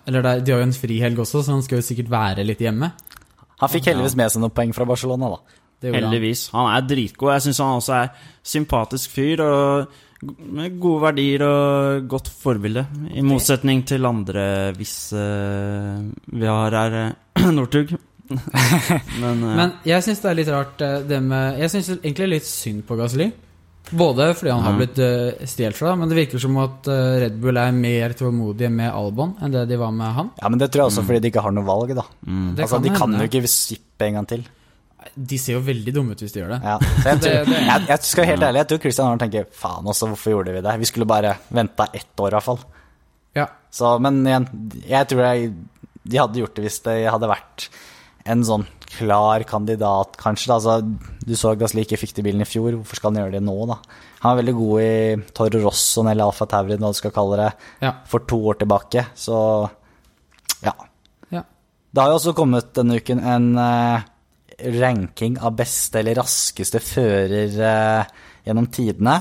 Eller 0.10 0.26
det 0.26 0.36
er, 0.36 0.44
de 0.44 0.54
har 0.54 0.62
jo 0.64 0.68
en 0.68 0.78
frihelg 0.82 1.24
også, 1.24 1.46
så 1.46 1.56
han 1.56 1.66
skal 1.66 1.80
jo 1.80 1.88
sikkert 1.88 2.12
være 2.12 2.48
litt 2.48 2.62
hjemme. 2.64 2.92
Han 3.62 3.72
fikk 3.72 3.92
heldigvis 3.92 4.18
med 4.20 4.34
seg 4.34 4.44
noen 4.44 4.56
poeng 4.58 4.76
fra 4.76 4.88
Barcelona, 4.90 5.32
da. 5.38 5.60
Det. 5.82 5.96
Heldigvis. 5.96 6.50
Han 6.54 6.68
er 6.70 6.84
dritgod. 6.86 7.32
Jeg 7.34 7.48
syns 7.48 7.60
han 7.64 7.80
også 7.80 7.94
er 7.98 8.10
sympatisk 8.46 9.14
fyr. 9.16 9.42
og 9.42 10.02
med 10.22 10.78
gode 10.82 11.02
verdier 11.08 11.44
og 11.46 12.08
godt 12.10 12.30
forbilde. 12.44 12.86
I 13.10 13.24
motsetning 13.26 13.84
til 13.90 14.06
andre 14.06 14.46
hvis 14.78 14.96
uh, 15.18 16.02
vi 16.30 16.48
har 16.48 16.78
her 16.78 16.98
uh, 17.42 17.52
Northug. 17.58 17.96
Men, 18.32 19.42
uh, 19.42 19.56
Men 19.58 19.74
jeg 19.88 20.06
syns 20.06 20.22
det 20.24 20.30
er 20.30 20.38
litt 20.38 20.52
rart 20.54 20.84
det 21.10 21.18
med 21.26 21.58
Jeg 21.60 21.74
syns 21.74 21.90
egentlig 21.98 22.36
litt 22.38 22.48
synd 22.48 22.86
på 22.88 23.00
Gasly. 23.00 23.32
Både 23.98 24.30
fordi 24.38 24.54
han 24.54 24.64
har 24.64 24.78
blitt 24.78 25.02
uh, 25.02 25.42
stjålet 25.50 25.76
fra, 25.76 25.96
men 26.00 26.08
det 26.08 26.16
virker 26.16 26.40
som 26.40 26.56
at 26.62 26.86
Red 26.88 27.40
Bull 27.42 27.58
er 27.60 27.74
mer 27.76 28.14
tålmodige 28.16 28.70
med 28.72 28.94
Albon 28.94 29.34
enn 29.42 29.52
det 29.52 29.66
de 29.68 29.80
var 29.82 29.92
med 29.92 30.14
han. 30.16 30.30
Ja, 30.38 30.52
men 30.54 30.62
det 30.62 30.70
tror 30.70 30.86
jeg 30.86 30.94
også 30.94 31.04
fordi 31.10 31.24
de 31.26 31.32
ikke 31.34 31.44
har 31.44 31.56
noe 31.56 31.68
valg, 31.68 31.92
da. 31.98 32.06
mm. 32.22 32.46
Altså, 32.54 32.78
altså, 32.78 32.82
de 32.86 32.94
kan 32.96 33.18
jo 33.18 33.28
ikke 33.28 33.52
sippe 33.52 34.08
en 34.08 34.22
gang 34.22 34.30
til. 34.30 34.46
De 35.16 35.38
ser 35.42 35.56
jo 35.58 35.62
veldig 35.66 35.94
dumme 35.96 36.14
ut 36.16 36.22
hvis 36.24 36.34
de 36.36 36.44
gjør 36.44 36.54
det. 36.56 36.60
Ja. 36.64 36.76
Jeg, 37.06 37.20
tror, 37.24 37.54
jeg, 37.56 37.86
jeg 37.90 38.04
skal 38.08 38.24
være 38.24 38.32
helt 38.34 38.46
ærlig, 38.48 38.62
jeg 38.62 38.70
tror 38.72 38.82
Christian 38.86 39.08
Arne 39.10 39.24
tenker 39.24 39.48
faen 39.64 39.90
også, 39.90 40.10
hvorfor 40.12 40.36
gjorde 40.36 40.54
vi 40.58 40.62
det? 40.66 40.76
Vi 40.84 40.90
skulle 40.92 41.10
bare 41.10 41.36
venta 41.50 41.88
ett 41.94 42.22
år, 42.22 42.30
i 42.32 42.38
hvert 42.38 42.48
fall. 42.50 42.62
Ja. 43.38 43.48
Så, 43.72 43.96
men 44.04 44.22
igjen, 44.28 44.46
jeg 44.90 45.10
tror 45.12 45.24
jeg, 45.30 45.52
de 46.04 46.18
hadde 46.22 46.42
gjort 46.42 46.56
det 46.58 46.66
hvis 46.68 46.80
det 46.86 46.96
hadde 47.10 47.30
vært 47.32 47.68
en 48.30 48.42
sånn 48.46 48.68
klar 48.92 49.42
kandidat, 49.48 50.18
kanskje. 50.20 50.52
Altså, 50.54 50.80
du 51.26 51.34
så 51.40 51.54
Gasli 51.58 51.86
ikke 51.86 51.98
fikk 52.02 52.12
til 52.18 52.26
bilen 52.28 52.44
i 52.44 52.48
fjor, 52.50 52.76
hvorfor 52.76 53.00
skal 53.00 53.14
han 53.14 53.22
gjøre 53.24 53.36
det 53.38 53.44
nå, 53.46 53.56
da? 53.70 53.78
Han 54.22 54.34
er 54.36 54.40
veldig 54.42 54.56
god 54.58 54.82
i 54.84 55.32
Toro 55.38 55.62
Rosson 55.64 56.10
eller 56.12 56.28
Alfa 56.28 56.46
Tauri, 56.52 56.76
hva 56.78 56.92
du 56.92 56.98
skal 57.00 57.14
kalle 57.16 57.40
det, 57.40 57.52
Ja. 57.88 57.94
for 58.12 58.28
to 58.30 58.38
år 58.52 58.60
tilbake, 58.62 59.06
så 59.18 59.38
ja. 60.62 60.74
ja. 61.34 61.42
Det 61.90 62.04
har 62.04 62.12
jo 62.12 62.20
også 62.20 62.36
kommet 62.38 62.70
denne 62.78 63.00
uken 63.02 63.24
en 63.24 63.48
eh, 63.58 64.04
ranking 64.82 65.38
av 65.41 65.56
beste 65.60 66.02
eller 66.02 66.19
raskeste 66.21 66.82
fører 66.84 67.56
eh, 67.56 68.12
gjennom 68.47 68.67
tidene. 68.74 69.19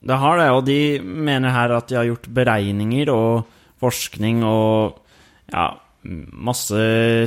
Det 0.00 0.16
har 0.16 0.40
det, 0.40 0.48
og 0.56 0.64
de 0.64 0.80
mener 1.00 1.52
her 1.52 1.76
at 1.76 1.90
de 1.90 1.98
har 1.98 2.08
gjort 2.08 2.30
beregninger 2.34 3.10
og 3.12 3.48
forskning 3.80 4.44
og 4.46 5.00
ja, 5.52 5.66
masse 6.04 6.80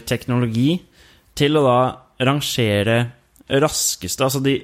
teknologi 0.10 0.78
til 1.38 1.60
å 1.60 1.66
da 1.66 1.80
rangere 2.24 2.98
raskeste 3.54 4.24
Altså 4.26 4.40
de, 4.42 4.56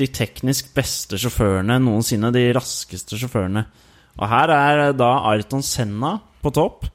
de 0.00 0.06
teknisk 0.08 0.72
beste 0.74 1.18
sjåførene 1.20 1.76
noensinne. 1.82 2.32
De 2.34 2.46
raskeste 2.56 3.18
sjåførene. 3.20 3.66
Og 4.18 4.26
her 4.30 4.52
er 4.54 4.82
da 4.96 5.10
Ayrton 5.30 5.62
Senna 5.66 6.16
på 6.42 6.52
topp. 6.56 6.88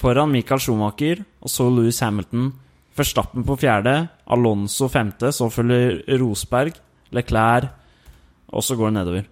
Foran 0.00 0.32
Michael 0.32 0.62
Schumacher 0.62 1.22
og 1.44 1.52
så 1.52 1.68
Louis 1.70 2.00
Hamilton. 2.02 2.50
Verstappen 2.94 3.44
på 3.46 3.56
fjerde, 3.58 3.94
Alonso 4.30 4.88
femte, 4.88 5.32
så 5.34 5.48
følger 5.50 6.02
Rosberg, 6.20 6.76
Leclerc, 7.14 7.70
og 8.54 8.62
så 8.62 8.76
går 8.78 8.90
det 8.90 8.96
nedover. 8.98 9.24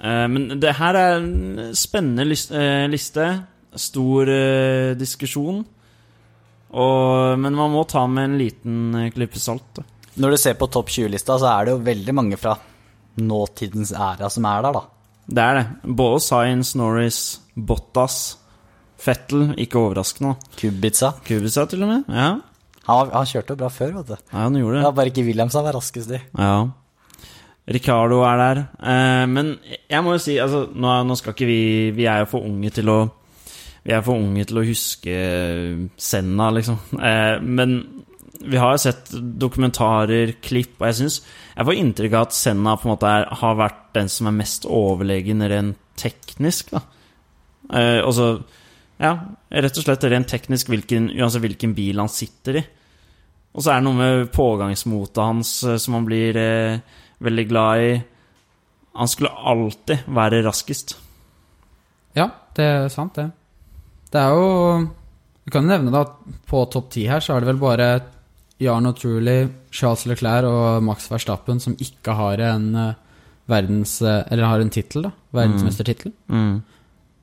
Eh, 0.00 0.26
Men 0.28 0.48
det 0.60 0.76
her 0.78 0.96
er 0.96 1.18
en 1.18 1.74
spennende 1.76 2.24
eh, 2.26 2.86
liste. 2.88 3.26
Stor 3.76 4.30
eh, 4.32 4.94
diskusjon. 4.96 5.64
Og, 6.76 7.38
men 7.38 7.56
man 7.56 7.72
må 7.72 7.84
ta 7.88 8.06
med 8.08 8.30
en 8.30 8.38
liten 8.40 9.10
klype 9.14 9.40
salt. 9.40 9.82
Når 10.16 10.32
du 10.32 10.40
ser 10.40 10.56
på 10.56 10.68
topp 10.72 10.88
20-lista, 10.92 11.36
så 11.40 11.50
er 11.52 11.66
det 11.66 11.74
jo 11.76 11.84
veldig 11.84 12.14
mange 12.16 12.38
fra 12.40 12.56
nåtidens 13.20 13.92
æra 13.92 14.28
som 14.32 14.48
er 14.48 14.64
der, 14.64 14.76
da. 14.76 14.82
Det 15.26 15.42
er 15.42 15.58
det. 15.58 15.94
Både 15.98 16.20
Science, 16.24 16.76
Norris, 16.78 17.20
Bottas, 17.56 18.36
Fettel, 18.98 19.50
ikke 19.60 19.78
overraskende. 19.78 20.34
Kubica. 20.56 21.12
Kubica 21.26 21.66
til 21.68 21.82
og 21.84 21.88
med. 21.92 22.04
Ja, 22.08 22.28
Han, 22.86 23.08
han 23.10 23.26
kjørte 23.26 23.54
jo 23.54 23.60
bra 23.60 23.68
før, 23.68 23.92
vet 23.98 24.06
du. 24.12 24.16
ja 24.32 24.38
han 24.44 24.54
gjorde 24.54 24.76
Det 24.76 24.80
det. 24.80 24.86
var 24.86 24.92
bare 25.00 25.10
ikke 25.12 25.24
Williams 25.26 25.52
som 25.56 25.64
var 25.66 25.74
raskest 25.74 26.10
i. 26.14 26.20
Ja. 26.38 26.68
Ricardo 27.66 28.20
er 28.22 28.36
der. 28.38 28.58
Eh, 28.78 29.26
men 29.26 29.56
jeg 29.90 30.04
må 30.06 30.12
jo 30.14 30.22
si 30.22 30.36
altså, 30.38 30.68
nå, 30.70 30.92
nå 31.08 31.16
skal 31.18 31.34
ikke 31.34 31.48
vi 31.48 31.60
Vi 31.96 32.04
er 32.06 32.20
jo 32.22 32.28
for 32.30 32.46
unge 32.46 32.70
til 32.70 32.88
å 32.92 32.98
Vi 33.86 33.92
er 33.94 34.04
for 34.06 34.14
unge 34.22 34.44
til 34.46 34.60
å 34.60 34.64
huske 34.66 35.16
Senna, 35.98 36.50
liksom. 36.54 36.78
Eh, 37.00 37.40
men 37.42 37.76
vi 38.46 38.58
har 38.60 38.76
jo 38.76 38.82
sett 38.84 39.10
dokumentarer, 39.40 40.34
klipp, 40.44 40.76
og 40.78 40.86
jeg 40.90 40.98
syns 41.00 41.16
Jeg 41.56 41.66
får 41.66 41.78
inntrykk 41.80 42.14
av 42.20 42.26
at 42.28 42.36
Senna 42.36 42.76
på 42.78 42.86
en 42.86 42.92
måte 42.94 43.10
er, 43.10 43.26
har 43.40 43.56
vært 43.58 43.82
den 43.96 44.10
som 44.12 44.28
er 44.30 44.36
mest 44.38 44.66
overlegen 44.68 45.42
rent 45.50 45.78
teknisk, 45.98 46.70
da. 46.76 46.82
Eh, 47.72 47.98
og 48.04 48.12
så 48.14 48.26
Ja, 49.02 49.12
rett 49.52 49.76
og 49.76 49.84
slett 49.84 50.04
rent 50.08 50.30
teknisk 50.30 50.70
hvilken, 50.72 51.10
uansett 51.12 51.44
hvilken 51.44 51.74
bil 51.76 52.00
han 52.00 52.12
sitter 52.12 52.60
i. 52.62 52.64
Og 53.56 53.64
så 53.64 53.72
er 53.72 53.80
det 53.80 53.86
noe 53.88 53.96
med 53.96 54.30
pågangsmotet 54.34 55.22
hans 55.22 55.56
eh, 55.64 55.78
som 55.80 55.96
han 55.96 56.06
blir 56.08 56.36
eh, 56.40 56.80
veldig 57.24 57.46
glad 57.48 57.84
i. 57.84 57.94
Han 58.96 59.10
skulle 59.12 59.32
alltid 59.32 60.08
være 60.16 60.42
raskest. 60.44 60.96
Ja, 62.16 62.30
det 62.56 62.64
er 62.64 62.92
sant, 62.92 63.16
det. 63.16 63.30
Det 64.12 64.20
er 64.22 64.32
jo 64.32 64.86
Vi 65.44 65.52
kan 65.52 65.66
jo 65.66 65.68
nevne 65.68 65.92
da 65.92 66.04
at 66.06 66.14
på 66.48 66.62
topp 66.72 66.88
ti 66.94 67.04
her 67.06 67.20
så 67.22 67.34
er 67.34 67.42
det 67.42 67.50
vel 67.50 67.60
bare 67.60 67.88
Jarno 68.62 68.92
Truly, 68.96 69.48
Charles 69.70 70.06
Leclerc 70.08 70.48
og 70.48 70.82
Max 70.86 71.10
Verstappen 71.12 71.60
som 71.60 71.76
ikke 71.78 72.14
har 72.16 72.40
en 72.48 72.70
eh, 72.80 72.94
verdens... 73.52 74.00
eh, 74.02 74.22
eller 74.30 74.48
har 74.48 74.64
en 74.64 74.72
tittel, 74.72 75.06
da. 75.06 75.12
Verdensmestertittel. 75.36 76.14
Mm. 76.32 76.62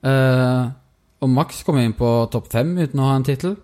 Eh, 0.05 0.61
og 1.23 1.29
Max 1.31 1.63
kom 1.65 1.77
inn 1.81 1.95
på 1.97 2.09
topp 2.33 2.49
fem 2.51 2.73
uten 2.77 2.99
å 3.01 3.07
ha 3.09 3.15
en 3.19 3.25
tittel. 3.27 3.55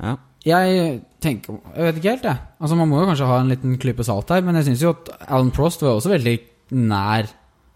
Ja. 0.00 0.16
Jeg 0.46 1.00
tenker 1.24 1.56
Jeg 1.74 1.86
vet 1.88 1.96
ikke 1.98 2.12
helt, 2.14 2.26
jeg. 2.28 2.38
Altså 2.62 2.76
Man 2.78 2.88
må 2.90 3.00
jo 3.02 3.08
kanskje 3.08 3.26
ha 3.30 3.38
en 3.42 3.48
liten 3.50 3.78
klype 3.82 4.04
salt 4.06 4.30
her, 4.30 4.44
men 4.46 4.54
jeg 4.60 4.68
syns 4.68 4.84
jo 4.84 4.92
at 4.94 5.08
Alan 5.26 5.50
Prost 5.54 5.82
var 5.82 5.96
også 5.98 6.12
veldig 6.12 6.36
nær 6.86 7.26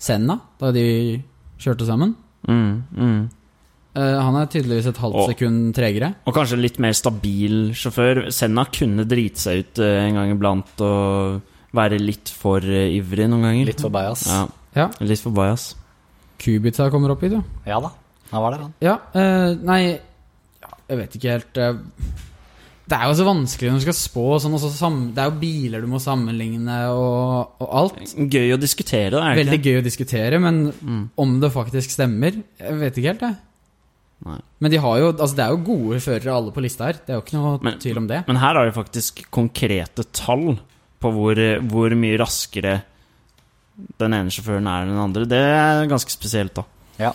Senna 0.00 0.36
da 0.60 0.70
de 0.72 0.84
kjørte 1.60 1.84
sammen. 1.88 2.14
Mm, 2.48 2.82
mm. 2.94 3.18
Eh, 3.98 4.16
han 4.22 4.36
er 4.38 4.46
tydeligvis 4.52 4.86
et 4.92 5.00
halvt 5.02 5.18
Og- 5.24 5.30
sekund 5.32 5.74
tregere. 5.76 6.12
Og 6.30 6.32
kanskje 6.36 6.60
litt 6.62 6.78
mer 6.80 6.94
stabil 6.96 7.72
sjåfør. 7.74 8.30
Senna 8.32 8.64
kunne 8.70 9.04
drite 9.04 9.42
seg 9.42 9.64
ut 9.64 9.78
eh, 9.82 10.06
en 10.06 10.14
gang 10.20 10.30
iblant 10.36 10.80
og 10.86 11.42
være 11.76 11.98
litt 12.00 12.30
for 12.32 12.62
eh, 12.64 12.94
ivrig 12.96 13.26
noen 13.28 13.42
ganger. 13.48 13.66
Litt 13.72 13.82
for 13.82 13.90
bajas. 13.90 14.24
Ja, 14.30 14.46
Ja. 14.78 14.86
litt 15.02 15.20
for 15.20 15.34
bajas. 15.34 15.74
Kubica 16.40 16.86
kommer 16.88 17.10
opp 17.12 17.20
hit, 17.26 17.32
jo. 17.36 17.42
Ja 17.66 17.80
da, 17.82 17.90
han 18.30 18.42
var 18.44 18.50
der, 18.54 18.64
han. 18.66 18.74
Ja, 18.84 18.96
eh, 19.14 19.54
nei 19.66 19.80
ja, 20.60 20.70
Jeg 20.90 20.98
vet 21.00 21.14
ikke 21.18 21.30
helt 21.34 21.58
eh, 21.58 21.78
Det 22.90 22.96
er 22.98 23.04
jo 23.10 23.16
så 23.20 23.26
vanskelig 23.26 23.70
når 23.70 23.78
du 23.80 23.84
skal 23.88 23.96
spå 23.98 24.24
sånn, 24.42 24.54
og 24.56 24.62
så 24.62 24.70
sam, 24.74 24.96
Det 25.14 25.22
er 25.22 25.30
jo 25.30 25.36
biler 25.42 25.80
du 25.84 25.86
må 25.90 26.00
sammenligne 26.02 26.78
og, 26.94 27.52
og 27.62 27.68
alt. 27.82 28.00
Gøy 28.16 28.54
å 28.56 28.58
diskutere, 28.60 29.12
da. 29.14 29.22
Er 29.30 29.38
Veldig 29.44 29.60
gøy 29.66 29.78
å 29.80 29.84
diskutere, 29.86 30.40
men 30.42 30.72
Mm. 30.80 31.04
om 31.16 31.36
det 31.42 31.52
faktisk 31.54 31.90
stemmer 31.94 32.40
Jeg 32.58 32.78
vet 32.80 32.98
ikke 32.98 33.12
helt, 33.14 33.20
jeg. 33.28 33.36
Nei. 34.26 34.38
Men 34.60 34.70
de 34.74 34.76
har 34.84 34.98
jo, 35.00 35.12
altså 35.14 35.36
det 35.38 35.44
er 35.46 35.54
jo 35.54 35.62
gode 35.64 36.00
førere 36.04 36.34
alle 36.36 36.52
på 36.52 36.60
lista 36.60 36.84
her. 36.90 36.98
Det 37.06 37.08
er 37.14 37.16
jo 37.16 37.22
ikke 37.24 37.38
noe 37.38 37.58
Men- 37.64 37.78
tvil 37.80 37.96
om 38.02 38.06
det. 38.10 38.18
Men 38.28 38.36
her 38.36 38.54
har 38.58 38.66
de 38.68 38.74
faktisk 38.76 39.22
konkrete 39.32 40.04
tall 40.12 40.58
på 41.00 41.12
hvor, 41.14 41.38
hvor 41.70 41.94
mye 41.96 42.18
raskere 42.20 42.82
den 43.96 44.12
ene 44.12 44.28
sjåføren 44.28 44.66
er 44.68 44.82
enn 44.84 44.90
den 44.92 45.00
andre. 45.00 45.24
Det 45.24 45.38
er 45.40 45.86
ganske 45.88 46.12
spesielt, 46.12 46.52
da. 46.58 46.64
Ja. 47.00 47.12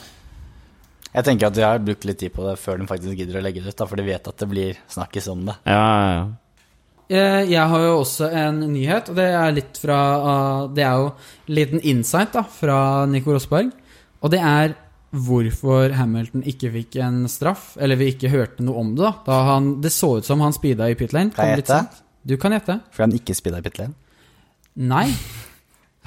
Jeg 1.15 1.23
tenker 1.23 1.47
at 1.47 1.55
de 1.55 1.63
har 1.63 1.79
brukt 1.79 2.05
litt 2.09 2.19
tid 2.19 2.33
på 2.35 2.43
det 2.43 2.57
før 2.59 2.81
de 2.81 2.87
faktisk 2.89 3.15
gidder 3.21 3.39
å 3.39 3.43
legge 3.45 3.61
det 3.63 3.71
ut, 3.71 3.77
da, 3.79 3.85
for 3.87 3.95
de 4.01 4.03
vet 4.07 4.27
at 4.27 4.41
det 4.41 4.47
blir 4.51 4.79
snakkes 4.91 5.29
om 5.31 5.45
det. 5.47 5.55
Ja, 5.63 5.79
ja, 5.79 6.09
ja. 6.17 6.25
Eh, 7.07 7.41
Jeg 7.51 7.67
har 7.71 7.83
jo 7.85 7.99
også 8.01 8.27
en 8.33 8.59
nyhet, 8.73 9.09
og 9.13 9.15
det 9.19 9.27
er 9.37 9.51
litt 9.53 9.77
fra 9.77 9.97
ah, 10.25 10.61
Det 10.73 10.81
er 10.83 10.95
jo 11.03 11.11
en 11.13 11.53
liten 11.59 11.83
insight 11.85 12.33
da 12.33 12.41
fra 12.49 12.79
Nico 13.05 13.31
Rosberg. 13.35 13.69
Og 14.25 14.31
det 14.33 14.39
er 14.41 14.73
hvorfor 15.15 15.93
Hamilton 15.95 16.41
ikke 16.49 16.71
fikk 16.73 16.97
en 17.05 17.21
straff, 17.31 17.75
eller 17.79 17.95
vi 17.95 18.09
ikke 18.11 18.31
hørte 18.33 18.65
noe 18.65 18.81
om 18.81 18.95
det. 18.97 19.05
da 19.05 19.13
Da 19.27 19.37
han, 19.53 19.69
Det 19.85 19.91
så 19.93 20.17
ut 20.17 20.25
som 20.27 20.41
han 20.43 20.51
speeda 20.57 20.89
i 20.91 20.95
pit 20.99 21.13
lane. 21.15 21.31
Kan 21.31 21.47
jeg 21.53 21.61
gjette? 21.63 21.83
Du 22.25 22.35
kan 22.41 22.51
gjette. 22.57 22.79
Fordi 22.91 23.05
han 23.05 23.19
ikke 23.21 23.35
speeda 23.37 23.61
i 23.61 23.67
pit 23.69 23.77
lane. 23.79 23.93
Nei. 24.75 25.05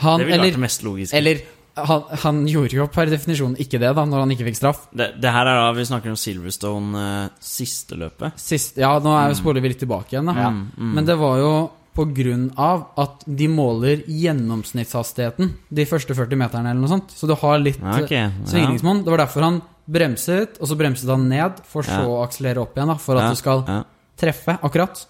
Han, 0.02 0.20
Det 0.20 0.26
ville 0.28 0.42
vært 0.44 0.58
det 0.58 0.64
mest 0.66 0.82
logiske. 0.84 1.16
eller 1.16 1.40
han, 1.86 2.02
han 2.24 2.38
gjorde 2.48 2.76
jo 2.76 2.86
per 2.92 3.06
definisjon 3.12 3.54
ikke 3.60 3.78
det, 3.82 3.94
da 3.96 4.04
når 4.08 4.24
han 4.24 4.30
ikke 4.34 4.46
fikk 4.48 4.56
straff. 4.58 4.84
Det, 4.92 5.12
det 5.22 5.32
her 5.34 5.46
er 5.46 5.60
da 5.62 5.72
vi 5.76 5.84
snakker 5.88 6.10
om 6.12 6.18
Silverstone 6.18 7.02
uh, 7.02 7.28
siste 7.40 7.98
løpet. 7.98 8.38
Sist, 8.40 8.76
ja, 8.80 8.94
nå 9.02 9.12
er 9.16 9.30
jo 9.32 9.38
spoler 9.40 9.62
vi 9.64 9.72
litt 9.74 9.82
tilbake 9.84 10.14
igjen, 10.16 10.30
da. 10.30 10.34
Ja. 10.38 10.50
Mm, 10.54 10.64
mm. 10.76 10.94
Men 10.98 11.08
det 11.08 11.18
var 11.20 11.38
jo 11.42 11.52
på 11.98 12.04
grunn 12.14 12.44
av 12.62 12.84
at 13.02 13.24
de 13.26 13.48
måler 13.50 14.04
gjennomsnittshastigheten 14.06 15.50
de 15.74 15.86
første 15.88 16.14
40 16.14 16.38
meterne 16.38 16.70
eller 16.70 16.84
noe 16.84 16.92
sånt. 16.92 17.10
Så 17.14 17.26
du 17.26 17.34
har 17.40 17.58
litt 17.58 17.80
Ja, 17.82 17.96
ok, 18.02 18.12
ja. 18.14 18.28
svingningsmål. 18.46 19.02
Det 19.04 19.10
var 19.14 19.22
derfor 19.24 19.46
han 19.48 19.60
bremset, 19.88 20.58
og 20.60 20.68
så 20.70 20.76
bremset 20.78 21.08
han 21.10 21.28
ned, 21.28 21.58
for 21.66 21.82
så 21.82 22.02
Ja. 22.02 22.06
å 22.06 22.22
akselere 22.24 22.60
opp 22.62 22.76
igjen, 22.76 22.88
da, 22.92 22.94
for 23.02 23.16
at 23.16 23.24
Ja, 23.24 23.30
du 23.30 23.36
skal 23.36 23.64
ja. 23.66 23.82
treffe 24.16 24.58
akkurat. 24.62 25.06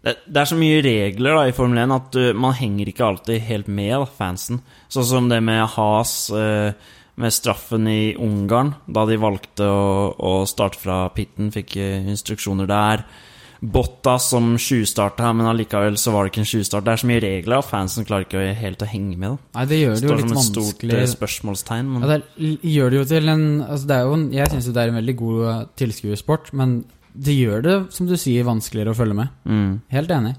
Det, 0.00 0.14
det 0.26 0.40
er 0.40 0.48
så 0.48 0.56
mye 0.56 0.80
regler 0.84 1.36
da 1.36 1.42
i 1.50 1.52
Formel 1.56 1.82
1 1.82 1.92
at 1.96 2.16
uh, 2.16 2.28
man 2.32 2.54
henger 2.56 2.88
ikke 2.88 3.04
alltid 3.04 3.42
helt 3.50 3.68
med, 3.68 3.92
da, 4.00 4.06
fansen. 4.08 4.62
Sånn 4.88 5.08
som 5.10 5.28
det 5.28 5.42
med 5.44 5.66
Haas, 5.74 6.14
uh, 6.32 6.72
med 7.20 7.34
straffen 7.36 7.84
i 7.90 8.14
Ungarn, 8.16 8.72
da 8.88 9.04
de 9.10 9.18
valgte 9.20 9.66
å, 9.68 10.14
å 10.16 10.32
starte 10.48 10.80
fra 10.80 11.02
pitten, 11.12 11.50
fikk 11.52 11.76
uh, 11.76 12.08
instruksjoner 12.14 12.70
der. 12.70 13.04
Botta 13.60 14.14
som 14.16 14.54
tjuvstarta 14.56 15.34
men 15.36 15.44
allikevel 15.50 15.98
så 16.00 16.14
var 16.14 16.24
det 16.24 16.30
ikke 16.32 16.40
en 16.46 16.48
tjuvstart. 16.48 16.84
Det 16.86 16.92
er 16.94 17.00
så 17.02 17.08
mye 17.10 17.20
regler 17.20 17.58
og 17.58 17.66
fansen 17.68 18.06
klarer 18.08 18.24
ikke 18.24 18.44
helt 18.56 18.80
å 18.80 18.88
henge 18.88 19.18
med. 19.20 19.34
da 19.34 19.58
Nei, 19.58 19.64
det 19.68 19.80
gjør 19.82 19.90
det 19.92 20.00
jo 20.00 20.08
Står 20.08 20.22
som 20.22 20.30
et 20.32 20.46
stort 20.46 20.64
vanskelig. 20.64 20.94
eh, 20.96 21.10
spørsmålstegn. 21.12 21.90
Men 21.92 22.06
Ja, 22.06 22.08
det 22.08 22.16
er, 22.16 22.54
gjør 22.72 22.88
det 22.94 22.98
jo 23.02 23.04
til 23.10 23.28
en 23.34 23.44
altså 23.66 23.90
det 23.90 23.98
er 23.98 24.08
jo 24.08 24.14
en, 24.16 24.24
Jeg 24.32 24.50
syns 24.54 24.70
det 24.70 24.80
er 24.80 24.88
en 24.94 24.98
veldig 25.02 25.16
god 25.20 25.42
eh, 25.50 25.60
tilskuersport, 25.82 26.52
men 26.56 26.72
det 27.14 27.34
gjør 27.38 27.62
det, 27.66 27.74
som 27.92 28.06
du 28.06 28.14
sier, 28.16 28.44
vanskeligere 28.46 28.92
å 28.94 28.98
følge 28.98 29.14
med. 29.18 29.28
mm. 29.46 29.80
Helt 29.90 30.10
enig. 30.10 30.36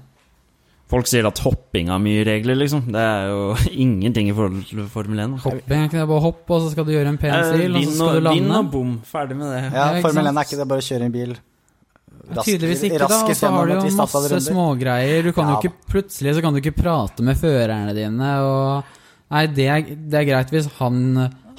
Folk 0.92 1.06
sier 1.08 1.24
at 1.24 1.38
hopping 1.40 1.88
har 1.88 1.98
mye 2.04 2.20
regler, 2.28 2.54
liksom. 2.60 2.82
Det 2.92 3.00
er 3.00 3.30
jo 3.30 3.54
ingenting 3.84 4.28
i 4.28 4.34
forhold 4.36 4.66
til 4.68 4.82
Formel 4.92 5.22
1. 5.24 5.30
da. 5.38 5.38
Hopping 5.46 5.78
er 5.78 5.86
ikke 5.88 6.00
det 6.02 6.08
bare 6.10 6.20
hopp, 6.26 6.42
og 6.52 6.60
så 6.66 6.72
skal 6.74 6.84
du 6.84 6.92
gjøre 6.92 7.08
en 7.14 7.16
pen 7.22 7.32
Eh, 7.32 7.46
stil, 7.48 7.76
og 7.78 7.86
så 7.86 7.94
skal 7.96 8.20
du 8.20 8.28
og, 8.28 8.34
vinn 8.36 8.50
og 8.58 8.68
bom. 8.74 8.90
Ferdig 9.08 9.38
med 9.40 9.48
det. 9.54 9.62
Ja, 9.72 9.86
Ja, 9.96 10.02
Formel 10.04 10.28
1 10.28 10.36
er 10.42 10.48
ikke 10.50 10.60
det 10.60 10.68
bare 10.68 10.84
å 10.84 10.88
kjøre 10.90 11.08
en 11.08 11.14
bil 11.16 11.32
rask- 11.32 12.44
Tydeligvis 12.50 12.82
ikke, 12.90 12.98
da. 13.08 13.20
Og 13.24 13.32
så 13.40 13.52
har 13.56 13.66
du 13.66 13.72
jo 13.78 13.94
masse 14.02 14.42
smågreier. 14.50 15.22
Du 15.24 15.32
kan 15.32 15.48
Ja, 15.48 15.54
jo 15.56 15.62
ikke 15.64 15.88
Plutselig 15.94 16.34
så 16.36 16.42
kan 16.44 16.52
du 16.52 16.60
ikke 16.60 16.76
prate 16.76 17.24
med 17.24 17.40
førerne 17.40 17.94
dine, 17.96 18.34
og 18.44 18.98
Nei, 19.32 19.46
det 19.48 19.64
er, 19.72 19.80
det 19.96 20.18
er 20.20 20.24
greit 20.28 20.50
hvis 20.52 20.66
han, 20.76 20.98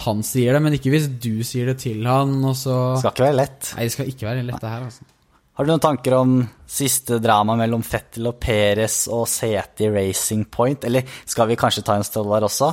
han 0.04 0.24
sier 0.26 0.56
det, 0.56 0.62
men 0.66 0.76
ikke 0.78 0.92
hvis 0.94 1.10
du 1.22 1.44
sier 1.46 1.70
det 1.72 1.78
til 1.84 2.06
han, 2.10 2.36
og 2.44 2.56
så 2.58 2.78
Det 2.96 3.04
skal 3.04 3.14
ikke 3.14 3.28
være 3.28 3.40
lett. 3.42 3.74
Nei, 3.78 3.84
det 3.88 3.96
skal 3.96 4.10
ikke 4.12 4.30
være 4.30 4.46
lett, 4.48 4.62
det 4.62 4.72
her, 4.72 4.88
altså. 4.90 5.10
Har 5.54 5.66
du 5.66 5.70
noen 5.70 5.84
tanker 5.84 6.16
om 6.18 6.32
siste 6.66 7.20
drama 7.22 7.54
mellom 7.60 7.84
Fettel 7.86 8.26
og 8.32 8.40
Perez 8.42 9.04
og 9.14 9.28
Seti 9.30 9.86
Racing 9.94 10.48
Point? 10.50 10.88
Eller 10.90 11.06
skal 11.30 11.52
vi 11.52 11.58
kanskje 11.62 11.84
ta 11.86 11.98
en 12.00 12.06
stål 12.08 12.32
der 12.32 12.48
også? 12.48 12.72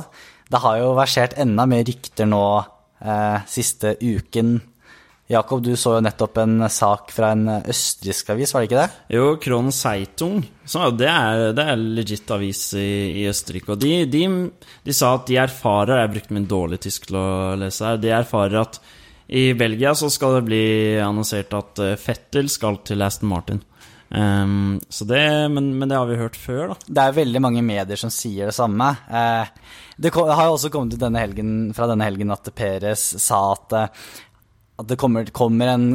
Det 0.49 0.61
har 0.63 0.79
jo 0.81 0.95
versert 0.97 1.37
enda 1.39 1.67
mer 1.69 1.85
rykter 1.85 2.25
nå 2.25 2.41
eh, 2.57 3.37
siste 3.45 3.93
uken. 4.01 4.55
Jakob, 5.29 5.61
du 5.63 5.75
så 5.79 5.93
jo 5.95 6.01
nettopp 6.03 6.37
en 6.41 6.65
sak 6.67 7.11
fra 7.15 7.29
en 7.31 7.45
østerriksk 7.61 8.33
avis, 8.33 8.51
var 8.51 8.63
det 8.63 8.67
ikke 8.67 8.81
det? 8.81 9.15
Jo, 9.15 9.27
Kron 9.39 9.69
Zeitung, 9.71 10.41
så 10.67 10.89
det 10.91 11.07
er, 11.07 11.53
det 11.55 11.65
er 11.71 11.79
legit 11.99 12.33
avis 12.35 12.65
i, 12.75 13.21
i 13.21 13.27
Østerrike. 13.31 13.71
Og 13.71 13.79
de, 13.79 13.93
de, 14.11 14.25
de 14.83 14.95
sa 14.97 15.13
at 15.15 15.29
de 15.29 15.37
erfarer 15.39 16.01
Jeg 16.03 16.11
brukte 16.17 16.35
min 16.35 16.49
dårlige 16.51 16.83
tysk 16.89 17.07
til 17.07 17.19
å 17.21 17.27
lese 17.61 17.85
her. 17.87 18.01
De 18.03 18.11
erfarer 18.17 18.59
at 18.59 18.81
i 19.31 19.53
Belgia 19.55 19.93
så 19.95 20.09
skal 20.11 20.39
det 20.39 20.47
bli 20.49 20.63
annonsert 20.99 21.53
at 21.55 21.79
eh, 21.79 21.93
Fettel 21.95 22.49
skal 22.51 22.81
til 22.83 22.99
Aston 23.05 23.29
Martin. 23.31 23.61
Um, 24.11 24.81
så 24.91 25.05
det, 25.07 25.21
men, 25.53 25.69
men 25.79 25.87
det 25.87 25.95
har 25.95 26.09
vi 26.09 26.17
hørt 26.19 26.35
før, 26.35 26.73
da. 26.73 26.75
Det 26.91 27.05
er 27.05 27.15
veldig 27.21 27.41
mange 27.45 27.61
medier 27.63 27.95
som 28.01 28.11
sier 28.11 28.49
det 28.51 28.55
samme. 28.57 28.89
Eh, 29.07 29.47
det 30.03 30.11
ko- 30.11 30.25
har 30.27 30.49
jo 30.49 30.57
også 30.57 30.73
kommet 30.73 30.97
ut 30.97 31.05
denne 31.05 31.23
helgen, 31.23 31.53
fra 31.77 31.87
denne 31.87 32.03
helgen 32.09 32.35
at 32.35 32.51
Perez 32.57 33.05
sa 33.23 33.39
at, 33.53 33.77
eh, 33.79 34.11
at 34.81 34.89
det 34.89 34.99
kommer, 34.99 35.29
kommer 35.35 35.71
en 35.75 35.87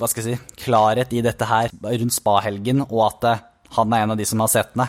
hva 0.00 0.08
skal 0.08 0.24
jeg 0.24 0.38
si, 0.38 0.60
klarhet 0.64 1.12
i 1.14 1.20
dette 1.24 1.46
her 1.46 1.72
rundt 1.84 2.14
spa-helgen, 2.14 2.80
og 2.88 3.02
at 3.10 3.26
eh, 3.28 3.42
han 3.76 3.92
er 3.92 4.04
en 4.04 4.14
av 4.14 4.20
de 4.20 4.26
som 4.28 4.40
har 4.42 4.50
sett 4.50 4.72
henne. 4.74 4.88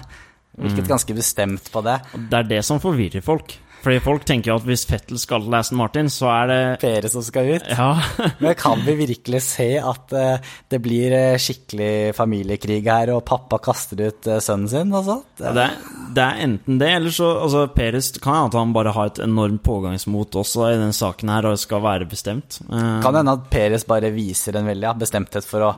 Virket 0.53 0.89
ganske 0.89 1.15
bestemt 1.17 1.69
på 1.73 1.81
det. 1.85 1.97
Og 2.13 2.25
det 2.29 2.39
er 2.39 2.49
det 2.49 2.61
som 2.65 2.81
forvirrer 2.81 3.23
folk. 3.25 3.55
Fordi 3.83 3.99
folk 3.99 4.23
tenker 4.23 4.53
jo 4.53 4.55
at 4.61 4.67
hvis 4.67 4.85
Fettel 4.87 5.19
skal 5.19 5.43
til 5.43 5.55
Aston 5.57 5.79
Martin, 5.81 6.09
så 6.11 6.29
er 6.31 6.45
det 6.47 6.59
Perez 6.79 7.11
som 7.11 7.23
skal 7.25 7.49
ut. 7.57 7.65
Ja. 7.67 7.89
Men 8.43 8.55
kan 8.59 8.79
vi 8.85 8.95
virkelig 9.01 9.41
se 9.43 9.67
at 9.81 10.15
eh, 10.15 10.53
det 10.71 10.79
blir 10.85 11.15
eh, 11.17 11.41
skikkelig 11.41 12.13
familiekrig 12.15 12.79
her, 12.87 13.11
og 13.17 13.25
pappa 13.27 13.59
kaster 13.63 14.05
ut 14.05 14.29
eh, 14.31 14.39
sønnen 14.43 14.71
sin? 14.71 14.95
Altså? 14.95 15.19
Ja, 15.41 15.51
det, 15.57 15.67
er, 15.67 15.99
det 16.15 16.23
er 16.23 16.41
enten 16.47 16.79
det, 16.79 16.93
eller 17.01 17.15
så 17.15 17.33
altså, 17.41 17.65
Peres 17.75 18.13
kan 18.15 18.37
hende 18.37 18.53
at 18.53 18.59
han 18.61 18.77
bare 18.77 18.95
har 18.95 19.11
et 19.11 19.21
enormt 19.27 19.65
pågangsmot 19.67 20.39
også 20.39 20.69
i 20.69 20.79
denne 20.79 20.95
saken 20.95 21.35
her, 21.35 21.51
og 21.51 21.59
skal 21.59 21.83
være 21.83 22.07
bestemt. 22.07 22.61
Kan 22.71 23.19
hende 23.19 23.35
at 23.35 23.45
Peres 23.51 23.87
bare 23.89 24.15
viser 24.15 24.55
en 24.59 24.71
veldig 24.71 24.93
ja, 24.93 24.95
bestemthet 24.95 25.47
for 25.47 25.67
å 25.67 25.75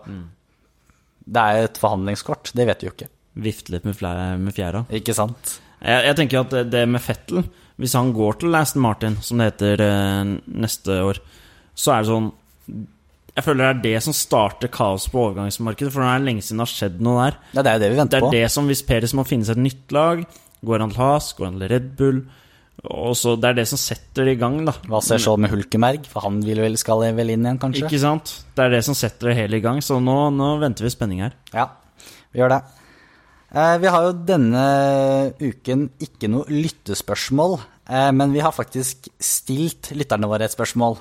Det 1.25 1.41
er 1.41 1.65
et 1.65 1.81
forhandlingskort, 1.81 2.53
det 2.53 2.69
vet 2.69 2.85
vi 2.85 2.91
jo 2.91 2.97
ikke. 2.99 3.11
Vifte 3.41 3.73
litt 3.73 3.89
med, 3.89 3.97
flere, 3.97 4.35
med 4.37 4.53
fjæra. 4.53 4.85
Ikke 4.93 5.17
sant? 5.17 5.57
Jeg, 5.81 6.11
jeg 6.11 6.17
tenker 6.21 6.45
at 6.45 6.53
det, 6.53 6.67
det 6.69 6.85
med 6.87 7.01
Fettel 7.01 7.47
Hvis 7.81 7.93
han 7.97 8.13
går 8.15 8.37
til 8.39 8.55
Aston 8.55 8.81
Martin, 8.85 9.17
som 9.21 9.41
det 9.41 9.49
heter 9.53 9.81
eh, 9.83 10.29
neste 10.63 10.95
år, 11.03 11.19
så 11.75 11.91
er 11.97 12.05
det 12.05 12.11
sånn 12.13 12.29
Jeg 13.35 13.43
føler 13.43 13.65
det 13.65 13.71
er 13.73 13.81
det 13.83 14.03
som 14.05 14.15
starter 14.15 14.71
kaos 14.71 15.09
på 15.11 15.19
overgangsmarkedet, 15.25 15.91
for 15.91 15.99
nå 16.05 16.07
er 16.07 16.21
det 16.23 16.29
lenge 16.29 16.45
siden 16.45 16.61
det 16.61 16.67
har 16.69 16.71
skjedd 16.71 17.01
noe 17.03 17.25
der. 17.25 17.37
Ja, 17.57 17.65
det 17.67 17.73
er 17.73 17.81
det 17.83 17.89
vi 17.91 17.95
Det 17.97 18.01
venter 18.05 18.17
er 18.21 18.25
på. 18.29 18.31
det 18.31 18.45
som 18.53 18.69
hvis 18.71 18.83
Peres 18.87 19.13
må 19.17 19.25
finne 19.27 19.43
seg 19.47 19.57
et 19.59 19.65
nytt 19.65 19.91
lag 19.95 20.23
Går 20.65 20.79
han 20.85 20.93
til 20.95 21.03
Has? 21.03 21.33
går 21.35 21.49
han 21.49 21.59
til 21.59 21.69
Red 21.73 21.89
Bull 21.99 22.23
og 22.85 23.15
så 23.17 23.33
Det 23.39 23.49
er 23.49 23.55
det 23.59 23.67
som 23.67 23.79
setter 23.79 24.25
det 24.27 24.33
i 24.35 24.39
gang, 24.39 24.57
da. 24.67 24.73
Hva 24.87 24.99
skjer 25.01 25.21
så 25.23 25.33
med 25.39 25.49
Hulkemerg? 25.49 26.05
For 26.11 26.21
han 26.25 26.41
vil 26.45 26.59
vel, 26.61 26.75
skal 26.77 26.99
vel 27.15 27.31
inn 27.33 27.45
igjen, 27.47 27.57
kanskje? 27.59 27.85
Ikke 27.87 27.99
sant? 28.01 28.33
Det 28.55 28.65
er 28.65 28.73
det 28.75 28.81
som 28.85 28.93
setter 28.97 29.31
det 29.31 29.37
hele 29.39 29.57
i 29.57 29.63
gang, 29.63 29.79
så 29.81 29.97
nå, 30.03 30.15
nå 30.35 30.49
venter 30.61 30.85
vi 30.85 30.91
spenning 30.93 31.23
her. 31.23 31.33
Ja, 31.55 31.69
vi 32.35 32.39
gjør 32.43 32.51
det. 32.51 32.59
Eh, 33.55 33.77
vi 33.79 33.87
har 33.87 34.03
jo 34.03 34.15
denne 34.27 34.61
uken 35.39 35.85
ikke 36.03 36.27
noe 36.27 36.43
lyttespørsmål, 36.51 37.53
eh, 37.87 38.11
men 38.11 38.33
vi 38.35 38.41
har 38.43 38.51
faktisk 38.51 39.07
stilt 39.15 39.93
lytterne 39.95 40.27
våre 40.27 40.43
et 40.43 40.51
spørsmål. 40.51 40.97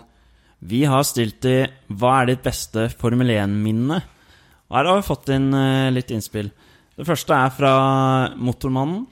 Vi 0.63 0.85
har 0.85 1.03
stilt 1.03 1.41
de 1.43 1.67
Hva 1.91 2.23
er 2.23 2.27
ditt 2.27 2.45
beste 2.45 2.87
Formel 2.95 3.27
1-minne? 3.35 3.99
Og 4.71 4.77
her 4.79 4.87
har 4.87 5.01
vi 5.01 5.09
fått 5.09 5.33
inn 5.35 5.51
eh, 5.53 5.91
litt 5.91 6.13
innspill. 6.15 6.53
Det 6.95 7.05
første 7.05 7.35
er 7.35 7.51
fra 7.51 7.73
Motormannen. 8.39 9.03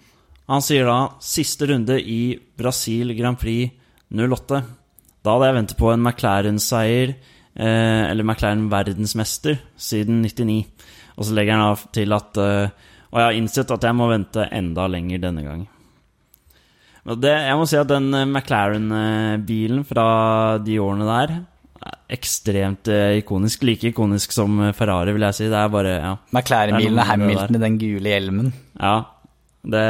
Han 0.46 0.62
sier 0.62 0.86
da 0.86 1.10
siste 1.18 1.66
runde 1.66 1.98
i 1.98 2.38
Brasil 2.38 3.10
Grand 3.18 3.40
Prix 3.40 3.74
08. 4.14 4.62
Da 5.22 5.34
hadde 5.34 5.50
jeg 5.50 5.58
ventet 5.58 5.78
på 5.78 5.90
en 5.90 6.02
McLaren-seier, 6.02 7.16
eller 7.54 8.24
McLaren 8.24 8.68
verdensmester, 8.70 9.58
siden 9.76 10.22
99. 10.22 10.64
Og 11.16 11.26
så 11.26 11.34
legger 11.34 11.56
han 11.56 11.72
av 11.72 11.84
til 11.94 12.12
at 12.12 12.38
Og 13.12 13.20
jeg 13.20 13.28
har 13.28 13.36
innsett 13.36 13.70
at 13.74 13.84
jeg 13.84 13.96
må 13.98 14.08
vente 14.08 14.46
enda 14.56 14.86
lenger 14.88 15.20
denne 15.20 15.44
gang. 15.44 15.62
Men 17.02 17.18
det, 17.20 17.32
jeg 17.34 17.56
må 17.58 17.64
si 17.68 17.76
at 17.80 17.90
den 17.90 18.12
eh, 18.14 18.28
McLaren-bilen 18.28 19.82
fra 19.88 20.06
de 20.62 20.76
årene 20.80 21.08
der 21.08 21.32
er 21.82 21.96
ekstremt 22.14 22.86
eh, 22.92 23.18
ikonisk. 23.18 23.64
Like 23.66 23.90
ikonisk 23.90 24.32
som 24.34 24.60
eh, 24.68 24.74
Ferrari, 24.76 25.12
vil 25.16 25.26
jeg 25.26 25.38
si. 25.40 25.48
Det 25.50 25.58
er 25.58 25.72
bare 25.72 25.96
Ja. 25.98 26.12
McLaren-bilen 26.32 27.02
og 27.02 27.10
Hamilton 27.10 27.58
i 27.58 27.62
den 27.66 27.80
gule 27.82 28.14
hjelmen. 28.14 28.52
ja 28.80 28.94
det, 29.62 29.82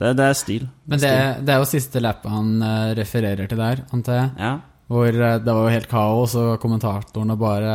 det, 0.00 0.12
det 0.16 0.26
er 0.26 0.36
stil. 0.38 0.68
Men 0.88 1.00
det, 1.02 1.14
det 1.44 1.52
er 1.52 1.58
jo 1.60 1.68
siste 1.68 2.00
lappet 2.00 2.32
han 2.32 2.62
refererer 2.96 3.48
til 3.50 3.58
der, 3.60 3.82
antar 3.92 4.16
jeg. 4.16 4.30
Ja. 4.40 4.52
Hvor 4.90 5.10
det 5.12 5.44
var 5.52 5.66
jo 5.66 5.74
helt 5.74 5.88
kaos, 5.90 6.32
og 6.40 6.54
kommentatorene 6.62 7.36
bare 7.38 7.74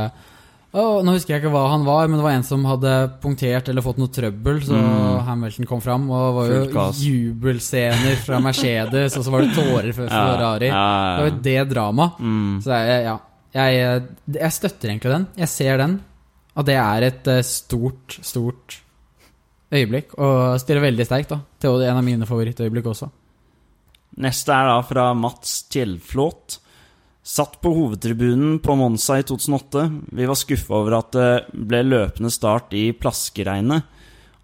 Nå 0.76 1.14
husker 1.16 1.34
jeg 1.36 1.42
ikke 1.44 1.52
hva 1.54 1.62
han 1.72 1.86
var, 1.88 2.10
men 2.12 2.20
det 2.20 2.26
var 2.26 2.34
en 2.36 2.44
som 2.44 2.66
hadde 2.68 2.94
punktert 3.24 3.70
eller 3.72 3.84
fått 3.86 4.00
noe 4.02 4.12
trøbbel, 4.12 4.58
så 4.68 4.80
Hamilton 5.28 5.70
kom 5.70 5.80
fram, 5.84 6.10
og 6.12 6.42
det 6.50 6.58
var 6.76 6.90
jo 6.92 7.06
jubelscener 7.06 8.18
fra 8.26 8.42
Mercedes, 8.44 9.16
og 9.16 9.24
så 9.24 9.32
var 9.32 9.46
det 9.46 9.54
tårer 9.56 9.94
for 9.96 10.10
Ja, 10.10 10.20
Ferrari. 10.34 10.68
ja, 10.68 10.82
ja. 10.82 11.14
Det 11.16 11.24
var 11.24 11.30
jo 11.32 11.38
det 11.48 11.62
dramaet. 11.72 12.20
Mm. 12.20 12.58
Så 12.66 12.74
det 12.74 12.82
er, 12.82 13.02
ja 13.08 13.16
jeg, 13.56 14.02
jeg 14.36 14.52
støtter 14.52 14.92
egentlig 14.92 15.12
den. 15.14 15.28
Jeg 15.40 15.48
ser 15.54 15.78
den. 15.80 15.94
At 16.60 16.68
det 16.68 16.76
er 16.76 17.06
et 17.08 17.28
eh, 17.32 17.40
stort, 17.48 18.18
stort 18.24 18.82
øyeblikk. 19.72 20.12
Og 20.20 20.60
stiller 20.60 20.84
veldig 20.84 21.06
sterkt, 21.08 21.32
da. 21.32 21.40
Til 21.64 21.86
en 21.88 21.96
av 22.00 22.04
mine 22.04 22.28
favorittøyeblikk 22.28 22.90
også. 22.92 23.08
Neste 24.24 24.52
er 24.56 24.70
da 24.74 24.76
fra 24.88 25.06
Mats 25.16 25.56
Tjellflåt. 25.72 26.58
Satt 27.26 27.62
på 27.62 27.72
hovedtribunen 27.74 28.60
på 28.60 28.76
Monza 28.76 29.20
i 29.20 29.24
2008. 29.24 30.02
Vi 30.12 30.26
var 30.30 30.38
skuffa 30.38 30.76
over 30.78 31.00
at 31.00 31.16
det 31.16 31.30
ble 31.58 31.80
løpende 31.82 32.30
start 32.30 32.76
i 32.78 32.92
plaskeregnet. 32.94 33.88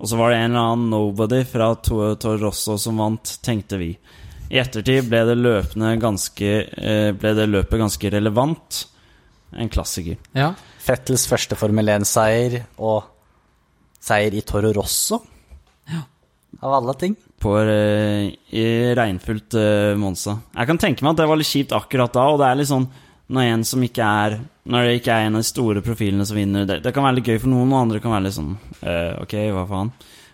Og 0.01 0.09
så 0.09 0.17
var 0.17 0.31
det 0.31 0.39
en 0.39 0.47
eller 0.49 0.71
annen 0.71 0.87
nobody 0.89 1.43
fra 1.45 1.75
Toro 1.77 2.39
Rosso 2.41 2.79
som 2.81 2.97
vant, 2.97 3.35
tenkte 3.45 3.77
vi. 3.77 3.91
I 4.49 4.57
ettertid 4.63 5.11
ble 5.11 5.21
det, 5.29 5.37
løpende 5.37 5.93
ganske, 6.01 6.49
eh, 6.65 7.11
ble 7.13 7.35
det 7.37 7.45
løpet 7.51 7.83
ganske 7.83 8.11
relevant. 8.17 8.81
En 9.53 9.69
klassiker. 9.69 10.17
Ja. 10.33 10.55
Fettels 10.81 11.27
første 11.29 11.55
Formel 11.59 11.93
1-seier 11.99 12.63
og 12.81 13.05
seier 14.01 14.33
i 14.33 14.41
Toro 14.41 14.73
Rosso. 14.73 15.21
Av 16.59 16.73
alle 16.73 16.93
ting. 16.99 17.15
på 17.41 17.55
eh, 17.57 18.27
i 18.53 18.65
regnfullt 18.97 19.55
eh, 19.57 19.93
Monza. 19.97 20.35
Jeg 20.53 20.67
kan 20.69 20.77
tenke 20.81 21.05
meg 21.05 21.15
at 21.15 21.23
det 21.23 21.29
var 21.31 21.39
litt 21.39 21.49
kjipt 21.49 21.71
akkurat 21.73 22.13
da, 22.13 22.27
og 22.29 22.41
det 22.41 22.49
er 22.49 22.59
litt 22.59 22.69
sånn 22.69 22.89
når 23.31 23.47
en 23.47 23.61
som 23.63 23.83
ikke 23.85 24.03
er 24.03 24.33
Når 24.67 24.85
det 24.85 24.95
ikke 24.99 25.13
er 25.15 25.25
en 25.25 25.37
av 25.37 25.43
de 25.43 25.47
store 25.47 25.81
profilene 25.85 26.25
som 26.27 26.35
vinner 26.35 26.65
Det, 26.67 26.81
det 26.83 26.91
kan 26.91 27.05
være 27.05 27.15
litt 27.21 27.29
gøy 27.31 27.37
for 27.39 27.51
noen, 27.53 27.69
og 27.71 27.77
andre 27.79 28.01
kan 28.03 28.11
være 28.11 28.25
litt 28.25 28.35
sånn 28.35 28.49
uh, 28.83 29.21
Ok, 29.23 29.37
hva 29.55 29.63
faen? 29.69 29.91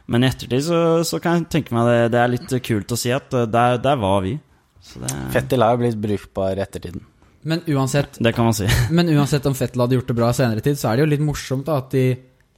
Men 0.09 0.24
i 0.24 0.30
ettertid 0.32 0.63
så, 0.65 0.80
så 1.05 1.20
kan 1.22 1.38
jeg 1.38 1.49
tenke 1.53 1.76
meg 1.78 1.86
det, 1.91 1.99
det 2.15 2.24
er 2.24 2.32
litt 2.32 2.55
kult 2.65 2.95
å 2.95 2.97
si 2.97 3.11
at 3.13 3.30
der, 3.51 3.78
der 3.84 3.99
var 3.99 4.22
vi. 4.24 4.38
Så 4.82 5.01
det, 5.03 5.11
Fettel 5.34 5.65
har 5.65 5.76
jo 5.76 5.82
blitt 5.82 5.97
brukbar 5.99 6.55
i 6.55 6.63
ettertiden. 6.63 7.03
Men 7.47 7.61
uansett, 7.68 8.15
det 8.24 8.32
kan 8.36 8.47
man 8.47 8.55
si. 8.55 8.70
men 8.97 9.11
uansett 9.11 9.45
om 9.51 9.55
Fettel 9.55 9.84
hadde 9.84 9.99
gjort 9.99 10.13
det 10.13 10.15
bra 10.15 10.32
i 10.32 10.38
senere 10.38 10.63
tid, 10.63 10.80
så 10.80 10.89
er 10.89 10.95
det 10.95 11.03
jo 11.03 11.11
litt 11.11 11.26
morsomt 11.28 11.68
da, 11.68 11.82
at 11.84 11.91
de, 11.91 12.05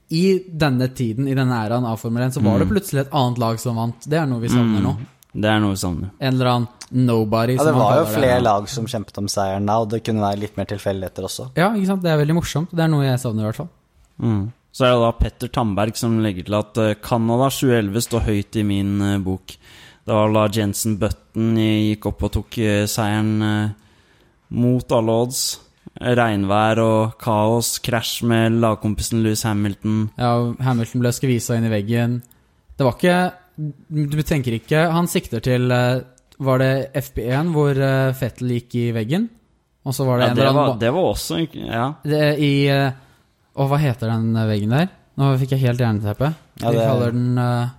i 0.09 0.39
denne 0.49 0.87
tiden, 0.97 1.27
i 1.29 1.35
denne 1.37 1.53
æraen 1.53 1.85
av 1.85 1.99
Formel 2.01 2.23
1, 2.25 2.33
så 2.33 2.41
var 2.41 2.59
det 2.59 2.69
plutselig 2.71 3.03
et 3.03 3.15
annet 3.15 3.41
lag 3.41 3.59
som 3.61 3.77
vant. 3.77 4.05
Det 4.09 4.17
er 4.17 4.25
noe 4.29 4.41
vi 4.41 4.49
savner 4.49 4.81
nå. 4.81 4.93
Det 5.29 5.49
er 5.51 5.59
noe 5.61 5.75
vi 5.75 5.81
savner. 5.83 6.09
En 6.17 6.33
eller 6.33 6.49
annen 6.49 6.67
nobody, 6.89 7.53
Ja, 7.59 7.63
det 7.67 7.73
som 7.73 7.77
var 7.77 7.99
jo 7.99 8.05
flere 8.09 8.39
lag 8.41 8.69
som 8.69 8.87
kjempet 8.89 9.19
om 9.21 9.27
seieren 9.29 9.67
da, 9.69 9.75
og 9.83 9.91
det 9.91 10.01
kunne 10.05 10.23
være 10.25 10.41
litt 10.41 10.55
mer 10.57 10.65
tilfeldigheter 10.71 11.27
også. 11.27 11.51
Ja, 11.59 11.69
ikke 11.77 11.91
sant? 11.91 12.01
Det 12.01 12.09
er 12.09 12.17
veldig 12.23 12.37
morsomt. 12.39 12.73
Det 12.73 12.81
er 12.85 12.89
noe 12.89 13.05
jeg 13.05 13.21
savner, 13.21 13.45
i 13.45 13.49
hvert 13.51 13.61
fall. 13.61 13.69
Mm. 14.17 14.47
Så 14.73 14.85
er 14.85 14.95
det 14.95 15.03
da 15.03 15.11
Petter 15.19 15.53
Tamberg 15.53 15.97
som 15.97 16.17
legger 16.23 16.47
til 16.47 16.57
at 16.57 16.81
eh, 16.81 16.97
Canada 17.05 17.51
2011 17.53 18.05
står 18.05 18.25
høyt 18.25 18.57
i 18.57 18.65
min 18.65 18.91
eh, 19.05 19.21
bok. 19.21 19.53
Det 20.09 20.17
var 20.17 20.33
da 20.33 20.47
Jensen 20.57 20.97
Button 21.01 21.57
gikk 21.59 22.09
opp 22.09 22.25
og 22.25 22.33
tok 22.39 22.59
eh, 22.65 22.83
seieren 22.89 23.75
mot 24.57 24.97
alle 24.97 25.17
odds. 25.25 25.43
Regnvær 25.99 26.79
og 26.83 27.17
kaos, 27.19 27.73
krasj 27.83 28.21
med 28.29 28.55
lagkompisen 28.63 29.19
Louis 29.23 29.41
Hamilton. 29.43 30.05
Ja, 30.19 30.31
Hamilton 30.63 31.01
ble 31.03 31.11
skvisa 31.15 31.57
inn 31.59 31.67
i 31.67 31.73
veggen. 31.73 32.21
Det 32.79 32.85
var 32.87 32.95
ikke 32.95 33.17
Du 33.91 34.21
tenker 34.23 34.55
ikke 34.55 34.85
Han 34.95 35.09
sikter 35.11 35.41
til 35.43 35.65
eh, 35.75 35.97
Var 36.39 36.61
det 36.61 36.69
FP1 36.95 37.49
hvor 37.51 37.75
eh, 37.75 38.13
Fettel 38.15 38.53
gikk 38.55 38.77
i 38.79 38.85
veggen? 38.95 39.25
Og 39.83 39.91
så 39.97 40.05
var 40.07 40.21
det 40.21 40.29
Ja, 40.29 40.31
en 40.31 40.37
det, 40.39 40.53
var, 40.55 40.71
det 40.79 40.91
var 40.95 41.09
også 41.09 41.41
Ja. 41.59 41.89
det, 42.07 42.21
I 42.39 42.53
Og 43.59 43.67
hva 43.67 43.81
heter 43.83 44.07
den 44.13 44.29
eh, 44.39 44.47
veggen 44.47 44.71
der? 44.77 44.87
Nå 45.19 45.33
fikk 45.41 45.51
jeg 45.57 45.65
helt 45.65 45.81
jernteppe. 45.83 46.29
Ja, 46.63 46.71
De 46.71 46.79
kaller 46.79 47.11
den 47.11 47.35
eh, 47.43 47.75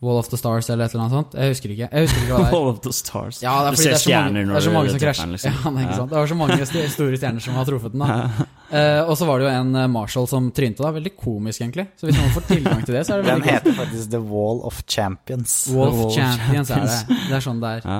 Wall 0.00 0.16
of 0.16 0.30
the 0.32 0.38
Stars 0.40 0.70
eller 0.72 0.86
et 0.88 0.94
eller 0.94 1.04
annet 1.04 1.12
sånt. 1.18 1.34
Jeg 1.36 1.52
husker 1.52 1.72
ikke. 1.74 1.88
Jeg 1.92 2.06
husker 2.06 2.22
ikke 2.22 2.32
hva 2.32 2.38
det 2.40 2.46
er. 2.48 2.52
Wall 2.56 2.68
of 2.70 2.78
the 2.86 2.92
stars. 2.96 3.40
Ja, 3.44 3.56
det 3.60 3.68
er 3.68 3.76
du 3.76 3.80
ser 3.82 3.90
det 3.90 3.96
er 3.98 4.00
så 4.00 4.12
mange, 4.14 4.30
stjerner 4.30 4.40
det 4.40 4.48
når 4.48 4.56
er 4.56 4.64
så 4.64 4.72
mange 4.72 4.86
du 4.86 4.92
som 4.92 5.00
treffer 5.02 5.10
krasjer. 5.10 5.26
den, 5.26 5.34
liksom. 5.36 5.50
Ja, 5.52 5.60
det, 5.60 5.80
er 5.80 5.84
ikke 5.84 5.98
sant? 5.98 6.10
det 6.10 6.18
var 6.20 6.30
så 6.30 6.38
mange 6.40 6.68
store 6.94 7.18
stjerner 7.20 7.44
som 7.44 7.58
har 7.60 7.68
truffet 7.68 7.96
den. 7.96 8.06
da 8.06 8.48
Uh, 8.70 9.02
Og 9.10 9.16
så 9.18 9.26
var 9.26 9.40
det 9.40 9.48
jo 9.48 9.50
en 9.50 9.74
eh, 9.80 9.88
Marshall 9.90 10.28
som 10.30 10.44
trynte. 10.54 10.78
da 10.84 10.92
Veldig 10.94 11.10
komisk, 11.18 11.58
egentlig. 11.64 11.88
Så 11.98 12.06
hvis 12.06 12.14
noen 12.14 12.30
får 12.36 12.44
tilgang 12.46 12.84
til 12.86 12.94
det, 12.94 13.00
så 13.08 13.16
er 13.16 13.24
det 13.24 13.32
Den 13.32 13.42
heter 13.42 13.74
faktisk 13.74 14.12
The 14.12 14.20
Wall 14.22 14.60
of 14.68 14.78
Champions. 14.86 15.56
Wolf 15.74 15.96
Wall 15.98 16.12
Champions 16.14 16.70
er 16.70 16.84
det. 16.86 17.18
Det 17.26 17.34
er 17.34 17.42
sånn 17.42 17.58
det 17.64 17.72
er. 17.80 17.88
Ja. 17.90 17.98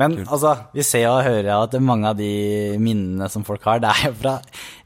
Men 0.00 0.16
altså, 0.24 0.54
vi 0.72 0.80
ser 0.88 1.10
og 1.10 1.20
hører 1.26 1.50
at 1.58 1.76
mange 1.84 2.08
av 2.08 2.16
de 2.16 2.32
minnene 2.80 3.28
som 3.28 3.44
folk 3.44 3.68
har, 3.68 3.82
det 3.84 3.92
er 3.92 4.08
jo 4.08 4.14
fra 4.22 4.38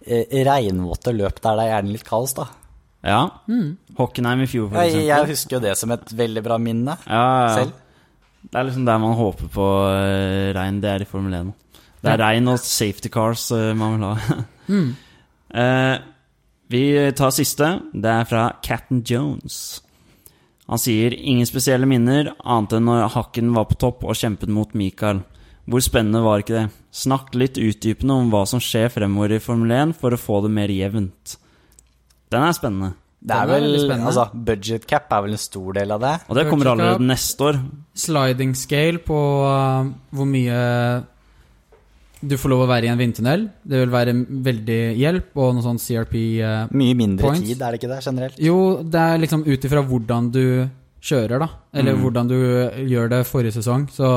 eh, 0.03 0.27
regnvåte 0.51 1.15
løp 1.15 1.39
der 1.39 1.61
det 1.61 1.69
er 1.69 1.73
gjerne 1.77 1.95
litt 1.95 2.07
kaos, 2.11 2.35
da. 2.35 2.49
Ja. 3.07 3.21
Mm. 3.49 3.77
Hockenheim 3.97 4.43
i 4.45 4.49
fjor, 4.51 4.69
for 4.71 4.81
Jeg, 4.83 4.91
eksempel. 4.93 5.07
jeg 5.13 5.31
husker 5.31 5.57
jo 5.57 5.61
det 5.65 5.75
som 5.81 5.93
et 5.95 6.11
veldig 6.19 6.43
bra 6.45 6.57
minne 6.61 6.97
Ja, 7.07 7.23
ja, 7.23 7.45
ja. 7.47 7.55
selv. 7.61 7.73
Det 8.47 8.59
er 8.61 8.67
liksom 8.69 8.85
der 8.87 8.99
man 9.03 9.15
håper 9.19 9.49
på 9.55 9.69
uh, 9.87 10.51
regn. 10.55 10.81
Det 10.83 10.91
er 10.91 11.03
i 11.03 11.09
Formel 11.09 11.35
1. 11.35 11.55
Det 12.03 12.13
er 12.13 12.21
regn 12.23 12.51
og 12.53 12.61
safety 12.63 13.11
cars 13.11 13.49
uh, 13.55 13.73
man 13.79 13.97
vil 13.97 14.07
ha. 14.11 14.43
Mm. 14.67 14.89
uh, 15.55 15.97
vi 16.75 16.81
tar 17.15 17.31
siste. 17.31 17.69
Det 17.95 18.11
er 18.11 18.25
fra 18.27 18.49
Captain 18.67 19.03
Jones. 19.07 19.81
Han 20.67 20.81
sier 20.83 21.15
ingen 21.15 21.47
spesielle 21.47 21.87
minner, 21.87 22.33
annet 22.43 22.75
enn 22.75 22.89
når 22.89 23.05
Hakken 23.15 23.53
var 23.55 23.69
på 23.71 23.77
topp 23.79 24.03
og 24.03 24.19
kjempet 24.19 24.51
mot 24.51 24.75
Michael. 24.75 25.21
Hvor 25.71 25.83
spennende 25.83 26.25
var 26.25 26.43
ikke 26.43 26.57
det? 26.57 26.65
Snakk 26.95 27.35
litt 27.39 27.59
utdypende 27.63 28.15
om 28.19 28.33
hva 28.35 28.43
som 28.51 28.59
skjer 28.63 28.91
fremover 28.91 29.37
i 29.37 29.43
Formel 29.43 29.71
1 29.75 29.95
for 30.01 30.15
å 30.15 30.19
få 30.19 30.41
det 30.43 30.51
mer 30.59 30.71
jevnt. 30.75 31.37
Den 32.37 32.47
er 32.47 32.57
spennende. 32.57 32.93
Det 33.27 33.35
er 33.35 33.49
vel, 33.51 33.65
er 33.91 34.05
altså, 34.07 34.29
Budget 34.47 34.85
cap 34.87 35.11
er 35.17 35.23
vel 35.25 35.35
en 35.35 35.41
stor 35.43 35.73
del 35.75 35.91
av 35.97 36.03
det. 36.05 36.15
Og 36.31 36.37
det 36.39 36.45
kommer 36.51 36.69
allerede 36.75 37.03
neste 37.09 37.47
år. 37.49 37.57
Sliding 37.99 38.53
scale 38.55 39.01
på 39.03 39.17
uh, 39.49 39.89
hvor 40.15 40.29
mye 40.31 40.59
du 42.27 42.35
får 42.41 42.51
lov 42.53 42.63
å 42.65 42.69
være 42.71 42.89
i 42.89 42.91
en 42.93 42.99
vindtunnel. 43.01 43.43
Det 43.67 43.81
vil 43.83 43.91
være 43.93 44.15
veldig 44.47 44.79
hjelp, 44.99 45.29
og 45.37 45.57
noe 45.57 45.65
sånn 45.67 45.81
CRP 45.83 46.15
uh, 46.41 46.71
Mye 46.75 46.97
mindre 46.99 47.27
Points. 47.29 47.45
tid, 47.45 47.61
er 47.61 47.75
det 47.75 47.81
ikke 47.83 47.91
det, 47.93 47.99
generelt? 48.07 48.39
Jo, 48.43 48.57
det 48.83 49.03
er 49.03 49.21
liksom 49.25 49.45
ut 49.47 49.67
ifra 49.69 49.83
hvordan 49.85 50.31
du 50.35 50.45
kjører, 51.07 51.39
da. 51.45 51.49
Eller 51.77 51.95
Mm. 51.95 52.01
hvordan 52.03 52.29
du 52.31 52.39
gjør 52.89 53.11
det 53.13 53.21
forrige 53.29 53.59
sesong. 53.59 53.89
Så 53.93 54.09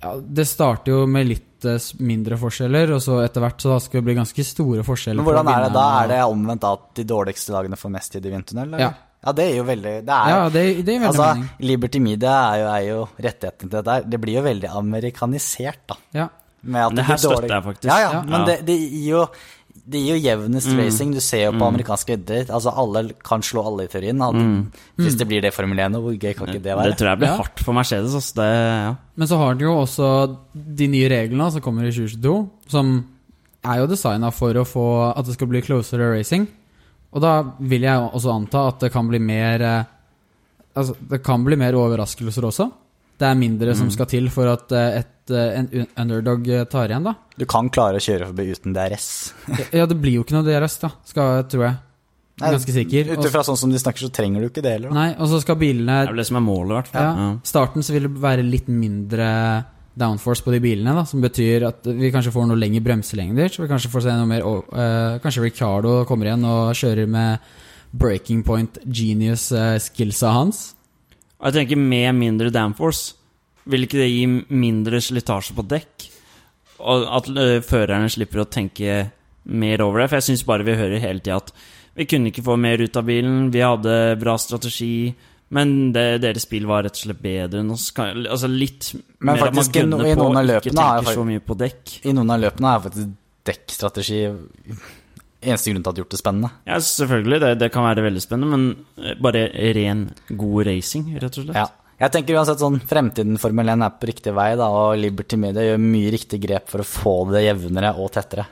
ja, 0.00 0.14
det 0.20 0.46
starter 0.48 0.92
jo 0.94 1.06
med 1.06 1.28
litt 1.28 1.50
mindre 2.00 2.36
forskjeller, 2.40 2.92
og 2.96 3.00
så 3.04 3.18
etter 3.24 3.42
hvert 3.44 3.64
så 3.64 3.72
da 3.74 3.78
skal 3.84 4.00
det 4.00 4.04
bli 4.10 4.14
ganske 4.18 4.44
store 4.46 4.84
forskjeller. 4.86 5.20
Men 5.22 5.28
hvordan 5.30 5.50
er 5.54 5.64
det 5.66 5.72
da? 5.74 5.86
Er 6.02 6.12
det 6.12 6.20
omvendt 6.28 6.64
at 6.68 6.86
de 7.00 7.04
dårligste 7.08 7.54
lagene 7.56 7.78
får 7.80 7.92
mest 7.96 8.12
tid 8.16 8.26
i 8.26 8.32
vindtunnel? 8.34 8.68
eller? 8.68 8.84
Ja. 8.84 8.92
ja, 9.26 9.32
det 9.40 9.44
er 9.50 9.56
jo 9.56 9.64
veldig 9.72 9.94
Det 10.06 10.14
er, 10.20 10.30
Ja, 10.34 10.44
det, 10.48 10.62
det 10.84 10.94
er 10.94 11.02
veldig 11.04 11.10
altså, 11.10 11.28
mening. 11.34 11.50
Liberty 11.72 11.98
Media 12.04 12.36
er 12.52 12.62
jo, 12.62 12.70
er 12.74 12.86
jo 12.88 13.02
rettigheten 13.28 13.68
til 13.68 13.76
dette 13.78 13.98
her. 13.98 14.08
Det 14.14 14.20
blir 14.26 14.38
jo 14.40 14.46
veldig 14.48 14.72
amerikanisert, 14.84 15.82
da. 15.88 15.96
Ja. 16.20 16.28
Med 16.64 16.80
at 16.80 16.92
Men 16.94 16.96
det 16.96 17.04
her 17.10 17.18
støtter 17.20 17.50
jeg 17.52 17.64
faktisk. 17.70 17.88
Ja, 17.90 17.98
ja, 18.00 18.12
Ja. 18.14 18.22
men 18.22 18.40
Ja. 18.40 18.44
Det, 18.48 18.58
det 18.66 18.78
gir 18.80 19.08
jo 19.10 19.26
det 19.86 20.00
gir 20.00 20.16
jo 20.16 20.22
jevnest 20.30 20.68
Mm. 20.72 20.78
racing. 20.80 21.12
Du 21.12 21.20
ser 21.20 21.42
jo 21.44 21.52
på 21.52 21.66
amerikanske 21.68 22.14
idrett. 22.16 22.48
Altså, 22.50 22.72
alle 22.74 23.12
kan 23.22 23.42
slå 23.42 23.66
alle 23.66 23.84
i 23.84 23.86
teorien. 23.92 24.16
Mm. 24.18 24.72
Hvis 24.96 25.16
det 25.18 25.26
blir 25.28 25.42
det 25.42 25.52
i 25.52 25.56
Formel 25.56 25.78
1, 25.78 25.92
hvor 26.00 26.14
gøy 26.16 26.34
kan 26.34 26.46
ikke 26.48 26.62
det 26.62 26.76
være? 26.76 26.90
Det 26.90 26.98
tror 26.98 27.08
jeg 27.10 27.18
blir 27.18 27.28
Ja. 27.28 27.36
hardt 27.36 27.60
for 27.60 27.72
Mercedes. 27.74 28.14
Altså. 28.14 28.34
Det, 28.34 28.48
ja. 28.48 28.94
Men 29.16 29.28
så 29.28 29.36
har 29.36 29.54
de 29.54 29.64
jo 29.64 29.74
også 29.82 30.36
de 30.54 30.86
nye 30.88 31.08
reglene 31.08 31.50
som 31.52 31.60
kommer 31.60 31.84
i 31.84 31.90
2022, 31.92 32.48
som 32.68 33.04
er 33.64 33.76
jo 33.80 33.86
designa 33.86 34.30
for 34.32 34.52
å 34.54 34.64
få 34.64 35.16
at 35.18 35.24
det 35.26 35.34
skal 35.34 35.46
bli 35.48 35.60
closer 35.60 35.98
racing. 35.98 36.48
Og 37.12 37.20
da 37.20 37.42
vil 37.60 37.82
jeg 37.82 38.10
også 38.12 38.32
anta 38.34 38.68
at 38.68 38.80
det 38.80 38.92
kan 38.92 39.06
bli 39.08 39.18
mer 39.18 39.60
eh, 39.62 39.84
Altså, 40.76 40.96
det 41.08 41.22
kan 41.22 41.44
bli 41.44 41.54
mer 41.54 41.70
overraskelser 41.78 42.42
også. 42.42 42.72
Det 43.20 43.26
er 43.28 43.38
mindre 43.38 43.74
som 43.78 43.90
skal 43.94 44.08
til 44.10 44.28
for 44.34 44.50
at 44.50 44.72
eh, 44.74 45.00
et, 45.02 45.30
eh, 45.30 45.58
en 45.60 45.88
underdog 46.02 46.48
eh, 46.50 46.64
tar 46.70 46.90
igjen, 46.90 47.06
da. 47.06 47.14
Du 47.38 47.46
kan 47.50 47.70
klare 47.72 48.00
å 48.00 48.04
kjøre 48.04 48.30
forbi 48.30 48.48
uten 48.50 48.74
DRS. 48.74 49.08
Ja, 49.76 49.86
det 49.90 49.98
blir 50.00 50.18
jo 50.18 50.24
ikke 50.26 50.36
noe 50.36 50.46
DRS, 50.46 50.80
da, 50.82 50.90
skal, 51.06 51.44
tror 51.50 51.68
jeg. 51.68 51.76
Er 52.42 52.56
ganske 52.56 52.74
sikker. 52.74 53.12
Ut 53.14 53.28
ifra 53.28 53.44
sånn 53.46 53.58
som 53.60 53.70
de 53.70 53.78
snakker, 53.78 54.02
så 54.02 54.10
trenger 54.10 54.42
du 54.42 54.48
ikke 54.48 54.64
det 54.64 54.72
heller. 54.74 54.90
da. 54.90 54.96
Nei, 54.98 55.10
og 55.22 55.30
så 55.30 55.38
skal 55.44 55.58
bilene 55.60 56.00
Det 56.00 56.08
er 56.08 56.16
vel 56.16 56.22
det 56.24 56.26
som 56.32 56.40
er 56.40 56.44
målet, 56.48 56.72
i 56.72 56.78
hvert 56.80 56.90
fall. 56.90 57.06
Ja. 57.06 57.28
Ja. 57.28 57.30
Starten 57.46 57.86
så 57.86 57.94
vil 57.94 58.08
det 58.08 58.24
være 58.24 58.46
litt 58.46 58.70
mindre 58.72 59.28
downforce 59.94 60.42
på 60.42 60.50
de 60.50 60.58
bilene, 60.64 60.96
da, 60.96 61.04
som 61.06 61.22
betyr 61.22 61.68
at 61.68 61.86
vi 61.86 62.10
kanskje 62.10 62.32
får 62.34 62.48
noe 62.50 62.58
lengre 62.58 62.82
bremselengder. 62.82 63.52
Så 63.54 63.62
vi 63.62 63.70
kanskje 63.70 63.92
får 63.92 64.08
se 64.08 64.16
noe 64.18 64.26
mer 64.26 64.42
eh, 64.42 65.20
Kanskje 65.22 65.44
Ricardo 65.46 66.00
kommer 66.08 66.26
igjen 66.26 66.48
og 66.50 66.74
kjører 66.78 67.06
med 67.10 67.52
breaking 67.94 68.42
point 68.42 68.80
genius 68.82 69.52
uh, 69.54 69.76
skillsa 69.78 70.32
hans. 70.34 70.64
Og 71.44 71.50
jeg 71.50 71.58
tenker 71.58 71.76
med 71.76 72.16
mindre 72.16 72.48
downforce, 72.48 73.18
vil 73.68 73.84
ikke 73.84 74.00
det 74.00 74.08
gi 74.08 74.24
mindre 74.48 75.00
slitasje 75.04 75.52
på 75.56 75.64
dekk? 75.68 76.06
Og 76.84 77.04
at 77.18 77.28
øh, 77.28 77.58
førerne 77.64 78.08
slipper 78.12 78.40
å 78.42 78.48
tenke 78.48 78.96
mer 79.44 79.84
over 79.84 80.00
det? 80.00 80.08
For 80.08 80.20
jeg 80.20 80.28
syns 80.30 80.46
bare 80.48 80.64
vi 80.64 80.76
hører 80.78 81.04
hele 81.04 81.20
tida 81.20 81.36
at 81.42 81.52
vi 81.94 82.08
kunne 82.08 82.32
ikke 82.32 82.46
få 82.48 82.56
mer 82.58 82.80
ut 82.80 82.96
av 82.96 83.04
bilen, 83.06 83.52
vi 83.54 83.60
hadde 83.62 83.92
bra 84.18 84.34
strategi, 84.40 85.12
men 85.54 85.92
det, 85.94 86.24
deres 86.24 86.48
bil 86.50 86.64
var 86.66 86.82
rett 86.86 86.96
og 86.96 87.04
slett 87.04 87.20
bedre 87.22 87.60
oss. 87.70 87.90
Altså 88.00 88.48
litt 88.50 88.88
Men 88.96 89.04
mer 89.28 89.36
man 89.36 89.42
faktisk 89.44 89.78
gønner 89.78 90.08
i 90.08 90.16
på, 90.16 90.26
ikke 90.32 90.72
tenker 90.72 91.12
så 91.20 91.26
mye 91.28 91.44
på 91.44 91.58
dekk. 91.60 91.94
I 92.08 92.16
noen 92.16 92.34
av 92.34 92.42
løpene 92.42 92.72
er 92.72 92.84
faktisk 92.88 93.14
dekkstrategi 93.44 94.20
Eneste 95.44 95.72
grunn 95.72 95.84
til 95.84 95.90
at 95.90 95.94
det 95.94 96.00
har 96.00 96.04
gjort 96.04 96.14
det 96.16 96.20
spennende. 96.20 96.50
Ja, 96.68 96.80
selvfølgelig, 96.88 97.40
det, 97.44 97.52
det 97.62 97.70
kan 97.74 97.86
være 97.86 98.04
veldig 98.06 98.22
spennende, 98.24 98.56
men 98.56 99.04
øh, 99.04 99.16
bare 99.22 99.46
ren, 99.76 100.04
god 100.30 100.68
racing, 100.70 101.10
rett 101.20 101.40
og 101.40 101.48
slett. 101.48 101.58
Ja. 101.60 101.66
Jeg 102.00 102.10
tenker 102.10 102.34
uansett 102.40 102.58
sånn 102.58 102.80
Fremtiden 102.90 103.36
Formel 103.38 103.70
1 103.70 103.84
er 103.86 103.92
på 104.00 104.08
riktig 104.10 104.32
vei, 104.34 104.48
da, 104.58 104.66
og 104.66 104.96
Liberty 104.98 105.38
Media 105.40 105.62
gjør 105.68 105.84
mye 105.84 106.10
riktig 106.12 106.40
grep 106.42 106.66
for 106.72 106.82
å 106.82 106.88
få 106.88 107.14
det 107.30 107.44
jevnere 107.44 107.94
og 108.02 108.10
tettere. 108.16 108.48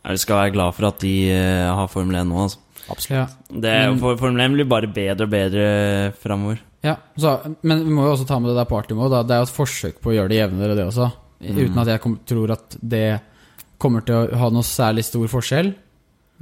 Vi 0.00 0.18
skal 0.18 0.40
være 0.40 0.54
glad 0.56 0.74
for 0.74 0.88
at 0.88 0.98
de 1.04 1.14
øh, 1.36 1.68
har 1.78 1.92
Formel 1.92 2.18
1 2.22 2.28
nå, 2.32 2.48
altså. 2.48 2.66
Absolutt. 2.90 3.14
Ja. 3.14 3.60
Det, 3.62 3.76
for, 4.00 4.18
Formel 4.18 4.42
1 4.48 4.56
blir 4.58 4.68
bare 4.68 4.90
bedre 4.90 5.28
og 5.28 5.32
bedre 5.32 5.64
framover. 6.18 6.64
Ja, 6.82 6.96
så, 7.20 7.36
men 7.60 7.84
vi 7.84 7.92
må 7.92 8.06
jo 8.06 8.14
også 8.14 8.26
ta 8.28 8.38
med 8.40 8.50
det 8.50 8.58
der 8.58 8.68
party 8.68 8.96
mode. 8.96 9.20
Det 9.28 9.36
er 9.36 9.42
jo 9.42 9.50
et 9.50 9.58
forsøk 9.58 10.00
på 10.00 10.10
å 10.10 10.16
gjøre 10.16 10.32
det 10.32 10.40
jevnere, 10.40 10.76
det 10.78 10.86
også. 10.88 11.10
Uten 11.40 11.80
at 11.80 11.92
jeg 11.92 12.02
kom, 12.04 12.16
tror 12.28 12.54
at 12.56 12.76
det 12.80 13.04
kommer 13.80 14.04
til 14.04 14.16
å 14.16 14.40
ha 14.40 14.50
noe 14.52 14.66
særlig 14.66 15.04
stor 15.08 15.28
forskjell. 15.32 15.72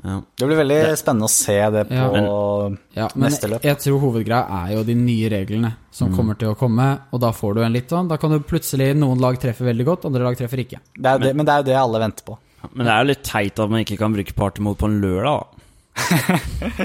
Ja. 0.05 0.21
Det 0.39 0.47
blir 0.47 0.57
veldig 0.61 0.79
spennende 1.01 1.27
å 1.27 1.33
se 1.33 1.57
det 1.75 1.81
på 1.89 1.95
Ja. 1.99 2.69
Ja, 2.95 3.09
men 3.15 3.25
Neste 3.33 3.49
løp. 3.51 3.65
jeg 3.67 3.79
tror 3.83 3.99
hovedgreia 4.05 4.47
er 4.65 4.75
jo 4.77 4.85
de 4.87 4.95
nye 4.95 5.29
reglene 5.33 5.73
som 5.91 6.13
kommer 6.15 6.39
til 6.39 6.53
å 6.53 6.57
komme, 6.59 6.87
og 7.11 7.21
da 7.21 7.33
får 7.35 7.55
du 7.57 7.63
en 7.65 7.73
litt 7.75 7.91
sånn 7.91 8.07
Da 8.09 8.17
kan 8.17 8.31
du 8.31 8.39
plutselig 8.47 8.93
Noen 8.97 9.19
lag 9.19 9.41
treffer 9.43 9.67
veldig 9.73 9.85
godt, 9.89 10.05
andre 10.07 10.23
lag 10.23 10.37
treffer 10.39 10.63
ikke. 10.63 10.79
det 10.95 11.07
er, 11.11 11.19
det, 11.19 11.35
Men 11.35 11.47
det 11.47 11.53
er 11.55 11.59
jo 11.65 11.67
det 11.73 11.77
alle 11.81 11.99
venter 12.05 12.25
på. 12.31 12.39
Men 12.75 12.87
det 12.87 12.93
er 12.95 13.03
jo 13.03 13.09
litt 13.11 13.25
teit 13.27 13.59
at 13.59 13.71
man 13.71 13.81
ikke 13.83 13.99
kan 13.99 14.15
bruke 14.15 14.35
party 14.39 14.63
mode 14.63 14.79
på 14.79 14.87
en 14.87 15.01
lørdag. 15.03 15.43
da. 15.43 16.39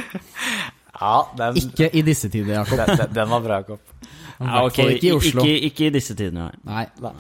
Ja, 1.04 1.28
den, 1.38 1.58
Ikke 1.58 1.90
i 1.92 2.02
disse 2.06 2.30
tider, 2.30 2.54
Jakob. 2.62 2.78
den, 2.78 2.98
den, 2.98 3.14
den 3.14 3.30
var 3.30 3.42
bra, 3.44 3.56
Jakob. 3.62 3.80
Ja, 4.40 4.66
ok, 4.66 4.78
ikke 4.94 5.08
i 5.08 5.12
Oslo. 5.16 5.44
Ikke, 5.44 5.66
ikke 5.70 5.86
i 5.88 5.94
disse 5.96 6.16
tidene, 6.16 6.52
nei. 6.64 6.86
Nei. 7.02 7.14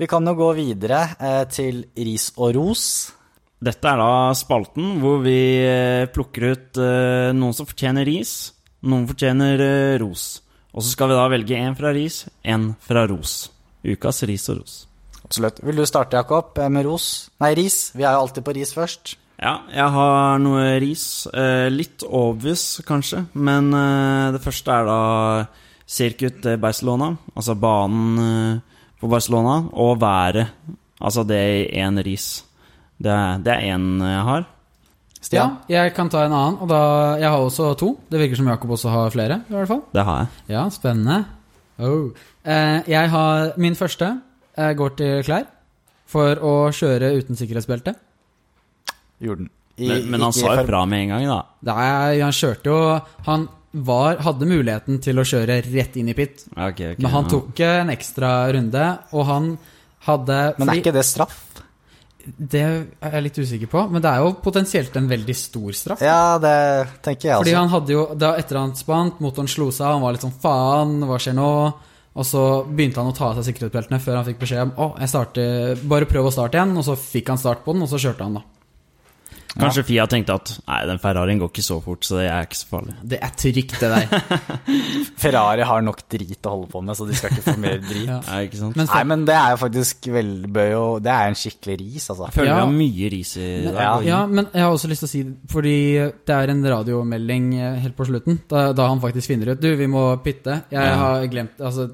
Vi 0.00 0.08
kan 0.08 0.26
jo 0.26 0.32
gå 0.38 0.48
videre 0.56 1.02
eh, 1.20 1.42
til 1.52 1.84
ris 1.96 2.30
og 2.40 2.54
ros. 2.56 2.84
Dette 3.62 3.92
er 3.92 4.00
da 4.00 4.32
spalten 4.34 4.96
hvor 4.98 5.20
vi 5.22 5.38
eh, 5.62 6.08
plukker 6.10 6.48
ut 6.50 6.80
eh, 6.82 7.30
noen 7.36 7.54
som 7.54 7.68
fortjener 7.68 8.06
ris, 8.08 8.50
Noen 8.82 9.04
fortjener 9.06 9.60
eh, 9.62 9.96
ros. 10.02 10.40
Og 10.74 10.82
så 10.82 10.90
skal 10.90 11.12
vi 11.12 11.14
da 11.14 11.28
velge 11.30 11.54
én 11.54 11.76
fra 11.78 11.92
ris, 11.94 12.24
én 12.42 12.72
fra 12.82 13.04
ros. 13.06 13.44
Ukas 13.86 14.24
ris 14.26 14.48
og 14.50 14.58
ros. 14.58 14.74
Absolutt. 15.22 15.60
Vil 15.62 15.78
du 15.78 15.84
starte, 15.86 16.18
Jakob, 16.18 16.58
med 16.58 16.88
ros? 16.88 17.28
Nei, 17.44 17.52
ris. 17.60 17.92
Vi 17.94 18.02
er 18.02 18.16
jo 18.16 18.24
alltid 18.24 18.42
på 18.42 18.56
ris 18.56 18.74
først. 18.74 19.14
Ja, 19.38 19.54
jeg 19.70 19.94
har 19.94 20.42
noe 20.42 20.66
ris. 20.82 21.04
Litt 21.70 22.02
obvious, 22.08 22.80
kanskje. 22.86 23.24
Men 23.34 23.70
det 24.34 24.42
første 24.42 24.74
er 24.74 24.90
da 24.90 25.00
Circuit 25.86 26.46
Barcelona. 26.62 27.12
Altså 27.36 27.54
banen 27.58 28.18
for 28.98 29.06
på 29.06 29.12
Barcelona. 29.14 29.60
Og 29.72 30.00
været. 30.02 30.50
Altså 30.98 31.22
det 31.26 31.42
i 31.42 31.82
én 31.82 32.02
ris. 32.02 32.42
Det 33.02 33.18
det 33.44 33.52
er 33.56 33.68
én 33.74 33.86
jeg 34.06 34.24
har. 34.28 34.44
Stian? 35.22 35.56
Ja, 35.70 35.84
jeg 35.84 35.94
kan 35.94 36.08
ta 36.10 36.24
en 36.26 36.32
annen. 36.34 36.58
Og 36.62 36.68
da, 36.70 36.80
jeg 37.22 37.30
har 37.30 37.38
også 37.38 37.72
to. 37.78 37.92
Det 38.10 38.18
virker 38.20 38.36
som 38.40 38.48
Jakob 38.50 38.70
også 38.74 38.90
har 38.90 39.10
flere. 39.14 39.40
i 39.48 39.54
hvert 39.54 39.68
fall 39.70 39.82
Det 39.94 40.04
har 40.04 40.18
jeg. 40.24 40.28
Ja, 40.54 40.64
spennende. 40.74 41.24
Oh. 41.78 42.10
Eh, 42.44 42.82
jeg 42.90 43.10
har 43.10 43.52
Min 43.56 43.74
første 43.78 44.20
eh, 44.58 44.72
går 44.74 44.96
til 44.98 45.22
klær. 45.26 45.46
For 46.12 46.36
å 46.44 46.54
kjøre 46.74 47.14
uten 47.22 47.38
sikkerhetsbelte. 47.38 47.94
Gjorde 49.22 49.38
den. 49.46 49.50
I- 49.78 49.88
Men, 49.88 50.10
men 50.10 50.20
han 50.20 50.32
sa 50.36 50.54
jo 50.58 50.66
fra 50.68 50.84
med 50.86 51.00
en 51.06 51.08
gang, 51.14 51.26
da. 51.30 51.38
Nei, 51.64 52.18
han 52.20 52.32
kjørte 52.36 52.66
jo 52.68 52.80
Han 53.24 53.46
var, 53.72 54.18
hadde 54.20 54.44
muligheten 54.44 54.98
til 55.00 55.16
å 55.16 55.24
kjøre 55.24 55.62
rett 55.72 55.96
inn 55.96 56.10
i 56.12 56.12
pit. 56.14 56.44
okay, 56.52 56.92
ok, 56.92 56.98
ok, 56.98 56.98
Men 57.00 57.10
han 57.14 57.24
ja. 57.24 57.30
tok 57.30 57.60
en 57.60 57.88
ekstra 57.94 58.32
runde, 58.52 58.98
og 59.16 59.24
han 59.26 59.46
hadde 60.04 60.54
Men 60.58 60.68
er 60.68 60.72
fordi- 60.74 60.82
ikke 60.82 60.92
det 60.92 61.04
straff? 61.08 61.38
Det 62.22 62.62
er 62.62 63.14
jeg 63.16 63.24
litt 63.26 63.38
usikker 63.42 63.70
på, 63.72 63.84
men 63.90 64.02
det 64.04 64.10
er 64.10 64.22
jo 64.22 64.34
potensielt 64.44 64.96
en 64.98 65.08
veldig 65.10 65.34
stor 65.36 65.78
straff. 65.78 66.04
Ja, 66.04 66.38
det 66.42 66.54
tenker 67.04 67.28
jeg 67.28 67.40
Fordi 67.42 67.56
han 67.56 67.72
hadde 67.72 67.94
jo 67.94 68.04
Da 68.18 68.34
etter 68.38 68.60
han 68.60 68.74
spant, 68.78 69.18
motoren 69.24 69.50
slo 69.50 69.70
seg, 69.74 69.88
han 69.88 70.04
var 70.04 70.14
litt 70.14 70.26
sånn 70.26 70.36
faen, 70.42 71.00
hva 71.08 71.18
skjer 71.22 71.36
nå? 71.38 71.50
Og 72.12 72.28
så 72.28 72.42
begynte 72.68 73.00
han 73.00 73.08
å 73.08 73.16
ta 73.16 73.30
av 73.30 73.38
seg 73.38 73.48
sikkerhetsbeltene 73.48 74.00
før 74.04 74.18
han 74.18 74.26
fikk 74.26 74.42
beskjed 74.42 74.66
om 74.66 74.72
å, 74.76 74.88
jeg 75.00 75.12
starter, 75.12 75.84
bare 75.88 76.08
prøv 76.10 76.28
å 76.28 76.34
starte 76.34 76.58
igjen. 76.58 76.74
Og 76.76 76.84
så 76.84 76.96
fikk 77.00 77.32
han 77.32 77.40
start 77.40 77.62
på 77.64 77.72
den, 77.72 77.86
og 77.86 77.88
så 77.88 78.00
kjørte 78.02 78.26
han, 78.26 78.36
da. 78.36 78.61
Kanskje 79.52 79.82
Fia 79.84 80.06
tenkte 80.08 80.32
at 80.38 80.50
nei, 80.66 80.78
den 80.88 80.98
Ferrarien 81.02 81.38
går 81.42 81.50
ikke 81.52 81.62
så 81.66 81.76
fort, 81.84 82.06
så 82.08 82.16
det 82.20 82.28
er 82.32 82.46
ikke 82.46 82.56
så 82.56 82.68
farlig. 82.70 82.94
Det 83.04 83.18
er 83.20 83.32
trygt, 83.36 83.74
det 83.82 83.90
der. 83.92 84.06
Ferrari 85.22 85.66
har 85.68 85.82
nok 85.84 86.00
drit 86.10 86.46
å 86.48 86.54
holde 86.54 86.70
på 86.72 86.80
med, 86.84 86.96
så 86.96 87.06
de 87.08 87.16
skal 87.18 87.34
ikke 87.34 87.44
få 87.50 87.56
mer 87.60 87.78
drit. 87.84 88.06
Ja. 88.12 88.18
Ja, 88.26 88.38
ikke 88.46 88.58
sant? 88.58 88.76
Men 88.80 88.88
Nei, 88.90 89.02
men 89.12 89.24
det 89.28 89.34
er 89.36 89.52
jo 89.54 89.58
faktisk 89.60 90.06
velbøy 90.12 90.72
og 90.74 91.02
Det 91.04 91.12
er 91.12 91.28
en 91.30 91.36
skikkelig 91.38 91.76
ris, 91.82 92.06
altså. 92.10 92.26
Jeg 92.30 92.34
føler 92.38 92.48
Ja. 92.50 92.56
vi 92.56 92.64
har 92.64 92.72
mye 92.78 93.10
ris 93.12 93.32
i 93.36 93.48
dag. 93.66 93.76
Ja. 93.78 93.92
Ja, 94.08 94.20
men 94.26 94.48
jeg 94.52 94.64
har 94.64 94.72
også 94.74 94.90
lyst 94.90 95.04
til 95.04 95.08
å 95.08 95.12
si 95.12 95.22
Fordi 95.52 95.74
det 96.26 96.34
er 96.36 96.52
en 96.52 96.64
radiomelding 96.72 97.46
eh, 97.60 97.76
helt 97.84 97.96
på 97.98 98.06
slutten, 98.08 98.40
da, 98.50 98.64
da 98.76 98.88
han 98.90 99.00
faktisk 99.04 99.30
finner 99.34 99.52
ut 99.54 99.60
Du, 99.62 99.68
vi 99.78 99.86
må 99.90 100.02
pitte. 100.24 100.62
Jeg 100.72 100.80
Ja. 100.88 100.96
har 101.04 101.28
glemt 101.30 101.60
Altså, 101.62 101.90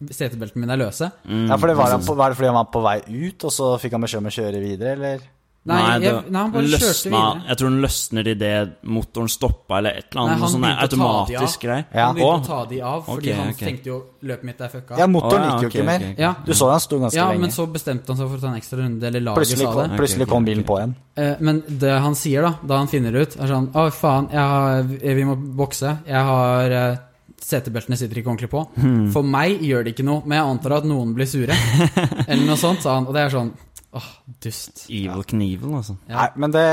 setebeltene 0.00 0.62
mine 0.64 0.72
er 0.78 0.80
løse. 0.86 1.10
Mm. 1.28 1.44
Ja, 1.50 1.56
for 1.60 1.68
det 1.68 1.76
var, 1.76 1.90
han 1.92 2.06
på, 2.06 2.14
var 2.16 2.32
det 2.32 2.38
fordi 2.40 2.48
han 2.48 2.56
var 2.62 2.70
på 2.72 2.80
vei 2.86 2.96
ut, 3.04 3.44
og 3.44 3.52
så 3.52 3.74
fikk 3.82 3.92
han 3.98 4.06
beskjed 4.06 4.22
om 4.22 4.30
å 4.30 4.34
kjøre 4.38 4.62
videre, 4.64 4.94
eller? 4.96 5.26
Nei, 5.68 5.98
det- 5.98 6.06
jeg, 6.08 6.30
nei 6.32 6.40
han 6.40 6.52
bare 6.54 6.62
løsna, 6.64 6.78
kjørte 6.80 7.10
videre. 7.10 7.42
Jeg 7.48 7.56
tror 7.60 7.68
den 7.68 7.80
løsner 7.84 8.28
idet 8.32 8.70
motoren 8.82 9.28
stoppa, 9.28 9.78
eller 9.78 9.90
et 9.90 10.06
eller 10.10 10.22
annet. 10.22 10.40
Nei, 10.40 10.48
sånn 10.48 10.64
automatisk 10.70 11.60
greie. 11.66 11.84
Ja. 11.92 12.06
Han 12.06 12.16
begynte 12.16 12.40
Å, 12.40 12.46
ta 12.46 12.60
de 12.70 12.80
av, 12.80 13.02
fordi 13.04 13.28
okay, 13.28 13.36
han 13.36 13.52
okay. 13.52 13.66
tenkte 13.68 13.90
jo 13.90 13.98
løpet 14.24 14.44
mitt 14.48 14.60
er 14.64 14.72
fucka. 14.72 14.96
Ja, 14.98 15.06
motoren 15.06 15.44
ja, 15.44 15.50
gikk 15.58 15.62
jo 15.62 15.68
ikke 15.74 15.84
mer. 15.84 16.06
Ja. 16.16 16.32
Du 16.46 16.52
så 16.56 16.70
han 16.70 16.80
sto 16.80 16.98
ganske 17.02 17.20
Ja, 17.20 17.28
lenge. 17.28 17.40
men 17.44 17.50
så 17.50 17.66
bestemte 17.70 18.08
han 18.08 18.16
seg 18.16 18.30
for 18.32 18.38
å 18.38 18.40
ta 18.40 18.48
en 18.54 18.56
ekstra 18.62 18.78
runde, 18.80 19.06
eller 19.06 19.20
laget 19.20 19.42
plutselig, 19.42 19.66
sa 19.68 19.72
kom, 19.76 19.90
det. 19.90 20.00
plutselig 20.00 20.28
kom 20.32 20.48
bilen 20.48 20.64
på 20.64 20.78
igjen. 20.80 20.96
Eh, 21.16 21.36
Men 21.40 21.62
det 21.68 22.00
han 22.00 22.14
sier, 22.14 22.42
da, 22.42 22.54
da 22.66 22.78
han 22.78 22.88
finner 22.88 23.12
det 23.12 23.20
ut, 23.20 23.36
er 23.36 23.46
sånn 23.46 23.70
Å, 23.74 23.86
faen, 23.92 24.30
jeg 24.32 24.40
har, 24.40 24.82
vi 25.20 25.24
må 25.28 25.36
bokse. 25.36 25.98
Jeg 26.06 26.24
har 26.24 26.70
eh, 26.70 26.96
Setebeltene 27.40 27.96
sitter 27.96 28.18
ikke 28.20 28.28
ordentlig 28.28 28.50
på. 28.52 28.60
Hmm. 28.76 29.06
For 29.10 29.22
meg 29.24 29.62
gjør 29.64 29.84
det 29.84 29.94
ikke 29.94 30.04
noe, 30.04 30.20
men 30.26 30.36
jeg 30.36 30.44
antar 30.44 30.74
at 30.76 30.84
noen 30.84 31.14
blir 31.16 31.26
sure. 31.26 31.54
Eller 32.28 32.44
noe 32.44 32.56
sånt, 32.60 32.82
sa 32.84 32.98
han. 32.98 33.06
Og 33.08 33.14
det 33.16 33.22
er 33.24 33.32
sånn 33.32 33.48
Åh, 33.92 34.08
dust. 34.42 34.84
Evil 34.88 35.24
Knievel, 35.26 35.72
altså. 35.80 35.96
Ja. 36.08 36.16
Nei, 36.22 36.28
men 36.36 36.50
det 36.54 36.64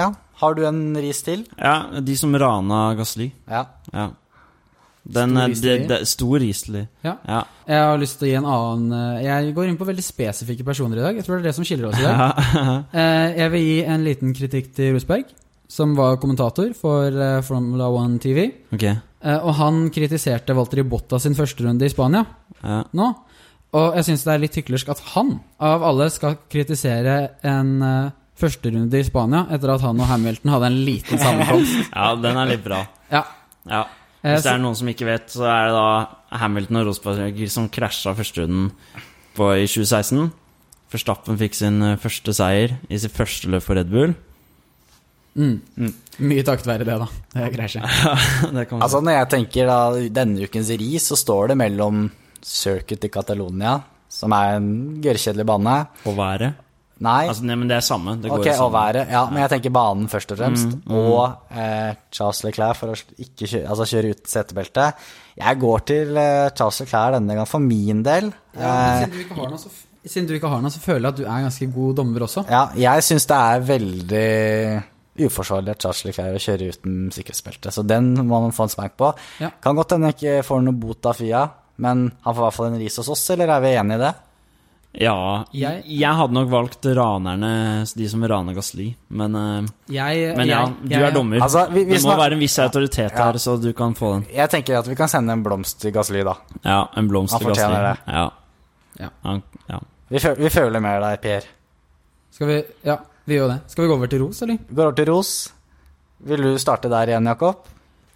Ja. 0.00 0.10
Har 0.42 0.54
du 0.58 0.64
en 0.66 0.96
ris 0.96 1.20
til? 1.22 1.44
Ja, 1.58 2.00
de 2.00 2.16
som 2.18 2.32
rana 2.34 2.94
Gasli. 2.98 3.28
Ja. 3.50 3.66
Ja. 3.92 4.08
Den, 5.04 5.34
Stor 5.54 5.78
det- 5.88 6.06
Stor 6.08 6.38
rislig. 6.38 6.86
Ja. 7.02 7.16
Ja. 7.26 7.42
Jeg 7.66 7.82
har 7.82 7.98
lyst 7.98 8.18
til 8.20 8.28
å 8.28 8.30
gi 8.30 8.36
en 8.38 8.44
annen 8.46 8.92
eh, 9.18 9.22
Jeg 9.24 9.54
går 9.54 9.68
inn 9.68 9.76
på 9.76 9.86
veldig 9.86 10.02
spesifikke 10.04 10.64
personer 10.64 10.96
i 10.98 11.02
dag. 11.02 11.16
Jeg 11.16 11.24
tror 11.26 11.36
det 11.38 11.42
er 11.44 11.48
det 11.50 11.54
som 11.56 11.64
skiller 11.66 11.88
oss 11.90 11.98
i 11.98 12.02
dag. 12.02 12.84
Eh, 12.94 13.36
Jeg 13.38 13.50
vil 13.50 13.60
gi 13.66 13.84
en 13.84 14.04
liten 14.04 14.32
kritikk 14.34 14.72
til 14.74 14.94
Rosberg, 14.94 15.24
som 15.68 15.94
var 15.98 16.16
kommentator 16.22 16.72
for 16.78 17.06
eh, 17.10 17.40
Formula 17.42 17.88
1 18.04 18.20
TV. 18.22 18.46
Ok. 18.72 18.82
Eh, 18.84 19.38
Og 19.42 19.54
han 19.58 19.90
kritiserte 19.90 20.54
Valtteri 20.54 20.82
Bottas 20.86 21.22
sin 21.26 21.34
første 21.34 21.64
runde 21.66 21.84
i 21.84 21.88
Spania 21.92 22.24
Ja. 22.62 22.84
nå. 22.94 23.14
Og 23.72 23.94
jeg 23.96 24.04
syns 24.10 24.24
det 24.26 24.32
er 24.34 24.42
litt 24.42 24.56
hyklersk 24.58 24.90
at 24.92 25.00
han, 25.14 25.38
av 25.62 25.84
alle, 25.88 26.10
skal 26.12 26.34
kritisere 26.52 27.14
en 27.48 27.70
uh, 27.80 28.10
førsterunde 28.36 29.00
i 29.00 29.06
Spania 29.06 29.46
etter 29.54 29.72
at 29.72 29.84
han 29.86 30.00
og 30.02 30.10
Hamilton 30.10 30.52
hadde 30.52 30.68
en 30.68 30.76
liten 30.84 31.20
sammenkomst. 31.22 31.78
ja, 31.96 32.10
den 32.20 32.40
er 32.42 32.50
litt 32.52 32.64
bra. 32.66 32.82
Ja. 33.12 33.22
Ja. 33.70 33.86
Eh, 34.22 34.34
Hvis 34.34 34.44
det 34.44 34.52
er 34.52 34.60
noen 34.62 34.76
som 34.78 34.90
ikke 34.92 35.08
vet, 35.08 35.32
så 35.32 35.46
er 35.48 35.70
det 35.70 35.78
da 35.78 36.38
Hamilton 36.42 36.82
og 36.82 36.86
Rosberg 36.90 37.40
som 37.52 37.70
krasja 37.72 38.12
førsterunden 38.18 38.68
på- 39.38 39.50
i 39.56 39.64
2016. 39.64 40.28
Forstappen 40.92 41.40
fikk 41.40 41.56
sin 41.56 41.80
eh, 41.82 41.96
første 42.00 42.34
seier 42.36 42.76
i 42.92 43.00
sitt 43.00 43.16
første 43.16 43.48
løp 43.50 43.64
for 43.64 43.80
Red 43.80 43.88
Bull. 43.92 44.12
mm. 45.34 45.56
Mm. 45.80 45.94
Mye 46.28 46.44
takket 46.44 46.68
være 46.68 46.84
det, 46.84 46.98
da. 47.00 47.08
Det 47.32 47.52
greier 47.54 47.72
seg. 47.72 47.86
det 48.54 48.66
Altså, 48.68 49.00
når 49.00 49.16
jeg 49.16 49.30
tenker 49.32 49.70
da 49.70 49.78
denne 50.20 50.44
ukens 50.44 50.68
ris, 50.76 51.08
så 51.08 51.16
står 51.16 51.54
det 51.54 51.56
mellom 51.62 52.10
Circuit 52.46 53.04
i 53.04 53.10
Catalonia, 53.12 53.76
som 54.12 54.32
er 54.36 54.58
en 54.58 54.68
gørrkjedelig 55.02 55.46
bane. 55.48 55.78
Og 56.06 56.16
været. 56.18 56.54
Nei, 57.02 57.26
Altså, 57.26 57.42
nei, 57.42 57.56
men 57.58 57.66
det 57.66 57.74
er 57.80 57.82
samme. 57.82 58.12
Det 58.22 58.30
går 58.30 58.38
ok, 58.38 58.46
jo 58.46 58.52
og 58.52 58.58
samme. 58.60 58.72
været. 58.76 59.08
Ja, 59.10 59.22
men 59.30 59.40
jeg 59.42 59.50
tenker 59.50 59.72
banen 59.74 60.04
først 60.12 60.30
og 60.30 60.38
fremst. 60.38 60.66
Mm, 60.70 60.82
mm. 60.86 60.98
Og 61.00 61.56
eh, 61.58 61.94
Charles 62.14 62.42
Leclerc 62.46 62.76
for 62.78 62.92
å 62.92 62.98
ikke 63.24 63.48
kjøre, 63.50 63.64
altså 63.72 63.86
kjøre 63.90 64.12
uten 64.14 64.30
setebelte. 64.30 64.84
Jeg 65.40 65.58
går 65.64 65.82
til 65.90 66.20
eh, 66.22 66.50
Charles 66.54 66.78
Leclerc 66.84 67.16
denne 67.16 67.34
gang, 67.40 67.48
for 67.50 67.58
min 67.64 68.04
del. 68.06 68.30
Ja, 68.54 68.70
Eh, 68.70 69.00
siden, 69.02 69.16
du 69.16 69.18
ikke 69.24 69.40
har 69.40 69.50
noe, 69.50 69.58
så, 69.58 69.72
siden 70.06 70.28
du 70.30 70.34
ikke 70.36 70.52
har 70.52 70.62
noe, 70.62 70.70
så 70.76 70.82
føler 70.84 71.02
jeg 71.08 71.12
at 71.16 71.18
du 71.18 71.24
er 71.24 71.34
en 71.40 71.48
ganske 71.48 71.68
god 71.74 71.96
dommer 71.98 72.26
også. 72.28 72.44
Ja, 72.52 72.62
jeg 72.86 73.02
syns 73.08 73.26
det 73.32 73.40
er 73.40 73.66
veldig 73.72 75.26
uforsvarlig 75.26 75.74
at 75.74 75.82
Charles 75.82 76.04
Leclerc 76.06 76.40
kjører 76.46 76.70
uten 76.76 77.00
sikkerhetsbelte. 77.12 77.72
Så 77.74 77.82
den 77.84 78.12
må 78.28 78.38
man 78.46 78.54
få 78.54 78.68
en 78.68 78.72
smak 78.72 78.94
på. 79.00 79.10
Ja. 79.42 79.50
Kan 79.62 79.76
godt 79.76 79.92
hende 79.96 80.12
jeg 80.12 80.20
ikke 80.20 80.46
får 80.46 80.62
noe 80.68 80.78
bot 80.86 81.10
av 81.10 81.18
Fia, 81.18 81.42
men 81.82 82.10
han 82.22 82.34
får 82.36 82.40
i 82.42 82.46
hvert 82.46 82.56
fall 82.60 82.70
en 82.72 82.78
ris 82.82 82.96
hos 83.02 83.08
oss, 83.12 83.24
eller 83.34 83.50
er 83.56 83.60
vi 83.64 83.72
enige 83.80 83.98
i 83.98 84.02
det? 84.06 84.12
Ja. 85.00 85.14
Jeg- 85.56 85.84
Jeg, 85.88 86.14
hadde 86.18 86.34
nok 86.36 86.50
valgt 86.52 86.84
ranerne, 86.84 87.50
de 87.96 88.08
som 88.12 88.24
raner 88.28 88.52
Gasli. 88.54 88.90
Men, 89.08 89.34
eh, 89.34 89.62
Jeg, 89.94 90.36
men 90.36 90.46
ja, 90.48 90.66
jeg- 90.84 90.98
du 91.00 91.04
er 91.06 91.10
dommer. 91.14 91.40
Altså, 91.40 91.66
vi- 91.72 91.84
vi 91.84 91.94
det 91.94 92.02
må 92.02 92.10
snak- 92.12 92.18
være 92.20 92.32
en 92.34 92.38
viss 92.40 92.58
autoritet 92.58 93.12
Ja. 93.16 93.24
her, 93.24 93.38
så 93.40 93.56
du 93.62 93.72
kan 93.72 93.94
få 93.94 94.12
den. 94.20 94.26
Jeg 94.34 94.50
tenker 94.50 94.78
at 94.78 94.86
vi 94.86 94.94
kan 94.94 95.08
sende 95.08 95.32
en 95.32 95.42
blomst 95.42 95.80
til 95.80 95.92
Gasli, 95.92 96.22
da. 96.22 96.34
Ja, 96.64 96.86
en 96.96 97.08
blomst 97.08 97.38
til 97.38 97.46
Gasli. 97.46 97.62
fortjener 97.64 97.94
det. 97.94 97.98
Ja. 98.12 98.28
Ja. 99.00 99.08
Han, 99.24 99.42
ja. 99.70 99.78
Vi, 100.10 100.18
føler, 100.18 100.36
vi 100.36 100.48
føler 100.50 100.80
med 100.80 101.00
deg, 101.02 101.20
Per. 101.22 101.40
Skal 102.30 102.46
vi 102.46 102.62
Ja, 102.84 102.96
vi 103.26 103.34
gjør 103.38 103.48
det. 103.48 103.60
Skal 103.70 103.84
vi 103.84 103.88
gå 103.88 103.96
over 103.96 104.06
til 104.08 104.20
ros, 104.22 104.42
eller? 104.42 104.58
Vi 104.68 104.74
går 104.76 104.82
over 104.84 104.92
til 104.94 105.06
ros. 105.06 105.52
Vil 106.24 106.42
du 106.42 106.58
starte 106.58 106.88
der 106.90 107.06
igjen, 107.06 107.24
Jakob? 107.26 107.66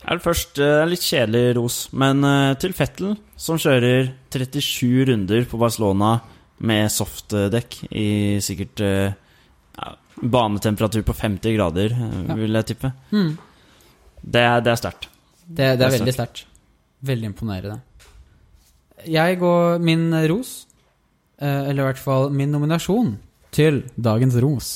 Er 0.07 0.19
det 0.21 0.23
først 0.23 0.59
eh, 0.63 0.85
litt 0.87 1.03
kjedelig 1.03 1.57
ros, 1.59 1.77
men 1.99 2.23
eh, 2.25 2.53
til 2.63 2.75
Fettel, 2.79 3.17
som 3.41 3.59
kjører 3.59 4.13
37 4.31 5.07
runder 5.11 5.47
på 5.51 5.59
Barcelona 5.59 6.13
med 6.67 6.89
softdekk 6.95 7.81
i 7.91 8.07
sikkert 8.41 8.81
ja, 8.81 9.91
banetemperatur 10.23 11.03
på 11.05 11.17
50 11.19 11.57
grader, 11.59 11.91
Ja. 11.97 12.37
vil 12.39 12.55
jeg 12.57 12.69
tippe. 12.71 12.93
Mm. 13.13 13.35
Det, 14.23 14.41
er- 14.47 14.63
det 14.65 14.73
er 14.73 14.81
sterkt. 14.81 15.09
Det, 15.47 15.57
det 15.57 15.67
er 15.67 15.77
Det 15.77 15.87
er 15.91 15.97
veldig 15.99 16.15
sterkt. 16.17 16.45
Veldig 17.07 17.29
imponerende. 17.33 17.81
Jeg 19.07 19.39
går 19.39 19.79
min 19.85 20.07
ros, 20.31 20.55
eller 21.39 21.83
i 21.83 21.87
hvert 21.91 22.01
fall 22.01 22.31
min 22.33 22.51
nominasjon, 22.51 23.19
til 23.53 23.83
dagens 24.01 24.35
ros, 24.43 24.71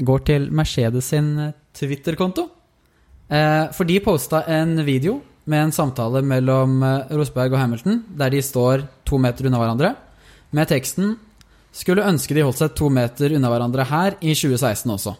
går 0.00 0.24
til 0.26 0.48
Mercedes 0.50 1.04
sin 1.12 1.28
Twitter-konto. 1.76 2.48
Eh, 3.34 3.72
For 3.74 3.88
de 3.88 3.98
posta 4.00 4.44
en 4.46 4.76
video 4.84 5.18
med 5.50 5.66
en 5.66 5.72
samtale 5.74 6.22
mellom 6.22 6.82
eh, 6.82 7.14
Rosberg 7.18 7.54
og 7.54 7.58
Hamilton, 7.58 8.02
der 8.14 8.30
de 8.30 8.42
står 8.44 8.84
to 9.08 9.18
meter 9.18 9.48
unna 9.48 9.58
hverandre, 9.58 9.94
med 10.54 10.68
teksten 10.70 11.16
'Skulle 11.74 12.06
ønske 12.06 12.34
de 12.34 12.44
holdt 12.46 12.60
seg 12.60 12.74
to 12.78 12.88
meter 12.88 13.34
unna 13.34 13.50
hverandre 13.50 13.84
her 13.90 14.14
i 14.20 14.34
2016 14.34 14.90
også'. 14.90 15.16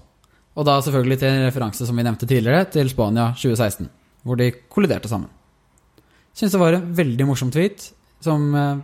Og 0.55 0.65
da 0.65 0.79
selvfølgelig 0.81 1.19
til 1.19 1.29
en 1.29 1.47
referanse 1.49 1.87
som 1.87 1.97
vi 1.97 2.03
nevnte 2.05 2.27
tidligere, 2.27 2.71
til 2.71 2.89
Spania 2.89 3.33
2016, 3.35 3.91
hvor 4.23 4.37
de 4.37 4.53
kolliderte 4.71 5.09
sammen. 5.09 5.29
Syns 6.33 6.53
det 6.53 6.61
var 6.61 6.75
en 6.75 6.95
veldig 6.95 7.27
morsom 7.27 7.51
tweet, 7.51 7.91
som 8.21 8.55
eh, 8.55 8.79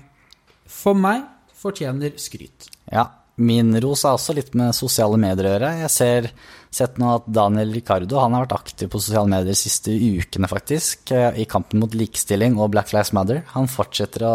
for 0.66 0.94
meg 0.94 1.22
fortjener 1.54 2.18
skryt. 2.18 2.66
Ja. 2.90 3.19
Min 3.40 3.72
ros 3.80 4.02
er 4.04 4.16
også 4.18 4.34
litt 4.36 4.52
med 4.58 4.74
sosiale 4.76 5.16
medier 5.20 5.46
å 5.48 5.52
gjøre. 5.54 5.70
Jeg 5.86 5.90
ser 5.94 6.26
sett 6.70 6.98
nå 7.00 7.08
at 7.16 7.28
Daniel 7.32 7.72
Ricardo 7.74 8.18
han 8.20 8.34
har 8.36 8.44
vært 8.44 8.58
aktiv 8.58 8.90
på 8.92 9.00
sosiale 9.00 9.30
medier 9.32 9.48
de 9.48 9.56
siste 9.58 9.94
ukene, 9.96 10.48
faktisk, 10.50 11.10
eh, 11.16 11.38
i 11.40 11.46
kampen 11.48 11.80
mot 11.80 11.94
likestilling 11.96 12.58
og 12.60 12.70
Black 12.74 12.92
Lives 12.92 13.14
Matter. 13.16 13.40
Han 13.54 13.66
fortsetter 13.70 14.26
å 14.28 14.34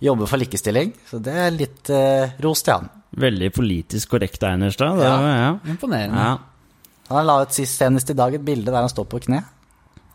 jobbe 0.00 0.26
for 0.30 0.40
likestilling, 0.40 0.94
så 1.10 1.20
det 1.20 1.36
er 1.36 1.52
litt 1.52 1.90
eh, 1.92 2.32
ros 2.40 2.64
til 2.64 2.78
han. 2.78 2.88
Veldig 3.20 3.52
politisk 3.52 4.14
korrekt, 4.16 4.42
Einerstad. 4.46 4.98
Ja. 5.04 5.14
ja. 5.20 5.52
Imponerende. 5.68 6.16
Ja. 6.16 6.38
Han 7.10 7.26
la 7.26 7.40
ut 7.42 7.52
sist 7.52 7.76
senest 7.76 8.10
i 8.10 8.16
dag 8.16 8.34
et 8.38 8.44
bilde 8.46 8.70
der 8.70 8.80
han 8.86 8.88
står 8.92 9.08
på 9.10 9.20
kne 9.26 9.42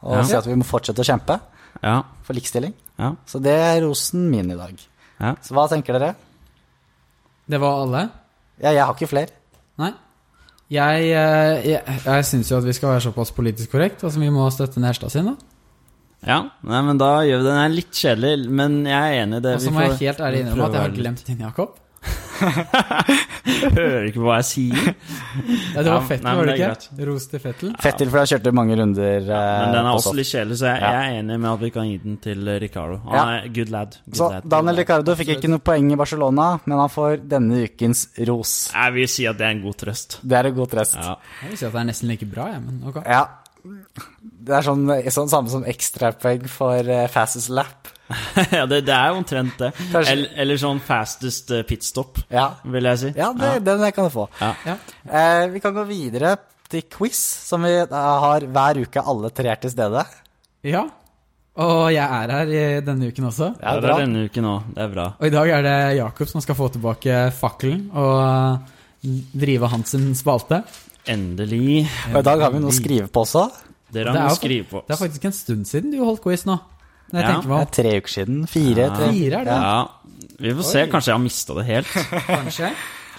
og 0.06 0.14
Ja. 0.16 0.24
sier 0.24 0.38
at 0.40 0.48
vi 0.48 0.56
må 0.56 0.64
fortsette 0.66 1.02
å 1.04 1.08
kjempe 1.08 1.40
ja. 1.84 2.00
for 2.24 2.34
likestilling. 2.38 2.74
ja. 2.98 3.14
Så 3.28 3.42
det 3.44 3.54
er 3.54 3.82
rosen 3.86 4.30
min 4.32 4.50
i 4.52 4.56
dag. 4.58 4.80
ja. 5.20 5.36
Så 5.44 5.54
hva 5.54 5.68
tenker 5.70 5.94
dere? 6.00 6.16
Det 7.52 7.60
var 7.62 7.84
alle? 7.86 8.04
Ja, 8.62 8.72
jeg 8.72 8.84
har 8.86 8.96
ikke 8.96 9.12
flere. 9.12 9.34
Nei. 9.82 9.92
Jeg, 10.72 11.10
eh, 11.14 11.66
jeg, 11.70 11.98
jeg 12.06 12.26
syns 12.26 12.50
jo 12.50 12.58
at 12.58 12.66
vi 12.66 12.74
skal 12.74 12.96
være 12.96 13.04
såpass 13.06 13.32
politisk 13.36 13.76
korrekt. 13.76 14.04
Altså 14.04 14.22
Vi 14.22 14.32
må 14.34 14.48
støtte 14.54 14.82
Nerstad 14.82 15.14
sin, 15.14 15.30
da. 15.30 15.36
Ja, 16.26 16.40
nei, 16.66 16.80
men 16.88 16.98
da 16.98 17.20
gjør 17.22 17.44
vi 17.44 17.46
det. 17.46 17.52
Den 17.52 17.62
er 17.62 17.74
litt 17.76 17.92
kjedelig, 17.94 18.50
men 18.50 18.80
jeg 18.90 18.98
er 18.98 19.26
enig 19.26 19.42
i 19.42 19.46
det. 19.46 19.58
Og 19.60 19.62
så 19.62 19.70
Vi 19.70 19.76
må 19.76 19.84
jeg 19.86 20.00
helt 20.00 20.24
ærlig 20.26 20.40
innrømme 20.42 20.70
at 20.70 20.78
jeg 20.78 20.88
har 20.88 20.96
glemt 20.96 21.28
din, 21.28 21.44
Jakob. 21.46 21.76
Hører 23.76 24.06
ikke 24.10 24.20
på 24.22 24.26
hva 24.26 24.38
jeg 24.42 24.48
sier. 24.50 24.88
Ja, 24.90 25.84
det 25.84 25.86
var 25.86 25.96
Ja, 25.96 26.00
Fettel, 26.08 26.26
nei, 26.26 26.34
var 26.38 26.50
det 26.50 26.56
det 26.58 26.68
ikke? 26.68 27.06
Ros 27.10 27.28
til 27.32 27.42
Fettel. 27.44 27.72
Fettel, 27.84 28.12
for 28.12 28.22
han 28.22 28.30
kjørte 28.32 28.54
mange 28.56 28.78
runder. 28.80 29.28
Ja, 29.30 29.42
Men 29.62 29.76
den 29.76 29.90
er 29.90 29.92
også 30.00 30.14
litt 30.18 30.30
kjedelig, 30.32 30.58
så 30.62 30.70
jeg, 30.72 30.82
jeg 30.86 31.00
er 31.12 31.20
enig 31.22 31.38
med 31.44 31.50
at 31.52 31.64
vi 31.64 31.72
kan 31.76 31.88
gi 31.90 31.96
den 32.04 32.18
til 32.24 32.52
eh, 32.52 32.60
Ricardo. 32.66 33.00
Han 33.12 33.34
er 33.36 33.48
good 33.56 33.72
lad. 33.76 33.98
Good 34.06 34.20
Så 34.22 34.30
lad. 34.34 34.50
Daniel 34.56 34.82
Ricardo 34.84 35.16
fikk 35.22 35.34
ikke 35.38 35.52
noe 35.54 35.64
poeng 35.72 35.90
i 35.94 36.00
Barcelona, 36.00 36.50
men 36.66 36.84
han 36.84 36.92
får 36.94 37.18
denne 37.36 37.64
ukens 37.70 38.06
ros. 38.30 38.54
Jeg 38.74 38.98
vil 39.00 39.10
si 39.16 39.28
at 39.32 39.40
det 39.40 39.48
er 39.50 39.58
en 39.58 39.64
god 39.66 39.80
trøst. 39.86 40.20
Det 40.24 40.40
er 40.42 40.52
en 40.52 40.60
god 40.60 40.72
trøst. 40.76 41.00
Ja. 41.00 41.18
Jeg 41.44 41.54
vil 41.54 41.62
si 41.64 41.68
at 41.70 41.76
det 41.76 41.82
er 41.86 41.90
nesten 41.94 42.12
like 42.14 42.30
bra, 42.30 42.50
jeg, 42.56 42.64
men 42.68 42.84
ok. 42.92 43.02
Ja. 43.06 43.26
Det 44.46 44.54
er 44.54 44.66
sånn, 44.66 44.86
sånn 45.10 45.32
samme 45.32 45.50
som 45.50 45.64
ekstrapoeng 45.66 46.44
for 46.52 46.86
eh, 46.86 47.08
fastest 47.10 47.50
lap. 47.54 47.90
ja, 48.58 48.66
det, 48.70 48.82
det 48.86 48.94
er 48.94 49.08
jo 49.12 49.22
omtrent 49.22 49.56
det. 49.62 49.72
Eller, 49.96 50.28
eller 50.44 50.60
sånn 50.62 50.82
fastest 50.86 51.50
eh, 51.56 51.64
pitstop, 51.68 52.20
Ja, 52.30 52.52
vil 52.64 52.86
jeg 52.92 53.02
si. 53.02 53.14
ja 53.18 53.32
det, 53.34 53.54
den 53.66 53.86
kan 53.96 54.10
du 54.10 54.14
få. 54.14 54.28
Ja. 54.42 54.52
Ja. 54.68 54.76
Eh, 55.10 55.46
vi 55.56 55.62
kan 55.64 55.74
gå 55.74 55.86
videre 55.90 56.36
til 56.70 56.86
quiz, 56.92 57.18
som 57.50 57.66
vi 57.66 57.74
eh, 57.80 57.96
har 58.26 58.46
hver 58.46 58.82
uke 58.86 59.02
alle 59.02 59.32
tre 59.34 59.50
er 59.56 59.62
til 59.66 59.74
stede. 59.74 60.06
ja. 60.66 60.86
Og 61.56 61.86
jeg 61.88 62.04
er 62.04 62.32
her 62.34 62.82
denne 62.84 63.08
uken 63.08 63.30
også. 63.30 63.46
Ja, 63.62 63.78
Ja, 63.78 63.80
det 63.80 63.88
er 63.94 64.02
denne 64.02 64.24
uken 64.28 64.44
òg. 64.50 64.64
Det 64.76 64.82
er 64.84 64.90
bra. 64.92 65.06
Og 65.16 65.24
i 65.24 65.32
dag 65.32 65.52
er 65.56 65.62
det 65.64 65.76
Jakob 66.02 66.28
som 66.28 66.42
skal 66.44 66.58
få 66.60 66.68
tilbake 66.74 67.20
fakkelen 67.32 67.86
og 67.96 68.60
drive 69.40 69.70
hans 69.72 69.96
spalte. 70.20 70.60
Endelig. 71.08 71.86
Og 72.12 72.18
i 72.20 72.26
dag 72.28 72.44
har 72.44 72.52
vi 72.52 72.60
noe 72.60 72.74
å 72.74 72.76
skrive 72.76 73.08
på 73.08 73.24
også. 73.24 73.46
Dere 73.88 74.12
Det 74.12 74.12
har 74.12 74.18
er 74.18 74.28
noe 74.28 74.36
å 74.36 74.40
skrive 74.42 74.68
på. 74.68 74.82
Det 74.84 74.98
er 74.98 75.00
faktisk 75.06 75.30
en 75.30 75.38
stund 75.38 75.70
siden 75.70 75.96
du 75.96 76.02
holdt 76.04 76.26
quiz 76.26 76.44
nå. 76.50 76.58
Jeg 77.14 77.22
Ja. 77.24 77.42
Det 77.42 77.62
er 77.62 77.72
tre 77.84 77.98
uker 78.00 78.10
siden. 78.10 78.48
Fire, 78.50 78.78
Ja. 78.88 78.96
tre. 78.96 79.12
Fire 79.14 79.40
er 79.40 79.46
det. 79.46 79.58
Ja, 79.62 79.88
vi 80.40 80.54
får 80.54 80.64
se. 80.64 80.86
Kanskje 80.88 81.08
jeg 81.12 81.16
har 81.16 81.24
mista 81.24 81.54
det 81.54 81.66
helt. 81.66 81.88
kanskje. 82.28 82.72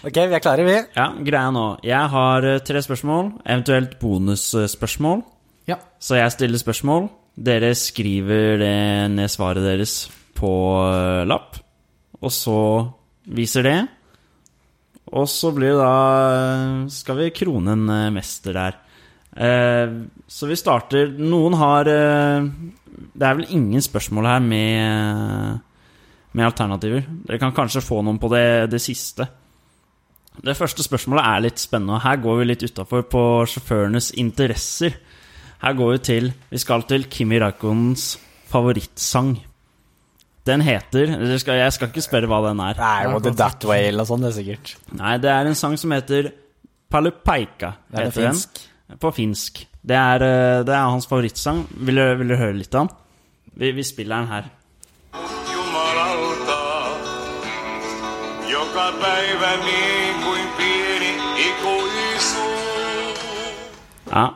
Ok, 0.04 0.14
vi 0.14 0.34
er 0.36 0.40
klare, 0.40 0.64
vi. 0.66 0.76
Ja, 0.96 1.06
greia 1.24 1.50
nå. 1.54 1.78
Jeg 1.82 2.08
har 2.12 2.44
eh, 2.44 2.58
tre 2.60 2.82
spørsmål, 2.84 3.32
eventuelt 3.46 3.98
bonusspørsmål. 4.00 5.22
Ja. 5.66 5.76
Så 5.98 6.16
jeg 6.18 6.30
stiller 6.32 6.58
spørsmål. 6.58 7.08
Dere 7.36 7.74
skriver 7.74 8.58
det 8.58 9.10
ned 9.12 9.28
svaret 9.32 9.64
deres 9.64 10.08
på 10.36 10.50
eh, 10.92 11.24
lapp, 11.26 11.56
og 12.22 12.30
så 12.32 12.58
viser 13.26 13.62
det. 13.66 13.78
Og 15.12 15.28
så 15.30 15.52
blir 15.54 15.74
det 15.76 15.78
da 15.78 15.94
eh, 16.34 16.88
Skal 16.90 17.16
vi 17.16 17.30
krone 17.30 17.72
en 17.76 18.12
mester 18.14 18.52
der. 18.56 18.78
Eh, 19.36 19.90
Så 20.32 20.46
vi 20.48 20.56
starter 20.56 21.10
Noen 21.20 21.52
har 21.60 21.88
eh, 21.92 22.46
Det 23.12 23.26
er 23.28 23.34
vel 23.36 23.50
ingen 23.52 23.82
spørsmål 23.84 24.24
her 24.30 24.40
med, 24.40 25.58
med 26.32 26.46
alternativer. 26.46 27.04
Dere 27.26 27.38
kan 27.42 27.52
kanskje 27.56 27.84
få 27.84 28.00
noen 28.04 28.18
på 28.22 28.30
det, 28.32 28.70
det 28.72 28.80
siste. 28.80 29.26
Det 30.44 30.56
første 30.56 30.84
spørsmålet 30.84 31.24
er 31.24 31.44
litt 31.46 31.60
spennende. 31.60 32.00
Her 32.04 32.16
går 32.20 32.38
vi 32.40 32.48
litt 32.50 32.64
utafor 32.64 33.04
på 33.08 33.22
sjåførenes 33.48 34.10
interesser. 34.20 34.96
Her 35.62 35.76
går 35.76 35.92
vi 35.94 35.98
til 36.04 36.32
Vi 36.50 36.58
skal 36.60 36.84
til 36.88 37.06
Kimi 37.12 37.38
Raikonens 37.40 38.14
favorittsang. 38.48 39.34
Den 40.46 40.62
heter 40.62 41.16
dere 41.18 41.38
skal, 41.42 41.58
Jeg 41.58 41.72
skal 41.74 41.88
ikke 41.90 42.04
spørre 42.04 42.28
hva 42.30 42.40
den 42.48 42.60
er. 42.62 42.76
Det 42.78 42.86
er 42.86 43.18
det 43.24 43.36
That 43.40 43.64
Way 43.66 43.88
eller 43.88 44.04
noe 44.04 44.10
sånt, 44.12 44.22
det 44.22 44.30
er 44.30 44.36
sikkert. 44.36 44.74
Nei, 44.94 45.16
det 45.18 45.30
er 45.32 45.48
en 45.48 45.58
sang 45.58 45.74
som 45.80 45.90
heter 45.96 46.28
Palupaika. 46.92 47.72
Det 47.90 47.98
er 47.98 48.04
det 48.10 48.14
finsk? 48.14 48.60
den. 48.60 48.72
På 49.00 49.10
finsk. 49.10 49.66
Det 49.82 49.96
er, 49.96 50.22
eh, 50.22 50.64
det 50.66 50.74
er 50.74 50.90
hans 50.90 51.06
favorittsang. 51.06 51.66
Vil 51.70 51.98
du, 51.98 52.04
vil 52.20 52.28
du, 52.28 52.36
høre 52.38 52.54
litt 52.54 52.74
av 52.74 52.86
den? 52.86 52.96
Vi, 53.56 53.72
vi 53.72 53.82
spiller 53.82 54.22
den 54.22 54.30
her. 54.30 54.50
Ja, 64.06 64.26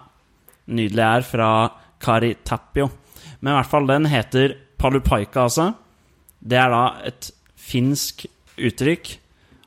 Nydelig 0.70 1.02
er 1.02 1.24
fra 1.26 1.50
Kari 2.02 2.34
Tapio. 2.44 2.90
Men 3.40 3.52
i 3.52 3.56
hvert 3.56 3.70
fall 3.70 3.88
den 3.88 4.06
heter 4.10 4.54
Palupaika, 4.78 5.46
altså. 5.46 5.72
Det 6.40 6.58
er 6.58 6.70
da 6.72 6.84
et 7.08 7.30
finsk 7.58 8.26
uttrykk. 8.58 9.12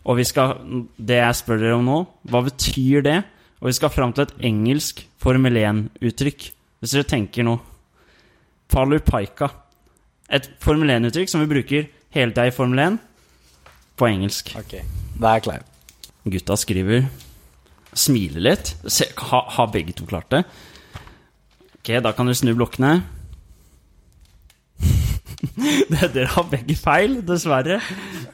Og 0.04 0.20
vi 0.20 0.26
skal, 0.28 0.58
det 0.98 1.20
jeg 1.22 1.40
spør 1.40 1.62
dere 1.62 1.78
om 1.78 1.86
nå, 1.88 2.00
hva 2.28 2.44
betyr 2.44 3.04
det? 3.06 3.20
Og 3.64 3.70
vi 3.70 3.78
skal 3.78 3.94
fram 3.96 4.12
til 4.12 4.26
et 4.26 4.42
engelsk 4.44 5.06
Formel 5.24 5.56
1-uttrykk. 5.56 6.50
Hvis 6.84 6.94
dere 6.98 7.08
tenker 7.08 7.46
nå 7.48 7.54
Palupaika. 8.68 9.48
Et 10.28 10.50
Formel 10.60 10.92
1-uttrykk 10.92 11.32
som 11.32 11.40
vi 11.46 11.48
bruker 11.48 11.88
hele 12.12 12.34
tida 12.36 12.50
i 12.50 12.52
Formel 12.52 12.82
1 12.84 12.98
på 13.96 14.10
engelsk. 14.10 14.52
Ok, 14.60 14.76
da 15.16 15.30
er 15.30 15.40
jeg 15.40 15.46
klar. 15.48 15.64
Gutta 16.28 16.60
skriver 16.60 17.08
Smiler 17.96 18.44
litt. 18.50 18.74
Se, 18.84 19.08
ha, 19.30 19.42
har 19.56 19.72
begge 19.72 19.96
to 19.96 20.10
klart 20.12 20.28
det? 20.34 20.44
Ok, 21.80 21.94
da 22.04 22.12
kan 22.12 22.28
dere 22.28 22.42
snu 22.42 22.52
blokkene. 22.60 22.98
Det- 25.94 26.10
Dere 26.14 26.28
har 26.34 26.46
begge 26.52 26.76
feil, 26.80 27.18
dessverre. 27.28 27.80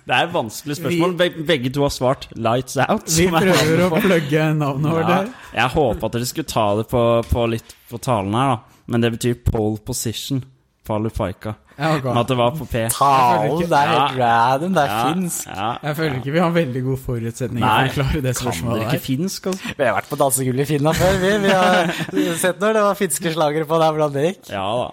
Det 0.05 0.13
er 0.15 0.27
et 0.27 0.33
vanskelig 0.33 0.77
spørsmål. 0.79 1.15
Be- 1.19 1.43
Begge 1.49 1.71
to 1.73 1.81
har 1.85 1.89
svart 1.93 2.27
'lights 2.35 2.77
out'. 2.85 3.09
Vi 3.17 3.25
er 3.27 3.31
prøver 3.39 3.83
å 3.87 4.01
plugge 4.01 4.45
navnet 4.57 4.91
vårt 4.93 5.09
ja, 5.09 5.17
der. 5.23 5.33
jeg 5.55 5.69
håpa 5.75 6.05
at 6.05 6.11
dere 6.17 6.25
skulle 6.29 6.49
ta 6.49 6.67
det 6.77 6.87
på, 6.91 7.03
på 7.29 7.47
litt 7.49 7.75
på 7.89 7.97
talen 8.01 8.33
her, 8.33 8.55
da. 8.55 8.77
Men 8.89 9.01
det 9.01 9.11
betyr 9.17 9.35
pole 9.51 9.77
position. 9.85 10.43
Palupaika. 10.89 11.51
Ja, 11.77 11.91
ok. 11.99 12.03
Men 12.09 12.17
at 12.17 12.27
det 12.31 12.35
var 12.39 12.51
på 12.57 12.65
P. 12.65 12.79
Talen, 12.89 13.59
det 13.69 13.77
er 13.77 13.91
helt 13.93 14.17
Ja. 14.17 14.29
random, 14.57 14.73
det 14.73 14.81
er 14.81 14.89
Ja, 14.89 15.03
finsk. 15.13 15.47
Ja. 15.47 15.67
Jeg 15.83 15.95
føler 15.99 16.15
ikke 16.17 16.31
vi 16.33 16.39
har 16.39 16.49
veldig 16.55 16.81
gode 16.83 16.97
forutsetninger 17.03 17.59
Nei, 17.67 17.89
for 17.89 18.01
å 18.01 18.05
klare 18.09 18.21
det 18.25 18.33
spørsmålet 18.39 18.87
ikke 18.87 19.01
finsk, 19.05 19.45
altså? 19.51 19.75
Vi 19.77 19.85
har 19.85 19.93
vært 19.99 20.09
på 20.09 20.17
dansegulvet 20.17 20.65
i 20.65 20.65
Finland 20.73 20.95
før, 20.97 21.19
vi. 21.21 21.37
Vi 21.45 21.53
har 21.53 22.35
sett 22.45 22.59
når 22.59 22.73
det 22.73 22.81
var 22.87 22.95
finske 22.95 23.33
slagere 23.37 23.65
på 23.69 23.79
der 23.79 23.91
hvordan 23.93 24.13
det 24.17 24.25
gikk. 24.31 24.49
Ja 24.49 24.65
da. 24.81 24.89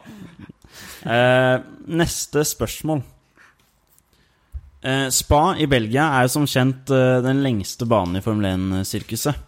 Eh, 1.06 1.56
neste 1.86 2.42
spørsmål. 2.42 3.02
Eh, 4.82 5.08
Spa 5.14 5.42
i 5.58 5.68
Belgia 5.70 6.08
er 6.20 6.30
som 6.30 6.46
kjent 6.50 6.90
eh, 6.90 7.20
den 7.22 7.44
lengste 7.44 7.86
banen 7.86 8.18
i 8.18 8.24
Formel 8.24 8.48
1-sirkuset. 8.50 9.38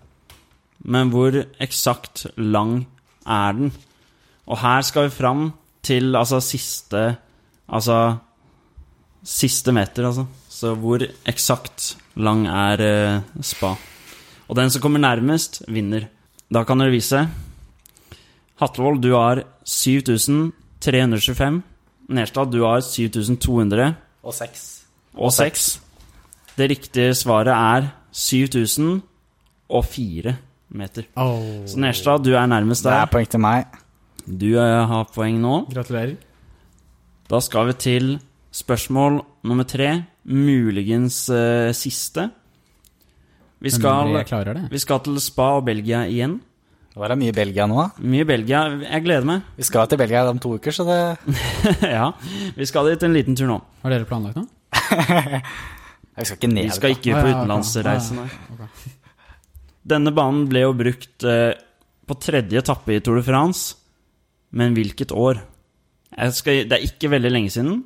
Men 0.87 1.11
hvor 1.11 1.35
eksakt 1.59 2.29
lang 2.39 2.85
er 3.27 3.57
den? 3.59 3.73
Og 4.47 4.61
her 4.63 4.85
skal 4.87 5.09
vi 5.09 5.17
fram 5.19 5.49
til 5.83 6.15
altså 6.17 6.41
siste 6.45 7.19
Altså 7.69 8.17
siste 9.21 9.75
meter, 9.77 10.07
altså. 10.09 10.23
Så 10.49 10.71
hvor 10.81 11.03
eksakt 11.29 11.99
lang 12.17 12.47
er 12.49 12.81
eh, 12.81 13.43
Spa? 13.45 13.75
Og 14.49 14.57
den 14.57 14.73
som 14.73 14.81
kommer 14.81 15.03
nærmest, 15.03 15.61
vinner. 15.69 16.07
Da 16.49 16.63
kan 16.65 16.81
dere 16.81 16.95
vise. 16.95 17.27
Hatlevold, 18.57 19.03
du 19.05 19.13
har 19.13 19.43
7325. 20.81 21.63
Nerstad, 22.09 22.53
du 22.53 22.63
har 22.65 22.81
7200 22.81 23.95
Og 24.23 24.35
6. 24.35 24.85
og 25.15 25.33
6. 25.33 25.81
Det 26.57 26.71
riktige 26.71 27.15
svaret 27.15 27.55
er 27.55 27.89
7004 28.13 30.37
meter. 30.69 31.03
Oh. 31.17 31.67
Så 31.67 31.79
Nerstad, 31.79 32.19
du 32.25 32.35
er 32.35 32.47
nærmest 32.47 32.85
Det 32.85 32.93
er 32.93 33.05
poeng 33.13 33.29
til 33.29 33.41
meg. 33.41 33.65
Du 34.29 34.59
eh, 34.59 34.87
har 34.89 35.05
poeng 35.15 35.41
nå. 35.41 35.65
Gratulerer. 35.73 36.17
Da 37.29 37.41
skal 37.41 37.67
vi 37.69 37.73
til 37.73 38.21
spørsmål 38.53 39.25
nummer 39.45 39.65
tre. 39.65 40.05
Muligens 40.25 41.31
uh, 41.31 41.73
siste. 41.73 42.31
Vi 43.61 43.71
skal, 43.71 44.25
vi 44.71 44.79
skal 44.79 45.01
til 45.01 45.21
Spa 45.21 45.43
og 45.59 45.65
Belgia 45.65 46.05
igjen. 46.07 46.41
Det 46.99 47.05
var 47.07 47.15
mye 47.15 47.31
Belgia 47.35 47.65
nå. 47.71 47.77
da. 47.79 48.03
Mye 48.11 48.25
Belgia. 48.27 48.61
Jeg 48.83 49.05
gleder 49.05 49.27
meg. 49.29 49.43
Vi 49.55 49.63
skal 49.69 49.87
til 49.87 50.01
Belgia 50.01 50.25
om 50.27 50.39
to 50.43 50.57
uker, 50.59 50.75
så 50.75 50.83
det 50.89 50.97
ja, 51.97 52.09
vi 52.59 52.67
skal 52.67 52.89
dit 52.91 53.05
en 53.07 53.15
liten 53.15 53.37
tur 53.39 53.47
nå. 53.47 53.59
Har 53.85 53.95
dere 53.95 54.09
planlagt 54.09 54.41
noe? 54.41 54.49
Vi 56.19 56.25
skal 56.27 56.35
ikke 56.41 56.49
ned. 56.51 56.65
Vi 56.67 56.75
skal 56.75 56.91
ikke 56.97 57.13
Ah, 57.15 57.21
på 57.23 57.29
ja, 57.29 57.35
ok. 57.37 57.45
utenlandsreise, 57.45 58.15
Ah, 58.19 58.25
nei. 58.59 58.95
Denne 59.95 60.11
banen 60.17 60.49
ble 60.51 60.65
jo 60.65 60.73
brukt 60.75 61.23
eh, 61.31 61.53
på 62.11 62.17
tredje 62.19 62.59
etappe 62.59 62.97
i 62.97 62.99
Tour 63.07 63.21
de 63.21 63.23
France, 63.23 63.77
men 64.51 64.75
hvilket 64.75 65.15
år? 65.15 65.39
Jeg 66.19 66.35
skal, 66.35 66.65
det 66.67 66.75
er 66.81 66.89
ikke 66.89 67.13
veldig 67.15 67.31
lenge 67.31 67.53
siden. 67.55 67.85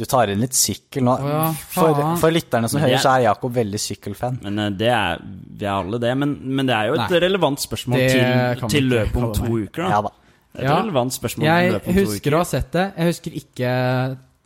Du 0.00 0.06
tar 0.08 0.30
inn 0.32 0.40
litt 0.40 0.56
sykkel 0.56 1.04
nå. 1.04 1.14
Ja, 1.20 1.40
for, 1.74 1.98
for 2.22 2.32
lytterne 2.32 2.70
som 2.72 2.80
hører, 2.80 2.94
er- 2.96 3.02
så 3.04 3.10
er 3.18 3.26
Jakob 3.26 3.52
veldig 3.58 3.80
sykkelfan. 3.82 4.38
Men 4.46 4.58
eh, 4.64 4.70
det 4.80 4.88
er, 4.96 5.20
vi 5.60 5.66
er 5.68 5.74
alle 5.74 6.00
det. 6.00 6.14
Men, 6.16 6.32
men 6.56 6.70
det 6.70 6.76
er 6.78 6.88
jo 6.88 6.94
et 6.96 7.02
Nei. 7.10 7.20
relevant 7.26 7.60
spørsmål 7.60 8.00
Det 8.00 8.08
til, 8.14 8.68
til 8.72 8.88
løpet 8.94 9.20
om 9.28 9.34
to 9.36 9.50
uker. 9.60 9.82
Da. 9.84 9.90
Ja 9.92 10.00
da. 10.08 10.12
Et 10.56 10.64
Ja. 10.66 10.78
relevant 10.80 11.12
spørsmål 11.14 11.44
til 11.44 11.50
Jeg 11.52 11.72
løpet 11.76 11.88
om 11.92 11.94
to 12.00 12.06
husker 12.08 12.34
å 12.34 12.40
ha 12.40 12.48
sett 12.48 12.72
det. 12.74 12.86
Jeg 12.96 13.12
husker 13.12 13.36
ikke 13.42 13.74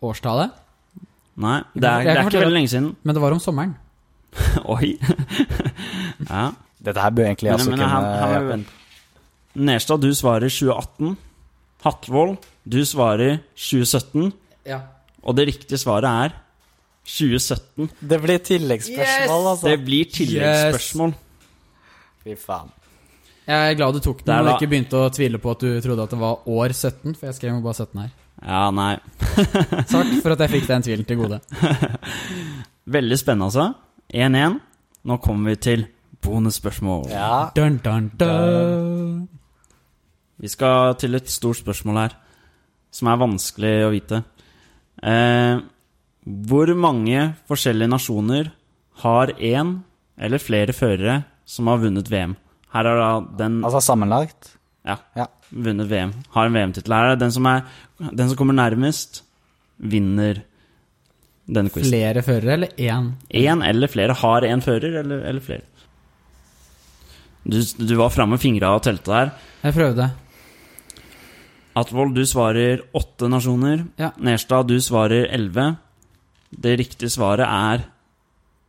årstallet, 0.04 0.60
Nei, 1.36 1.54
det 1.74 1.88
er, 1.88 2.04
det 2.06 2.12
er 2.14 2.28
ikke 2.28 2.42
veldig 2.44 2.54
lenge 2.58 2.68
siden. 2.70 2.90
men 3.02 3.14
det 3.16 3.22
var 3.22 3.32
om 3.34 3.40
sommeren. 3.42 3.72
Oi. 4.74 4.92
ja. 6.30 6.44
Dette 6.84 7.00
her 7.00 7.10
bør 7.16 7.24
egentlig 7.30 7.48
jeg 7.48 7.54
Men, 7.56 7.60
også 7.60 7.70
men 7.70 7.80
kunne 7.80 8.32
Jakob. 8.34 8.48
vente. 8.52 8.70
Nerstad, 9.54 10.00
du 10.04 10.10
svarer 10.14 10.50
2018. 10.50 11.16
Hatvold, 11.84 12.36
du 12.68 12.78
svarer 12.88 13.38
2017. 13.56 14.32
Ja. 14.68 14.80
Og 15.24 15.36
det 15.38 15.48
riktige 15.48 15.80
svaret 15.80 16.08
er 16.08 16.34
2017. 17.04 17.90
Det 18.00 18.20
blir 18.22 18.40
tilleggsspørsmål, 18.44 19.46
altså. 19.50 19.68
Det 19.68 19.84
blir 19.84 20.10
tilleggsspørsmål. 20.12 21.14
Fy 22.24 22.36
faen. 22.40 22.72
Jeg 23.44 23.70
er 23.70 23.76
glad 23.76 23.92
du 23.92 24.00
tok 24.00 24.22
den 24.24 24.38
og 24.38 24.46
da. 24.46 24.52
ikke 24.56 24.70
begynte 24.72 25.00
å 25.04 25.08
tvile 25.12 25.40
på 25.40 25.52
at 25.52 25.64
du 25.64 25.72
trodde 25.84 26.06
at 26.06 26.12
det 26.14 26.20
var 26.20 26.46
år 26.48 26.72
17, 26.72 27.12
for 27.12 27.28
jeg 27.28 27.36
skrev 27.36 27.52
jo 27.52 27.64
bare 27.64 27.76
17 27.84 28.00
her. 28.00 28.12
Ja, 28.44 28.62
nei. 28.72 28.94
Takk 29.92 30.14
for 30.24 30.32
at 30.32 30.44
jeg 30.44 30.52
fikk 30.54 30.70
den 30.70 30.86
tvilen 30.86 31.08
til 31.08 31.20
gode. 31.20 31.40
Veldig 32.96 33.18
spennende, 33.20 33.50
altså. 33.50 33.66
1-1. 34.14 34.58
Nå 35.04 35.18
kommer 35.20 35.52
vi 35.52 35.60
til 35.60 35.86
bonusspørsmål. 36.24 37.08
Ja. 37.12 37.50
Dun, 37.56 37.76
dun, 37.84 38.08
dun. 38.20 39.28
Vi 40.40 40.48
skal 40.48 40.96
til 41.00 41.20
et 41.20 41.28
stort 41.30 41.60
spørsmål 41.60 42.00
her, 42.00 42.16
som 42.92 43.12
er 43.12 43.20
vanskelig 43.20 43.74
å 43.84 43.92
vite. 43.92 44.22
Eh, 45.04 45.60
hvor 46.48 46.70
mange 46.80 47.34
forskjellige 47.50 47.90
nasjoner 47.92 48.50
har 49.04 49.34
én 49.36 49.74
eller 50.16 50.40
flere 50.40 50.72
førere 50.72 51.18
som 51.44 51.68
har 51.68 51.82
vunnet 51.82 52.08
VM? 52.08 52.36
Her 52.74 52.88
er 52.90 53.00
da 53.02 53.10
den 53.44 53.60
Altså 53.64 53.82
sammenlagt? 53.84 54.54
Ja, 54.84 54.96
Ja. 55.16 55.26
vunnet 55.52 55.88
VM. 55.88 56.12
Har 56.34 56.46
en 56.46 56.52
VM-tittel. 56.56 56.92
Her 56.94 57.12
er 57.12 57.16
den 57.20 57.32
som, 57.32 57.46
er, 57.46 57.62
den 58.00 58.28
som 58.28 58.36
kommer 58.36 58.54
nærmest, 58.56 59.22
vinner 59.78 60.42
denne 61.46 61.70
quizen. 61.70 61.90
Flere 61.92 62.22
førere 62.24 62.52
eller 62.56 62.68
én? 62.78 63.12
Én 63.32 63.62
eller 63.66 63.88
flere. 63.88 64.14
Har 64.14 64.42
én 64.42 64.60
fører 64.64 65.00
eller, 65.00 65.24
eller 65.28 65.40
flere. 65.40 65.62
Du, 67.44 67.60
du 67.60 67.94
var 67.96 68.08
framme 68.12 68.38
med 68.38 68.40
fingra 68.40 68.74
og 68.74 68.82
telte 68.86 69.10
der. 69.12 69.32
Jeg 69.62 69.74
prøvde. 69.76 70.10
Atvold, 71.74 72.14
du 72.14 72.22
svarer 72.28 72.84
åtte 72.94 73.28
nasjoner. 73.30 73.86
Ja. 73.98 74.12
Nerstad, 74.22 74.68
du 74.70 74.76
svarer 74.82 75.26
elleve. 75.34 75.72
Det 76.54 76.76
riktige 76.78 77.10
svaret 77.10 77.48
er 77.50 77.82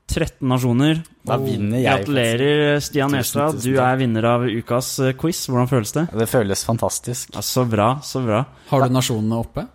13 0.10 0.46
nasjoner. 0.50 1.02
Da 1.26 1.38
vinner 1.42 1.82
jeg. 1.82 1.86
Gratulerer, 1.90 2.80
Stian 2.82 3.14
Nerstad. 3.14 3.58
Du 3.62 3.76
er 3.82 3.98
vinner 4.02 4.26
av 4.30 4.46
ukas 4.50 4.92
eh, 5.02 5.14
quiz. 5.18 5.44
Hvordan 5.50 5.70
føles 5.70 5.94
det? 5.98 6.08
Det 6.14 6.28
føles 6.30 6.66
fantastisk. 6.66 7.34
Ja, 7.34 7.42
så 7.46 7.66
bra, 7.70 7.96
så 8.06 8.22
bra. 8.26 8.44
Har 8.70 8.86
du 8.86 8.94
nasjonene 8.94 9.40
oppe? 9.42 9.66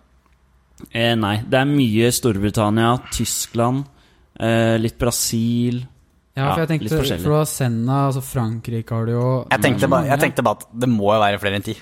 Eh, 0.89 1.13
nei, 1.19 1.35
det 1.45 1.59
er 1.59 1.67
mye 1.69 2.09
Storbritannia, 2.15 2.93
Tyskland, 3.13 3.83
eh, 4.39 4.77
litt 4.81 4.97
Brasil 4.97 5.81
Ja, 6.33 6.41
Ja, 6.41 6.45
for 6.53 6.61
jeg 6.63 6.69
litt 6.69 6.71
tenkte 6.71 6.97
forskjellig. 7.01 7.21
For 7.25 7.35
du 7.35 7.37
har 7.37 7.49
Senna, 7.51 7.97
altså 8.07 8.23
Frankrike 8.25 8.95
har 8.95 9.05
du 9.05 9.11
jo 9.11 9.25
Jeg 9.51 9.61
tenkte, 9.61 9.89
bare, 9.91 10.07
jeg 10.09 10.23
tenkte 10.23 10.45
bare 10.47 10.57
at 10.63 10.67
det 10.81 10.89
må 10.89 11.11
jo 11.11 11.19
være 11.21 11.41
flere 11.43 11.59
enn 11.59 11.67
ti. 11.67 11.75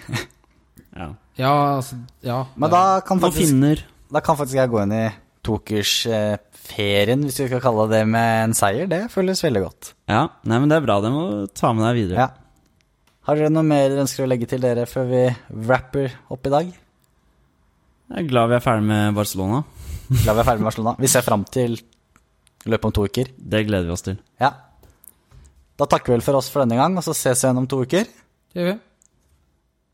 Ja. 0.98 1.12
Ja, 1.40 1.54
altså 1.80 1.98
Ja. 2.26 2.42
Men 2.60 2.74
da 2.74 2.84
kan 3.06 3.22
faktisk, 3.24 3.48
finner 3.48 3.82
da 4.12 4.22
kan 4.26 4.36
faktisk 4.40 4.58
jeg 4.58 4.72
gå 4.72 4.82
inn 4.84 4.94
i 4.98 5.06
tokersferien, 5.46 7.24
hvis 7.24 7.40
vi 7.40 7.48
skal 7.48 7.62
kalle 7.64 7.86
det 7.92 8.02
med 8.10 8.44
en 8.50 8.56
seier. 8.58 8.90
Det 8.90 9.06
føles 9.14 9.42
veldig 9.46 9.62
godt. 9.64 9.94
Ja, 10.10 10.26
nei, 10.44 10.60
men 10.60 10.70
det 10.72 10.80
er 10.80 10.86
bra. 10.86 11.00
Det 11.04 11.12
må 11.14 11.24
du 11.30 11.54
ta 11.56 11.72
med 11.74 11.86
deg 11.88 12.00
videre. 12.02 12.26
Ja. 12.28 12.30
Har 13.30 13.38
dere 13.38 13.54
noe 13.54 13.66
mer 13.68 13.88
dere 13.92 14.04
ønsker 14.04 14.26
å 14.26 14.30
legge 14.30 14.48
til 14.50 14.62
dere 14.64 14.88
før 14.90 15.06
vi 15.10 15.24
wrapper 15.68 16.16
opp 16.34 16.50
i 16.50 16.54
dag? 16.54 16.72
Jeg 18.10 18.24
er 18.24 18.30
glad 18.32 18.50
vi 18.50 18.58
er 18.58 18.64
ferdig 18.66 18.88
med 18.90 19.14
Barcelona. 19.18 19.62
glad 20.10 20.34
vi 20.34 20.42
er 20.42 20.48
ferdig 20.48 20.64
med 20.64 20.70
Barcelona. 20.72 20.96
Vi 20.98 21.12
ser 21.14 21.26
fram 21.26 21.46
til 21.46 21.78
løpet 22.66 22.90
om 22.90 22.96
to 22.98 23.06
uker. 23.06 23.30
Det 23.38 23.66
gleder 23.68 23.86
vi 23.86 23.94
oss 23.94 24.06
til. 24.08 24.18
Ja. 24.42 24.50
Da 25.78 25.86
takker 25.88 26.12
vi 26.12 26.18
vel 26.18 26.26
for 26.26 26.40
oss 26.42 26.50
for 26.52 26.66
denne 26.66 26.80
gang, 26.80 26.98
og 26.98 27.06
så 27.06 27.14
ses 27.14 27.38
vi 27.44 27.48
igjen 27.48 27.62
om 27.62 27.70
to 27.70 27.84
uker. 27.86 28.10
Det 28.10 28.58
gjør 28.64 28.72
vi. 28.74 28.80